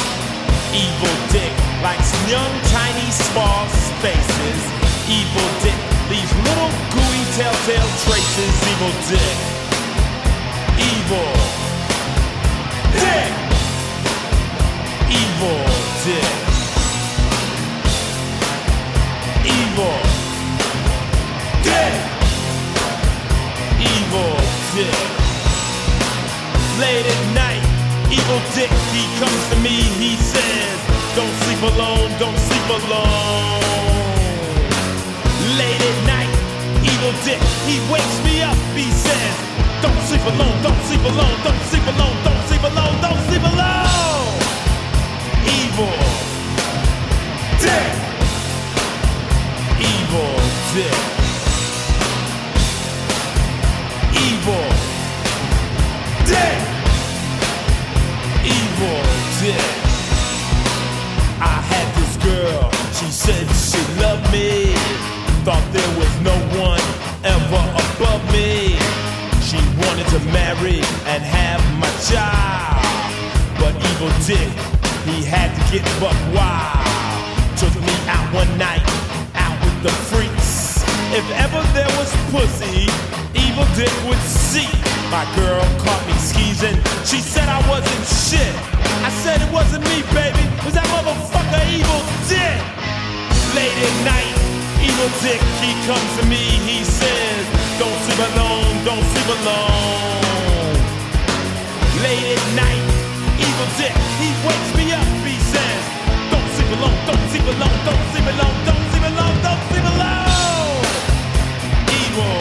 Evil 0.77 1.17
Dick 1.33 1.49
likes 1.81 2.13
young, 2.29 2.53
tiny, 2.69 3.09
small 3.09 3.65
spaces. 3.89 4.61
Evil 5.09 5.49
Dick 5.65 5.81
leaves 6.13 6.33
little 6.45 6.69
gooey 6.93 7.25
telltale 7.33 7.89
traces. 8.05 8.53
Evil 8.69 8.93
Dick. 9.09 9.37
Evil 10.77 11.33
Dick. 12.93 13.33
Evil 15.09 15.65
Dick. 16.05 16.50
Evil 19.45 19.97
Dick. 21.63 21.93
Evil 23.79 24.33
Dick. 24.73 25.01
Late 26.79 27.05
at 27.05 27.23
night, 27.35 27.63
evil 28.09 28.41
dick, 28.55 28.71
he 28.95 29.03
comes 29.19 29.41
to 29.49 29.55
me, 29.61 29.85
he 30.01 30.15
says, 30.17 30.77
Don't 31.15 31.35
sleep 31.45 31.61
alone, 31.73 32.09
don't 32.17 32.39
sleep 32.47 32.67
alone. 32.69 33.61
Late 35.59 35.81
at 35.91 35.99
night, 36.07 36.31
evil 36.81 37.01
evil 37.01 37.25
dick. 37.25 37.41
He 37.65 37.79
wakes 37.91 38.23
me 38.23 38.41
up, 38.41 38.57
he 38.75 38.89
says, 38.91 39.35
Don't 39.81 39.97
sleep 40.07 40.21
alone, 40.21 40.61
don't 40.63 40.81
sleep 40.85 41.01
alone, 41.01 41.37
don't 41.43 41.61
sleep 41.69 41.83
alone, 41.83 42.17
don't 42.23 42.47
sleep 42.47 42.63
alone, 42.63 43.01
don't 43.01 43.21
sleep 43.27 43.43
alone. 43.43 44.39
Evil 45.45 45.91
dick. 47.59 48.10
Evil 49.81 50.33
dick. 50.73 50.99
Evil 54.13 54.67
dick. 56.29 56.59
Evil 58.45 59.01
dick. 59.41 59.67
I 61.41 61.57
had 61.73 61.87
this 61.97 62.13
girl, 62.21 62.69
she 62.93 63.09
said 63.09 63.45
she 63.57 63.81
loved 63.99 64.31
me. 64.31 64.73
Thought 65.43 65.65
there 65.73 65.93
was 65.97 66.13
no 66.21 66.37
one 66.61 66.85
ever 67.25 67.63
above 67.83 68.21
me. 68.31 68.77
She 69.41 69.57
wanted 69.81 70.07
to 70.13 70.19
marry 70.31 70.85
and 71.09 71.23
have 71.23 71.61
my 71.81 71.89
child. 72.05 72.85
But 73.57 73.73
evil 73.89 74.13
dick, 74.29 74.51
he 75.09 75.25
had 75.25 75.49
to 75.57 75.61
get 75.73 75.83
buck 75.99 76.17
wild. 76.37 76.85
Took 77.57 77.73
me 77.81 77.95
out 78.07 78.33
one 78.33 78.51
night, 78.57 78.85
the 79.81 79.89
freaks. 80.13 80.77
If 81.09 81.25
ever 81.41 81.61
there 81.73 81.89
was 81.97 82.09
pussy, 82.29 82.85
evil 83.33 83.65
dick 83.73 83.91
would 84.05 84.21
see. 84.21 84.69
My 85.09 85.25
girl 85.35 85.61
caught 85.81 86.03
me 86.05 86.13
skeezing. 86.21 86.77
She 87.03 87.17
said 87.17 87.49
I 87.49 87.59
wasn't 87.67 88.05
shit. 88.05 88.53
I 89.01 89.09
said 89.25 89.41
it 89.41 89.51
wasn't 89.51 89.83
me, 89.89 90.05
baby. 90.13 90.37
It 90.37 90.65
was 90.65 90.75
that 90.77 90.85
motherfucker 90.93 91.63
evil 91.73 92.01
dick. 92.29 92.61
Late 93.57 93.73
at 93.73 93.95
night, 94.05 94.35
evil 94.85 95.09
dick, 95.25 95.41
he 95.65 95.73
comes 95.89 96.09
to 96.21 96.23
me. 96.29 96.41
He 96.61 96.85
says, 96.85 97.41
Don't 97.81 97.97
sleep 98.05 98.21
alone, 98.21 98.85
don't 98.85 99.05
sleep 99.17 99.29
alone. 99.33 100.77
Late 102.05 102.37
at 102.37 102.45
night, 102.53 102.85
evil 103.41 103.69
dick, 103.81 103.95
he 104.21 104.29
wakes 104.45 104.71
me 104.77 104.93
up 104.93 105.20
below, 106.71 106.93
don't 107.05 107.27
see 107.29 107.39
below, 107.39 107.71
don't 107.85 108.05
see 108.13 108.21
below, 108.23 108.49
don't 108.65 108.85
see 108.91 109.01
below, 109.03 109.29
don't 109.43 109.63
see 109.71 109.81
below. 109.87 110.79
Evil, 111.99 112.37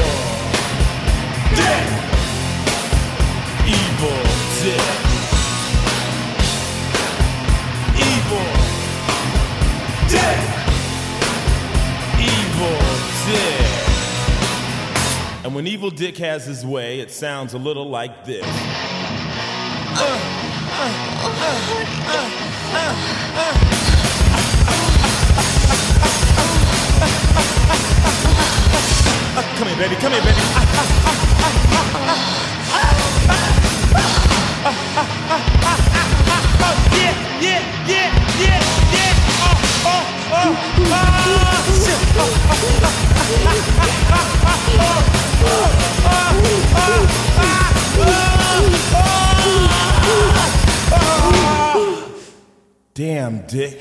death. 1.57 1.91
Evil, 3.67 4.23
death. 4.63 4.99
Evil, 8.09 8.51
death. 10.09 10.47
Evil, 12.21 12.79
dick. 13.27 13.71
And 15.45 15.51
when 15.57 15.67
Evil 15.67 15.91
Dick 15.91 16.17
has 16.19 16.47
his 16.47 16.65
way, 16.65 17.01
it 17.01 17.11
sounds 17.11 17.55
a 17.55 17.59
little 17.59 17.89
like 17.89 18.25
this. 18.25 18.47
Uh, 19.93 20.21
uh, 20.73 20.95
uh, 23.37 23.80
Come 29.61 29.69
here, 29.69 29.77
baby. 29.77 29.97
Come 29.97 30.13
here, 30.13 30.23
baby. 30.23 30.41
Yeah, 36.97 37.13
yeah, 37.43 37.61
yeah, 37.87 38.09
yeah, 38.41 38.61
yeah. 38.95 39.13
Oh, 39.45 39.61
oh, 39.85 40.05
oh, 40.33 40.57
oh, 41.27 41.77
shit. 41.77 42.01
Damn, 52.95 53.35
Dick. 53.47 53.81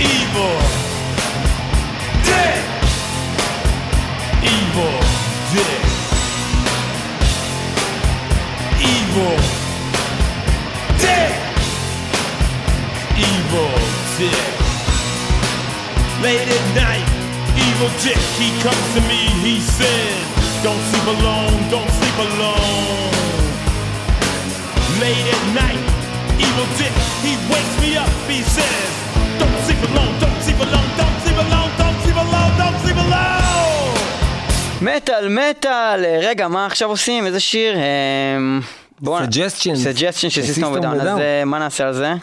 Evil. 0.00 0.75
Evil. 4.76 5.00
Dick. 5.56 5.80
Evil. 8.76 9.36
Dick. 11.00 11.32
Evil 13.16 13.72
Dick. 14.18 14.52
Late 16.20 16.44
at 16.44 16.66
night, 16.76 17.08
evil 17.56 17.88
Dick, 18.04 18.20
he 18.36 18.52
comes 18.60 18.86
to 18.92 19.00
me, 19.08 19.32
he 19.40 19.60
says, 19.60 20.20
Don't 20.62 20.82
sleep 20.92 21.06
alone, 21.08 21.56
don't 21.72 21.88
sleep 21.96 22.18
alone. 22.28 23.16
Late 25.00 25.24
at 25.24 25.44
night, 25.56 25.80
evil 26.36 26.68
Dick, 26.76 26.92
he 27.24 27.32
wakes 27.48 27.80
me 27.80 27.96
up, 27.96 28.12
he 28.28 28.42
says, 28.42 28.92
Don't 29.40 29.56
sleep 29.64 29.80
alone, 29.88 30.20
don't 30.20 30.42
sleep 30.42 30.60
alone, 30.60 30.90
don't 31.00 31.16
sleep 31.24 31.38
alone, 31.40 31.72
don't 31.80 31.96
sleep 32.04 32.16
alone, 32.16 32.52
don't 32.58 32.76
sleep 32.84 32.96
alone. 32.96 33.45
מטאל, 34.82 35.28
מטאל! 35.28 36.04
רגע, 36.22 36.48
מה 36.48 36.66
עכשיו 36.66 36.88
עושים? 36.88 37.26
איזה 37.26 37.40
שיר? 37.40 37.76
בואו... 39.00 39.24
Suggestions. 39.24 39.76
סג'סטין 39.76 40.30
של 40.30 40.42
of 40.42 40.66
ודאון, 40.66 41.00
אז. 41.00 41.18
אה, 41.18 41.44
מה 41.44 41.58
נעשה 41.58 41.86
על 41.86 41.92
זה? 41.92 42.14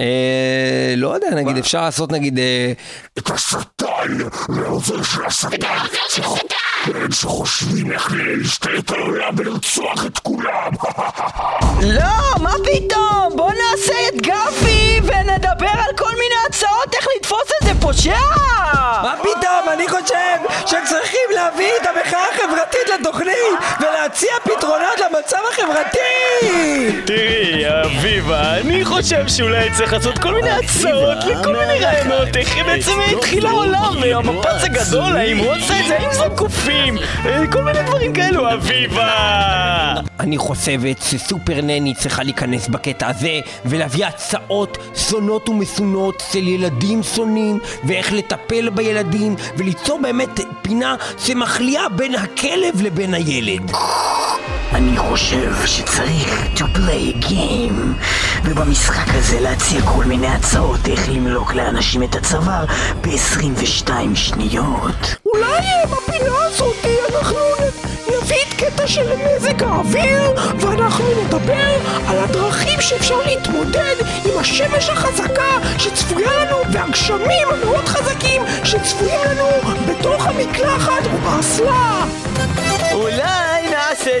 אה, 0.00 0.94
לא 0.96 1.14
יודע, 1.14 1.30
נגיד, 1.30 1.56
אפשר 1.56 1.82
לעשות 1.82 2.12
נגיד... 2.12 2.38
אה, 2.38 2.72
את 3.18 3.30
השטן 3.30 3.86
מהאוזן 4.48 5.04
של 5.04 5.24
השטן 5.24 5.58
הם 6.86 7.12
שחושבים 7.12 7.92
איך 7.92 8.12
להשתלט 8.12 8.90
על 8.90 9.00
העולם 9.00 9.34
ולרצוח 9.36 10.06
את 10.06 10.18
כולם 10.18 10.72
לא, 11.82 12.42
מה 12.42 12.52
פתאום? 12.64 13.36
בוא 13.36 13.50
נעשה 13.50 13.94
את 14.08 14.20
גפי 14.20 15.00
ונדבר 15.02 15.70
על 15.70 15.96
כל 15.96 16.10
מיני 16.10 16.34
הצעות 16.48 16.94
איך 16.94 17.06
לתפוס 17.16 17.48
איזה 17.62 17.80
פושע! 17.80 18.18
מה 19.02 19.14
פתאום? 19.22 19.33
אני 19.74 19.88
חושב 19.88 20.38
שצריכים 20.66 21.28
להביא 21.34 21.70
את 21.82 21.86
המחאה 21.86 22.24
החברתית 22.34 22.88
לתוכנית 23.00 23.58
ולהציע 23.80 24.30
פתרונות 24.42 25.00
למצב 25.00 25.38
החברתי! 25.52 27.02
תראי, 27.06 27.64
אביבה, 27.84 28.56
אני 28.60 28.84
חושב 28.84 29.28
שאולי 29.28 29.70
צריך 29.76 29.92
לעשות 29.92 30.18
כל 30.18 30.34
מיני 30.34 30.50
הצעות 30.50 31.18
לכל 31.24 31.56
מיני 31.56 31.84
רעיונות, 31.84 32.36
איך 32.36 32.56
בעצם 32.66 32.92
התחיל 33.12 33.46
העולם, 33.46 33.92
והמפץ 34.02 34.64
הגדול, 34.64 35.16
האם 35.16 35.36
הוא 35.36 35.52
עושה 35.52 35.80
את 35.80 35.86
זה, 35.88 35.98
האם 35.98 36.12
זה 36.12 36.24
קופים, 36.36 36.98
אה, 37.26 37.46
כל 37.52 37.62
מיני 37.62 37.82
דברים 37.82 38.12
כאלו, 38.12 38.52
אביבה! 38.52 39.94
אני 40.20 40.38
חושבת 40.38 41.02
שסופר 41.02 41.60
נני 41.62 41.94
צריכה 41.94 42.22
להיכנס 42.22 42.68
בקטע 42.68 43.08
הזה 43.08 43.40
ולהביא 43.64 44.06
הצעות 44.06 44.78
שונות 44.94 45.48
ומסונות 45.48 46.22
של 46.32 46.48
ילדים 46.48 47.02
שונים 47.02 47.58
ואיך 47.84 48.12
לטפל 48.12 48.70
בילדים 48.70 49.36
וליצור 49.64 50.00
באמת 50.02 50.40
פינה 50.62 50.96
שמחליאה 51.18 51.88
בין 51.88 52.14
הכלב 52.14 52.82
לבין 52.82 53.14
הילד. 53.14 53.72
אני 54.72 54.98
חושב 54.98 55.52
שצריך 55.66 56.46
to 56.54 56.60
play 56.60 57.14
a 57.14 57.24
game 57.24 58.04
ובמשחק 58.44 59.06
הזה 59.08 59.40
להציע 59.40 59.80
כל 59.82 60.04
מיני 60.04 60.26
הצעות 60.26 60.88
איך 60.88 61.08
למלוק 61.08 61.54
לאנשים 61.54 62.02
את 62.02 62.14
הצוואר 62.14 62.64
ב-22 63.00 63.90
שניות 64.14 65.16
אולי 65.26 65.44
אה, 65.44 65.86
בפינה 65.86 66.44
הזאת 66.46 66.76
אנחנו 66.84 67.38
נביא 67.58 67.68
את 67.68 67.83
קטע 68.64 68.86
של 68.86 69.12
מזג 69.16 69.62
האוויר 69.62 70.34
ואנחנו 70.58 71.04
נדבר 71.24 71.76
על 72.08 72.18
הדרכים 72.18 72.80
שאפשר 72.80 73.16
להתמודד 73.26 73.94
עם 74.24 74.38
השמש 74.40 74.88
החזקה 74.88 75.78
שצפויה 75.78 76.30
לנו 76.44 76.56
והגשמים 76.72 77.48
המאוד 77.50 77.88
חזקים 77.88 78.42
שצפויים 78.64 79.20
לנו 79.30 79.46
בתוך 79.88 80.26
המקלחת 80.26 81.02
ובאסלה. 81.14 82.04
אולי 82.92 83.63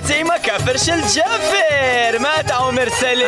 זה 0.02 0.14
עם 0.14 0.30
הכאפר 0.30 0.76
של 0.76 1.00
ג'אפר! 1.14 2.18
מה 2.20 2.40
אתה 2.40 2.56
אומר 2.56 2.90
סלים? 2.90 3.26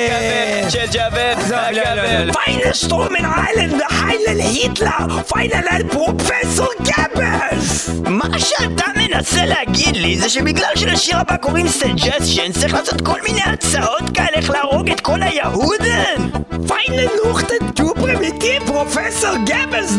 הכאפר 0.00 0.70
של 0.70 0.86
ג'אפר, 0.92 1.32
הכאפר 1.40 1.50
הכאפר. 1.50 2.30
Feine 2.32 2.84
Sturmen 2.84 3.24
Island, 3.24 3.82
Heilen 3.90 4.40
Hitler, 4.54 5.32
Feine 5.32 5.56
פרופסור 5.90 6.68
גבלס! 6.82 7.90
מה 8.06 8.38
שאתה 8.38 8.84
מנסה 8.96 9.46
להגיד 9.46 9.96
לי 9.96 10.18
זה 10.18 10.28
שבגלל 10.28 10.72
שלשיר 10.76 11.18
הבא 11.18 11.36
קוראים 11.36 11.68
סג'סשן 11.68 12.52
צריך 12.52 12.74
לעשות 12.74 13.00
כל 13.00 13.22
מיני 13.22 13.42
הצעות 13.42 14.02
כאלה 14.14 14.36
איך 14.36 14.50
להרוג 14.50 14.90
את 14.90 15.00
כל 15.00 15.22
היהודן? 15.22 16.28
Feine 16.68 17.08
Luchten, 17.18 17.62
du 17.76 17.94
primitiv, 17.94 18.66
פרופסור 18.66 19.30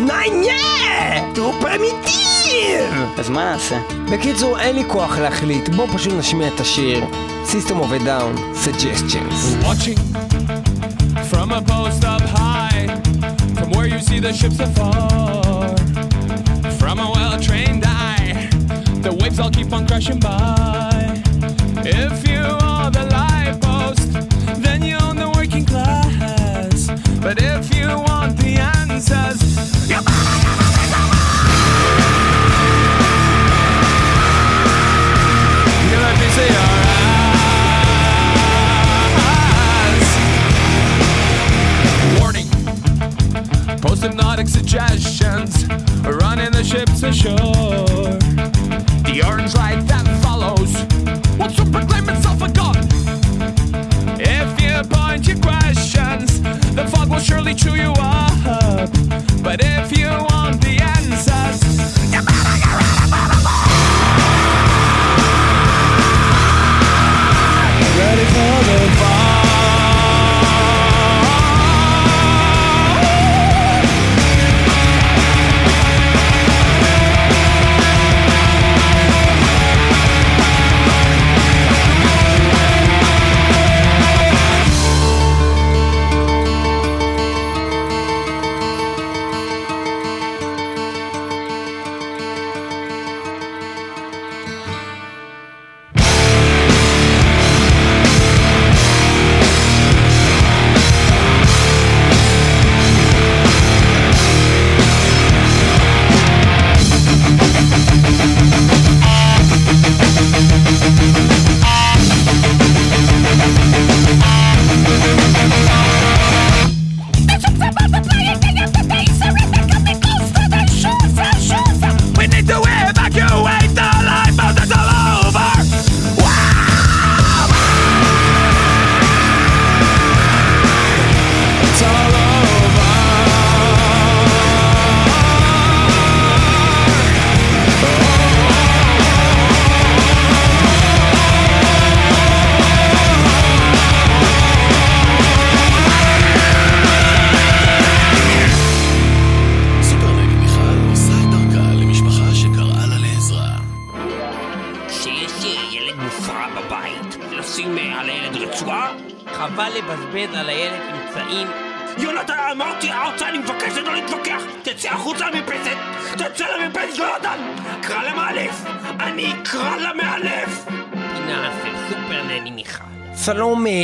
nein, 0.08 0.45
yeah! 0.45 1.36
du 1.36 1.64
primitiv! 1.64 3.20
אז 3.20 3.30
מה 3.30 3.52
נעשה? 3.52 3.78
בקיצור, 4.12 4.38
אין 4.59 4.76
לי 4.76 4.84
כוח 4.88 5.18
להחליט, 5.18 5.68
בואו 5.68 5.88
פשוט 5.88 6.12
נשמיע 6.12 6.49
את 6.49 6.61
השיר 6.61 7.05
System 7.47 7.80
of 7.80 7.90
a 7.92 7.99
Down, 7.99 8.34
Suggestions. 8.64 9.38
Watching 9.66 9.99
from 11.30 11.51
a 11.53 11.61
post 11.62 12.05
up 12.05 12.22
high, 12.36 12.86
from 13.57 13.64
from 13.64 13.70
where 13.74 13.88
you 13.92 13.99
see 13.99 14.20
the 14.20 14.32
ships 14.32 14.61
afar. 14.61 15.76
From 16.80 16.97
a 17.07 17.09
well 17.16 17.36
trained 17.47 17.84
eye, 17.86 18.49
the 19.07 19.12
waves 19.20 19.38
all 19.40 19.51
keep 19.51 19.72
on 19.72 19.86
crashing 19.88 20.20
by. 20.20 21.22
If 22.05 22.14
you 22.30 22.45
are 22.70 22.90
the 22.99 23.07
life 23.20 23.57
post, 23.68 24.11
then 24.64 24.80
you 24.88 24.97
own 25.07 25.16
the 25.24 25.30
working 25.38 25.66
class. 25.72 26.78
But 27.24 27.36
if 27.55 27.62
you 27.76 27.88
want 28.09 28.32
the 28.45 28.53
answers, 28.78 29.40
the 47.10 47.16
ashore. 47.16 48.20
The 49.03 49.24
orange 49.26 49.55
light 49.55 49.88
that 49.88 50.05
follows 50.22 50.74
will 51.38 51.49
soon 51.49 51.72
proclaim 51.72 52.10
itself 52.10 52.41
a 52.41 52.51
god. 52.51 52.78
If 54.20 54.62
you 54.62 54.84
point 54.89 55.28
your 55.28 55.38
questions, 55.39 56.41
the 56.76 56.88
fog 56.88 57.10
will 57.10 57.20
surely 57.20 57.55
chew 57.55 57.76
you 57.76 57.93
up. 57.97 58.91
But 59.41 59.62
if 59.64 59.97
you 59.97 60.28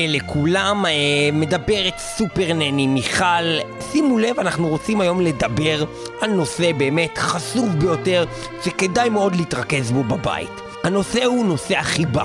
לכולם, 0.08 0.86
אה, 0.86 0.92
מדברת 1.34 1.98
סופר 1.98 2.54
נני 2.54 2.88
מיכל. 2.88 3.60
שימו 3.92 4.18
לב, 4.18 4.40
אנחנו 4.40 4.68
רוצים 4.68 5.02
היום 5.02 5.22
לדבר 5.22 5.86
על 6.22 6.30
נושא 6.30 6.72
באמת 6.72 7.18
חשוף 7.18 7.70
ביותר, 7.70 8.26
שכדאי 8.64 9.10
מאוד 9.10 9.36
להתרכז 9.36 9.92
בו 9.92 10.04
בבית. 10.04 10.52
הנושא 10.84 11.26
הוא 11.26 11.46
נושא 11.46 11.78
החיבה. 11.78 12.24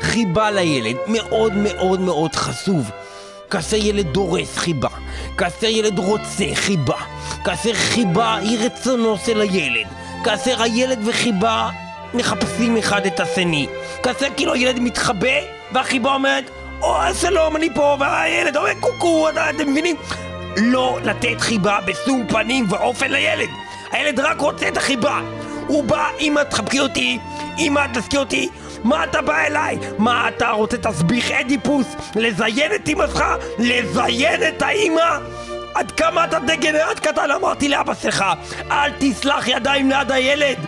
חיבה 0.00 0.50
לילד, 0.50 0.96
מאוד 1.06 1.52
מאוד 1.54 2.00
מאוד 2.00 2.34
חשוף. 2.34 2.90
כאשר 3.50 3.76
ילד 3.76 4.06
דורס 4.06 4.56
חיבה, 4.56 4.88
כאשר 5.38 5.66
ילד 5.66 5.98
רוצה 5.98 6.44
חיבה, 6.54 6.96
כאשר 7.44 7.74
חיבה 7.74 8.36
היא 8.36 8.58
רצונו 8.58 9.16
של 9.26 9.40
הילד, 9.40 9.86
כאשר 10.24 10.62
הילד 10.62 10.98
וחיבה 11.04 11.70
מחפשים 12.14 12.76
אחד 12.76 13.06
את 13.06 13.20
השני, 13.20 13.66
כאשר 14.02 14.26
כאילו 14.36 14.54
הילד 14.54 14.80
מתחבא 14.80 15.38
והחיבה 15.72 16.14
אומרת 16.14 16.50
או 16.82 16.94
שלום 17.20 17.56
אני 17.56 17.74
פה 17.74 17.96
והילד 18.00 18.56
אומר 18.56 18.74
קוקו 18.80 19.28
אתם 19.28 19.70
מבינים? 19.70 19.96
לא 20.56 20.98
לתת 21.04 21.40
חיבה 21.40 21.78
בשום 21.86 22.26
פנים 22.28 22.66
ואופן 22.68 23.10
לילד 23.10 23.48
הילד 23.92 24.20
רק 24.20 24.40
רוצה 24.40 24.68
את 24.68 24.76
החיבה 24.76 25.20
הוא 25.66 25.84
בא, 25.84 26.08
אמא 26.20 26.40
תחבקי 26.40 26.80
אותי, 26.80 27.18
אמא 27.58 27.86
תזכי 27.94 28.16
אותי 28.16 28.48
מה 28.84 29.04
אתה 29.04 29.22
בא 29.22 29.46
אליי? 29.46 29.78
מה 29.98 30.28
אתה 30.28 30.50
רוצה 30.50 30.76
תסביך 30.76 31.30
אדיפוס? 31.30 31.86
לזיין 32.16 32.74
את 32.74 32.88
אמא 32.88 33.06
שלך? 33.06 33.24
לזיין 33.58 34.42
את 34.48 34.62
האמא? 34.62 35.18
עד 35.74 35.90
כמה 35.90 36.24
אתה 36.24 36.38
דגנרט 36.38 36.98
קטן? 36.98 37.30
אמרתי 37.30 37.68
לאבא 37.68 37.94
שלך 37.94 38.24
אל 38.70 38.90
תסלח 38.98 39.48
ידיים 39.48 39.90
ליד 39.90 40.12
הילד 40.12 40.58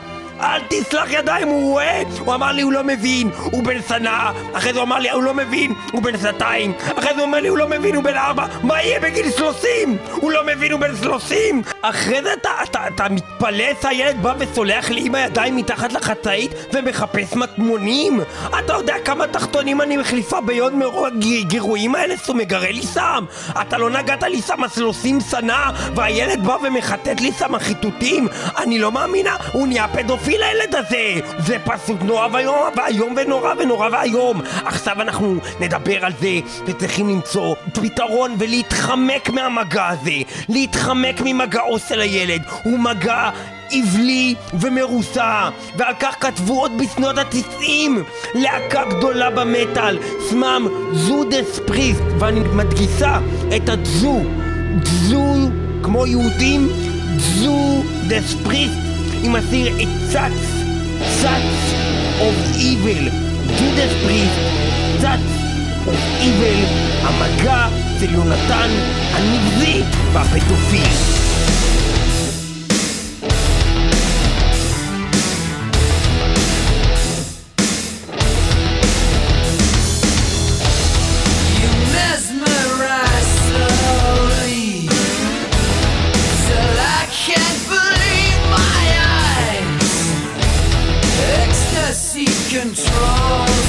אל 0.40 0.60
תסלח 0.68 1.10
ידיים, 1.10 1.48
הוא 1.48 1.70
רואה? 1.70 2.02
הוא 2.18 2.34
אמר 2.34 2.52
לי 2.52 2.62
הוא 2.62 2.72
לא 2.72 2.84
מבין, 2.84 3.30
הוא 3.44 3.64
בן 3.64 3.82
שנה 3.88 4.32
אחרי 4.52 4.72
זה 4.72 4.78
הוא 4.78 4.86
אמר 4.86 4.98
לי 4.98 5.10
הוא 5.10 5.22
לא 5.22 5.34
מבין, 5.34 5.72
הוא 5.92 6.02
בן 6.02 6.18
שנתיים 6.18 6.72
אחרי 6.98 7.10
זה 7.14 7.14
הוא 7.14 7.22
אומר 7.22 7.40
לי 7.40 7.48
הוא 7.48 7.58
לא 7.58 7.68
מבין, 7.68 7.94
הוא 7.94 8.04
בן 8.04 8.16
ארבע 8.16 8.46
מה 8.62 8.82
יהיה 8.82 9.00
בגיל 9.00 9.30
שלושים? 9.30 9.96
הוא 10.12 10.32
לא 10.32 10.46
מבין, 10.46 10.72
הוא 10.72 10.80
בן 10.80 10.96
שלושים 11.02 11.62
אחרי 11.82 12.22
זה 12.22 12.32
אתה, 12.32 12.50
אתה, 12.62 12.86
אתה 12.94 13.06
מתפלא 13.10 13.64
שהילד 13.82 14.22
בא 14.22 14.34
וסולח 14.38 14.90
לי 14.90 15.06
עם 15.06 15.14
הידיים 15.14 15.56
מתחת 15.56 15.92
לחצאית 15.92 16.50
ומחפש 16.72 17.36
מטמונים? 17.36 18.20
אתה 18.58 18.72
יודע 18.72 18.94
כמה 19.04 19.26
תחתונים 19.26 19.80
אני 19.80 19.96
מחליפה 19.96 20.40
ביום 20.40 20.78
מרוב 20.78 21.06
הגירויים 21.06 21.94
האלה 21.94 22.14
שהוא 22.24 22.36
מגרה 22.36 22.70
לי 22.70 22.82
סם? 22.82 23.24
אתה 23.60 23.78
לא 23.78 23.90
נגעת 23.90 24.22
לי 24.22 24.42
סם 24.42 24.64
השלושים 24.64 25.18
שנה 25.30 25.70
והילד 25.94 26.44
בא 26.44 26.56
ומחטט 26.62 27.20
לי 27.20 27.32
סם 27.32 27.54
החיטוטים? 27.54 28.28
אני 28.58 28.78
לא 28.78 28.92
מאמינה, 28.92 29.36
הוא 29.52 29.66
נהיה 29.66 29.88
פדופיל 29.88 30.25
הילד 30.34 30.74
הזה! 30.74 31.14
זה 31.38 31.56
פשוט 31.64 32.02
נורא 32.02 32.28
ואיום, 32.32 32.56
ואיום 32.76 33.14
ונורא 33.16 33.54
ונורא 33.58 33.88
ואיום! 33.92 34.40
עכשיו 34.64 35.02
אנחנו 35.02 35.36
נדבר 35.60 36.04
על 36.04 36.12
זה 36.20 36.40
וצריכים 36.66 37.08
למצוא 37.08 37.54
פתרון 37.72 38.34
ולהתחמק 38.38 39.30
מהמגע 39.30 39.88
הזה! 39.88 40.16
להתחמק 40.48 41.20
ממגעו 41.24 41.78
של 41.78 42.00
הילד! 42.00 42.42
הוא 42.62 42.78
מגע 42.78 43.30
עבלי 43.70 44.34
ומרוסע 44.60 45.48
ועל 45.76 45.94
כך 46.00 46.16
כתבו 46.20 46.60
עוד 46.60 46.72
בשנות 46.78 47.18
התשעים 47.18 48.04
להקה 48.34 48.84
גדולה 48.84 49.30
במטאל 49.30 49.98
שמם 50.30 50.66
זודס 50.92 51.60
פריסט 51.66 52.02
ואני 52.18 52.40
מדגיסה 52.40 53.18
את 53.56 53.68
הדזו 53.68 54.20
דזו 54.82 55.34
כמו 55.82 56.06
יהודים 56.06 56.68
דזו 57.16 57.82
דס 58.08 58.34
פריסט 58.44 58.85
עם 59.22 59.36
הסיר 59.36 59.76
את 59.82 59.88
צץ 60.08 60.62
צץ 61.20 61.74
אוף 62.20 62.34
איבל 62.56 63.08
ג'ודס 63.46 63.92
פריסט 64.02 64.40
צץ 64.98 65.26
אוף 65.86 66.00
איבל 66.20 66.64
המגע 67.02 67.68
של 68.00 68.14
יונתן 68.14 68.70
הנבזי 69.12 69.82
והפדופיל 70.12 71.25
control 92.56 93.65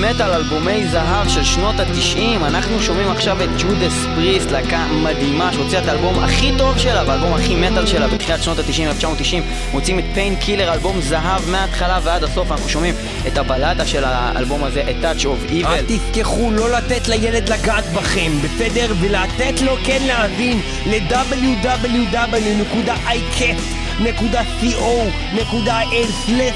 מטאל, 0.00 0.32
אלבומי 0.32 0.86
זהב 0.86 1.28
של 1.28 1.44
שנות 1.44 1.80
התשעים. 1.80 2.44
אנחנו 2.44 2.82
שומעים 2.82 3.10
עכשיו 3.10 3.44
את 3.44 3.48
ג'ודס 3.58 4.06
פריסט, 4.14 4.50
להקה 4.50 4.86
מדהימה 4.86 5.52
שהוציאה 5.52 5.82
את 5.82 5.88
האלבום 5.88 6.18
הכי 6.18 6.52
טוב 6.58 6.78
שלה 6.78 7.02
והאלבום 7.06 7.34
הכי 7.34 7.54
מטאל 7.54 7.86
שלה 7.86 8.08
בתחילת 8.08 8.42
שנות 8.42 8.58
התשעים, 8.58 8.88
1990. 8.88 9.42
מוצאים 9.72 9.98
את 9.98 10.04
פיין 10.14 10.36
קילר, 10.36 10.72
אלבום 10.72 11.00
זהב 11.00 11.50
מההתחלה 11.50 11.98
ועד 12.02 12.24
הסוף. 12.24 12.52
אנחנו 12.52 12.68
שומעים 12.68 12.94
את 13.26 13.38
הבלדה 13.38 13.86
של 13.86 14.04
האלבום 14.04 14.64
הזה, 14.64 14.82
את 14.90 14.96
Touch 15.04 15.24
of 15.24 15.50
Evil. 15.50 15.66
רק 15.66 15.80
תזכחו 15.86 16.50
לא 16.50 16.70
לתת 16.70 17.08
לילד 17.08 17.48
לגעת 17.48 17.92
בכם, 17.92 18.32
בסדר? 18.42 18.94
ולתת 19.00 19.60
לו 19.60 19.76
כן 19.84 20.02
להאזין 20.06 20.60
ל-www.icast.co.il/מטאל 20.86 23.79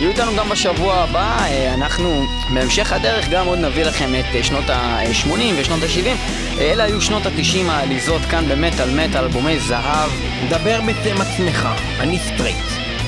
יהיו 0.00 0.10
איתנו 0.10 0.36
גם 0.36 0.48
בשבוע 0.48 0.94
הבא, 0.94 1.36
אה, 1.44 1.74
אנחנו 1.74 2.26
בהמשך 2.54 2.92
הדרך 2.92 3.28
גם 3.28 3.46
עוד 3.46 3.58
נביא 3.58 3.84
לכם 3.84 4.14
את 4.14 4.24
אה, 4.34 4.42
שנות 4.42 4.70
ה-80 4.70 5.40
ושנות 5.56 5.82
ה-70. 5.82 6.60
אלה 6.60 6.84
היו 6.84 7.00
שנות 7.00 7.26
ה-90 7.26 7.70
העליזות 7.70 8.22
כאן 8.30 8.44
במטאל 8.48 8.90
מטאל, 8.90 9.24
אלבומי 9.24 9.60
זהב. 9.60 10.10
דבר 10.48 10.80
בשם 10.80 11.20
עצמך, 11.20 11.68
אני 12.00 12.18
סטרייט. 12.18 12.56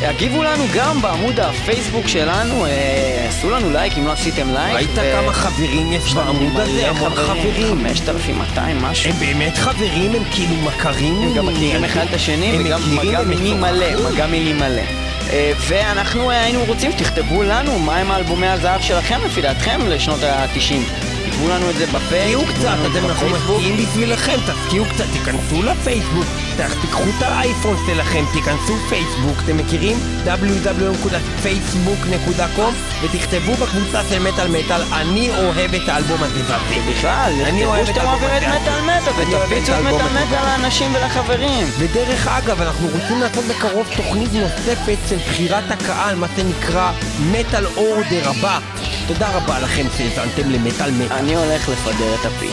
הגיבו 0.02 0.42
לנו 0.42 0.64
גם 0.74 1.02
בעמוד 1.02 1.40
הפייסבוק 1.40 2.08
שלנו, 2.08 2.66
אה, 2.66 3.26
עשו 3.28 3.50
לנו 3.50 3.70
לייק 3.70 3.98
אם 3.98 4.06
לא 4.06 4.12
עשיתם 4.12 4.50
לייק. 4.52 4.74
ראית 4.76 4.90
ו- 4.94 5.12
כמה 5.22 5.32
חברים 5.32 5.92
יש 5.92 6.14
בעמוד 6.14 6.60
הזה? 6.60 6.88
המון 6.90 7.14
חברים. 7.14 7.78
5200 7.78 8.82
משהו. 8.82 9.10
הם 9.10 9.16
באמת 9.18 9.58
חברים? 9.58 10.12
הם 10.14 10.22
כאילו 10.30 10.56
מכרים? 10.56 11.22
הם 11.22 11.34
גם 11.34 11.46
מכירים 11.46 11.84
אחד 11.84 12.06
את 12.10 12.14
השני 12.14 12.58
וגם 12.60 12.80
מגע 12.96 13.22
מיני. 13.22 13.54
מלא, 13.54 14.10
מגע 14.10 14.26
מיני 14.26 14.52
מלא. 14.52 15.03
אה, 15.34 15.52
ואנחנו 15.68 16.30
אה, 16.30 16.44
היינו 16.44 16.64
רוצים 16.64 16.92
שתכתבו 16.92 17.42
לנו 17.42 17.78
מהם 17.78 18.10
האלבומי 18.10 18.46
הזהב 18.46 18.80
שלכם 18.80 19.20
לפי 19.24 19.42
דעתכם 19.42 19.80
לשנות 19.86 20.22
ה-90. 20.22 21.04
כתבו 21.26 21.48
לנו 21.48 21.70
את 21.70 21.74
זה 21.74 21.86
בפייסבוק. 21.86 22.48
תשקיעו 22.50 22.58
קצת, 22.58 22.76
אתם 22.90 23.04
אנחנו 23.04 23.28
משקיעים 23.28 23.76
בשבילכם, 23.76 24.36
תשקיעו 24.46 24.84
קצת, 24.84 25.04
תיכנסו 25.12 25.62
לפייסבוק, 25.62 26.26
ת- 26.56 26.80
תיקחו 26.80 27.02
את 27.18 27.22
האייפון 27.22 27.76
שלכם, 27.86 28.24
תיכנסו 28.32 28.76
פייסבוק, 28.88 29.36
אתם 29.44 29.56
מכירים? 29.56 29.96
www.facebook.com 30.24 32.72
ותכתבו 33.02 33.54
בקבוצה 33.54 34.00
של 34.08 34.18
מטאל 34.18 34.48
מטאל, 34.48 34.82
אני 34.92 35.30
אוהב 35.30 35.74
את 35.74 35.88
האלבום 35.88 36.22
הזה 36.22 36.40
והזה. 36.48 36.74
בכלל, 36.90 37.32
אני 37.44 37.64
אוהב 37.64 37.86
תכתבו 37.86 38.00
את 38.00 38.22
האלבום 38.22 38.30
הזה. 38.30 38.48
מטאל 38.48 38.80
מטאל 38.80 39.12
אני 39.22 39.34
אוהב 39.34 39.52
ותפיצו 39.52 39.72
את 39.72 39.78
מטאל. 39.80 40.24
מטאל 40.26 40.44
לאנשים 40.44 40.94
ולחברים. 40.94 41.66
ודרך 41.78 42.26
אגב, 42.28 42.60
אנחנו 42.62 42.88
רוצים 42.88 43.20
לעשות 43.20 43.44
בקרוב 43.44 43.86
תוכנית 43.96 44.32
נוספת 44.32 44.96
של 45.08 45.16
בחירת 45.16 45.70
הקהל, 45.70 46.14
מה 46.16 46.26
שנקרא 46.36 46.92
מטאל 47.32 47.66
אורדר 47.66 48.28
הבא. 48.30 48.58
תודה 49.06 49.28
רבה 49.36 49.58
לכם 49.58 49.86
שהאזנתם 49.98 50.50
למטאל 50.50 50.90
מטאל. 50.90 51.16
אני 51.16 51.34
הולך 51.36 51.68
לפדר 51.68 52.14
את 52.20 52.26
הפי. 52.26 52.50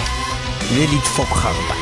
ולדפוק 0.76 1.30
חרבה. 1.30 1.76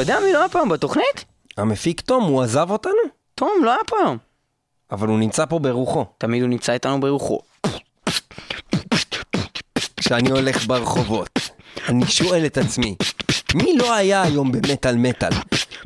אתה 0.00 0.12
יודע 0.12 0.20
מי 0.26 0.32
לא 0.32 0.38
היה 0.38 0.48
פעם 0.48 0.68
בתוכנית? 0.68 1.24
המפיק 1.56 2.00
תום, 2.00 2.24
הוא 2.24 2.42
עזב 2.42 2.70
אותנו? 2.70 2.92
תום 3.34 3.50
לא 3.64 3.70
היה 3.70 3.80
פה 3.86 3.96
היום. 3.98 4.18
אבל 4.90 5.08
הוא 5.08 5.18
נמצא 5.18 5.46
פה 5.46 5.58
ברוחו. 5.58 6.06
תמיד 6.18 6.42
הוא 6.42 6.50
נמצא 6.50 6.72
איתנו 6.72 7.00
ברוחו. 7.00 7.40
כשאני 9.96 10.30
הולך 10.30 10.66
ברחובות, 10.66 11.38
אני 11.88 12.06
שואל 12.06 12.46
את 12.46 12.58
עצמי, 12.58 12.96
מי 13.54 13.76
לא 13.76 13.94
היה 13.94 14.22
היום 14.22 14.52
במטאל 14.52 14.96
מטאל? 14.96 15.32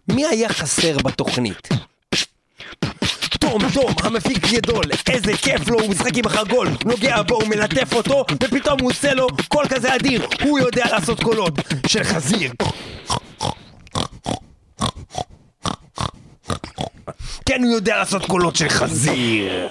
מי 0.09 0.27
היה 0.27 0.49
חסר 0.49 0.97
בתוכנית? 0.99 1.69
תום, 3.41 3.61
תום, 3.75 3.95
המפיק 4.03 4.53
גדול, 4.53 4.85
איזה 5.11 5.33
כיף 5.33 5.69
לו, 5.69 5.81
הוא 5.81 5.91
משחק 5.91 6.17
עם 6.17 6.27
החגול, 6.27 6.69
נוגע 6.85 7.23
בו, 7.23 7.35
הוא 7.35 7.49
מלטף 7.49 7.95
אותו, 7.95 8.25
ופתאום 8.33 8.81
הוא 8.81 8.91
עושה 8.91 9.15
לו 9.15 9.27
קול 9.49 9.69
כזה 9.69 9.95
אדיר, 9.95 10.27
הוא 10.43 10.59
יודע 10.59 10.85
לעשות 10.91 11.23
קולות 11.23 11.55
של 11.87 12.05
חזיר. 12.05 12.53
כן, 17.47 17.63
הוא 17.65 17.73
יודע 17.73 17.97
לעשות 17.99 18.27
קולות 18.27 18.57
של 18.57 18.69
חזיר. 18.69 19.69